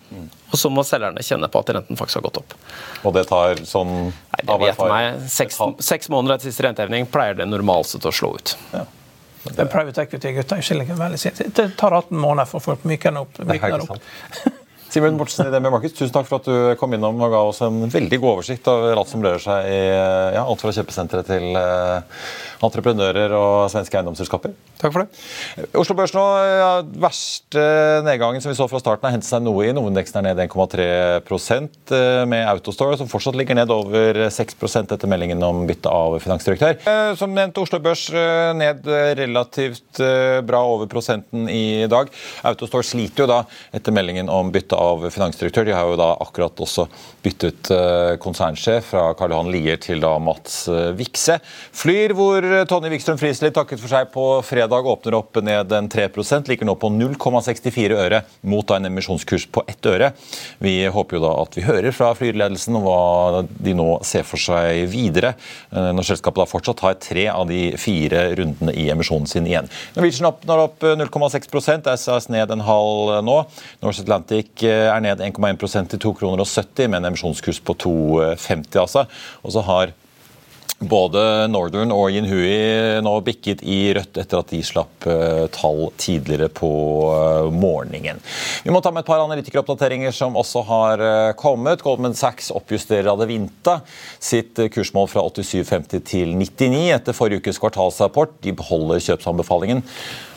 og 0.51 0.57
så 0.59 0.71
må 0.73 0.85
selgerne 0.87 1.25
kjenne 1.25 1.49
på 1.51 1.63
at 1.63 1.73
renten 1.77 1.99
faktisk 1.99 2.21
har 2.21 2.27
gått 2.29 2.41
opp. 2.43 2.57
Og 3.09 3.17
det 3.17 3.27
tar 3.31 3.63
sånn 3.69 3.93
Nei, 4.11 4.43
det 4.45 4.59
vet 4.65 4.83
meg, 4.85 5.27
seks, 5.33 5.61
seks, 5.87 6.11
måneder 6.13 6.37
etter 6.37 6.51
siste 6.51 6.67
renteheving 6.69 7.09
pleier 7.11 7.39
det 7.41 7.49
normalt 7.49 7.93
til 7.97 8.11
å 8.11 8.15
slå 8.15 8.35
ut. 8.37 8.57
Ja. 8.75 8.87
Det 9.41 9.63
er 9.65 9.71
private 9.73 10.05
equity-gutta 10.05 10.59
i 10.61 10.85
Valley 10.93 11.33
Det 11.57 11.71
tar 11.81 11.95
18 11.97 12.13
måneder 12.13 12.49
for 12.51 12.61
folk 12.61 12.83
myker 12.85 13.17
opp. 13.23 13.39
Myker 13.49 13.87
opp. 13.87 14.51
Simen 14.91 15.17
Bortsen 15.17 15.47
i 15.47 15.51
DNB 15.53 15.71
Markets, 15.71 15.95
tusen 15.95 16.11
takk 16.11 16.27
for 16.27 16.41
at 16.41 16.49
du 16.51 16.79
kom 16.81 16.95
innom 16.97 17.21
og 17.23 17.31
ga 17.31 17.41
oss 17.47 17.61
en 17.63 17.85
veldig 17.93 18.19
god 18.19 18.31
oversikt 18.33 18.67
over 18.73 18.99
alt 18.99 19.11
som 19.13 19.23
rører 19.23 19.43
seg 19.45 19.69
i 19.71 19.83
ja, 20.35 20.43
alt 20.43 20.65
fra 20.65 20.73
kjøpesenteret 20.75 21.31
til 21.31 21.55
uh, 21.55 22.25
entreprenører 22.67 23.33
og 23.37 23.71
svenske 23.73 23.97
eiendomsselskaper. 23.99 24.53
Takk 24.81 24.95
for 24.95 25.05
det. 25.05 25.67
Oslo 25.77 25.97
Børs 25.99 26.13
nå, 26.17 26.23
ja, 26.61 26.71
verste 27.03 27.63
nedgangen 28.07 28.43
som 28.43 28.53
vi 28.53 28.57
så 28.59 28.67
fra 28.71 28.81
starten, 28.81 29.07
har 29.07 29.15
hentet 29.17 29.29
seg 29.29 29.43
noe 29.45 29.67
inn. 29.69 29.81
Hovedindeksen 29.81 30.21
er 30.21 30.27
ned 30.31 30.43
1,3 30.47 30.87
eh, 30.87 32.23
med 32.31 32.45
Autostore, 32.49 32.99
som 33.01 33.11
fortsatt 33.11 33.37
ligger 33.39 33.59
ned 33.59 33.73
over 33.75 34.23
6% 34.33 34.95
etter 34.97 35.11
meldingen 35.11 35.45
om 35.45 35.63
bytte 35.69 35.93
av 35.93 36.19
finansdirektør. 36.25 36.79
Eh, 36.81 37.13
som 37.21 37.35
nevnt, 37.37 37.61
Oslo 37.61 37.81
Børs 37.85 38.07
eh, 38.13 38.53
ned 38.57 38.89
relativt 39.21 40.01
bra 40.47 40.63
over 40.65 40.89
prosenten 40.91 41.49
i 41.53 41.87
dag. 41.91 42.09
Autostore 42.49 42.87
sliter 42.87 43.25
jo 43.25 43.31
da 43.31 43.43
etter 43.77 43.95
meldingen 43.95 44.33
om 44.33 44.53
bytte 44.53 44.79
av 44.79 45.09
finansdirektør. 45.13 45.69
De 45.69 45.77
har 45.77 45.89
jo 45.89 46.01
da 46.01 46.13
akkurat 46.25 46.65
også 46.65 46.89
byttet 47.23 47.71
konsernsjef 48.23 48.91
fra 48.93 49.03
Karl 49.19 49.35
Johan 49.35 49.51
Lier 49.53 49.79
til 49.81 50.01
da 50.03 50.15
Mats 50.23 50.63
Vikse. 50.97 51.39
Flyr 51.77 52.15
hvor 52.17 52.45
Tonje 52.71 52.91
Wikstrøm 52.93 53.19
Friisli 53.21 53.51
takket 53.55 53.83
for 53.83 53.93
seg 53.93 54.11
på 54.15 54.27
fredag. 54.47 54.89
Åpner 54.91 55.17
opp 55.19 55.41
ned 55.45 55.73
en 55.77 55.91
3 55.91 56.09
ligger 56.49 56.69
nå 56.69 56.75
på 56.81 56.91
0,64 56.93 57.97
øre 57.97 58.23
mot 58.41 58.71
en 58.71 58.89
emisjonskurs 58.89 59.47
på 59.53 59.65
1 59.69 59.89
øre. 59.93 60.13
Vi 60.59 60.75
håper 60.87 61.19
jo 61.19 61.23
da 61.25 61.33
at 61.43 61.57
vi 61.59 61.65
hører 61.67 61.95
fra 61.95 62.13
flyledelsen 62.17 62.79
hva 62.83 63.45
de 63.49 63.75
nå 63.77 63.89
ser 64.07 64.27
for 64.29 64.41
seg 64.41 64.87
videre, 64.93 65.35
eh, 65.73 65.91
når 65.95 66.11
selskapet 66.13 66.43
da 66.43 66.49
fortsatt 66.51 66.85
har 66.85 66.99
tre 67.03 67.27
av 67.33 67.47
de 67.51 67.75
fire 67.81 68.31
rundene 68.39 68.75
i 68.77 68.89
emisjonen 68.93 69.29
sin 69.31 69.49
igjen. 69.49 69.71
Norwegian 69.97 70.31
oppnår 70.31 70.65
opp 70.67 70.89
0,6% 71.01 71.91
SAS 72.01 72.31
ned 72.33 72.51
en 72.51 72.65
halv 72.67 73.21
nå. 73.27 73.39
Norse 73.85 74.05
Atlantic 74.05 74.65
er 74.65 75.01
ned 75.05 75.23
1,1 75.25 75.91
til 75.91 76.01
2,70 76.01 76.19
kroner 76.21 76.45
og 76.45 76.49
70 76.49 76.91
med 76.91 77.01
en 77.01 77.10
emisjonskurs 77.11 77.61
på 77.61 77.77
2,50. 77.85 78.81
altså. 78.81 79.05
Og 79.43 79.55
så 79.55 79.65
har 79.67 79.95
både 80.81 81.23
Northern 81.53 81.93
og 81.93 82.09
Yinhui 82.15 83.01
nå 83.05 83.13
bikket 83.25 83.61
i 83.69 83.93
rødt 83.97 84.17
etter 84.21 84.41
at 84.41 84.53
de 84.53 84.61
slapp 84.65 85.05
uh, 85.05 85.45
tall 85.53 85.91
tidligere 86.01 86.49
på 86.57 86.71
uh, 87.13 87.51
morgenen. 87.53 88.21
Vi 88.65 88.73
må 88.73 88.81
ta 88.81 88.93
med 88.93 89.05
et 89.05 89.11
par 89.11 89.21
analytikeroppdateringer 89.27 90.15
som 90.17 90.39
også 90.41 90.65
har 90.71 91.05
uh, 91.05 91.33
kommet. 91.37 91.85
Goldman 91.85 92.17
Sachs 92.17 92.49
oppjusterer 92.55 93.11
Adevinta 93.13 93.81
sitt 94.17 94.57
kursmål 94.73 95.11
fra 95.13 95.27
87,50 95.29 96.05
til 96.09 96.35
99 96.41 96.83
etter 96.97 97.17
forrige 97.17 97.45
ukes 97.45 97.61
kvartalsrapport. 97.61 98.39
De 98.45 98.57
beholder 98.57 99.05
kjøpsanbefalingen. 99.05 99.85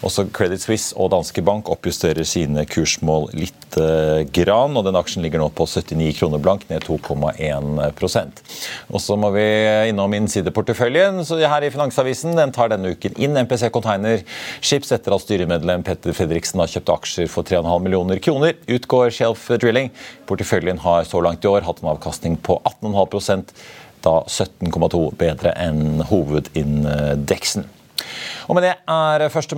Også 0.03 0.27
Credit 0.35 0.59
Suisse 0.59 0.91
og 0.99 1.13
Danske 1.13 1.39
Bank 1.45 1.71
oppjusterer 1.71 2.27
sine 2.27 2.65
kursmål 2.67 3.29
litt 3.37 3.77
grann, 4.35 4.75
og 4.75 4.83
den 4.85 4.97
aksjen 4.99 5.23
ligger 5.23 5.39
nå 5.39 5.47
på 5.55 5.65
79 5.65 6.17
kroner 6.19 6.41
blank, 6.43 6.65
ned 6.69 6.83
2,1 6.83 8.43
Og 8.91 8.99
så 9.01 9.15
må 9.17 9.31
vi 9.33 9.45
innom 9.89 10.13
innsideporteføljen 10.33 11.21
her 11.49 11.65
i 11.65 11.71
Finansavisen 11.73 12.33
den 12.37 12.53
tar 12.55 12.71
denne 12.71 12.93
uken 12.95 13.17
inn 13.21 13.37
MPC 13.37 13.69
Container 13.73 14.23
Ships 14.61 14.91
etter 14.95 15.13
at 15.13 15.23
styremedlem 15.23 15.83
Petter 15.85 16.15
Fredriksen 16.15 16.61
har 16.63 16.71
kjøpt 16.71 16.89
aksjer 16.93 17.29
for 17.29 17.45
3,5 17.45 17.85
millioner 17.85 18.21
kroner. 18.23 18.57
Utgår 18.67 19.13
Shelf 19.13 19.45
Drilling. 19.61 19.91
Porteføljen 20.29 20.81
har 20.83 21.05
så 21.05 21.21
langt 21.21 21.45
i 21.45 21.51
år 21.51 21.67
hatt 21.67 21.83
en 21.83 21.93
avkastning 21.93 22.39
på 22.41 22.57
18,5% 22.81 23.53
da 24.03 24.17
17,2 24.27 25.05
bedre 25.19 25.53
enn 25.59 26.03
hovedindeksen. 26.09 27.69
Og 28.47 28.57
med 28.57 28.65
det 28.65 28.73
er 28.89 29.25
første, 29.33 29.57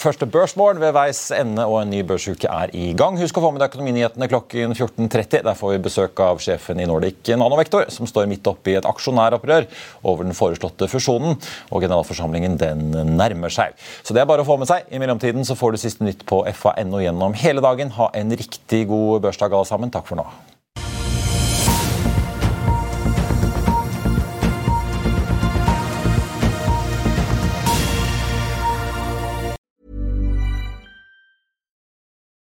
første 0.00 0.28
børsmorgen 0.30 0.80
ved 0.82 0.94
veis 0.96 1.20
ende, 1.34 1.66
og 1.66 1.80
en 1.82 1.92
ny 1.94 2.02
børsuke 2.06 2.50
er 2.50 2.72
i 2.76 2.90
gang. 2.98 3.18
Husk 3.20 3.38
å 3.38 3.44
få 3.44 3.52
med 3.54 3.62
deg 3.62 3.70
Økonominyhetene 3.70 4.28
klokken 4.30 4.74
14.30. 4.74 5.44
Der 5.46 5.58
får 5.58 5.74
vi 5.74 5.82
besøk 5.86 6.22
av 6.24 6.40
sjefen 6.42 6.80
i 6.82 6.88
Nordic 6.88 7.32
Nanovektor, 7.36 7.86
som 7.92 8.08
står 8.08 8.28
midt 8.30 8.46
oppe 8.50 8.72
i 8.72 8.78
et 8.80 8.88
aksjonæropprør 8.88 9.68
over 10.06 10.26
den 10.26 10.36
foreslåtte 10.36 10.88
fusjonen. 10.90 11.38
Og 11.70 11.84
generalforsamlingen 11.84 12.58
den 12.60 12.90
nærmer 13.16 13.52
seg. 13.52 13.76
Så 14.02 14.16
det 14.16 14.22
er 14.22 14.30
bare 14.30 14.44
å 14.44 14.48
få 14.48 14.58
med 14.60 14.70
seg. 14.70 14.88
I 14.90 15.02
mellomtiden 15.02 15.46
så 15.46 15.58
får 15.58 15.74
du 15.74 15.82
siste 15.82 16.06
nytt 16.06 16.26
på 16.28 16.42
fa.no 16.56 17.02
gjennom 17.02 17.36
hele 17.38 17.64
dagen. 17.64 17.94
Ha 17.98 18.10
en 18.16 18.36
riktig 18.36 18.86
god 18.90 19.26
børsdag 19.28 19.54
alle 19.54 19.68
sammen. 19.68 19.94
Takk 19.94 20.08
for 20.08 20.20
nå. 20.20 20.28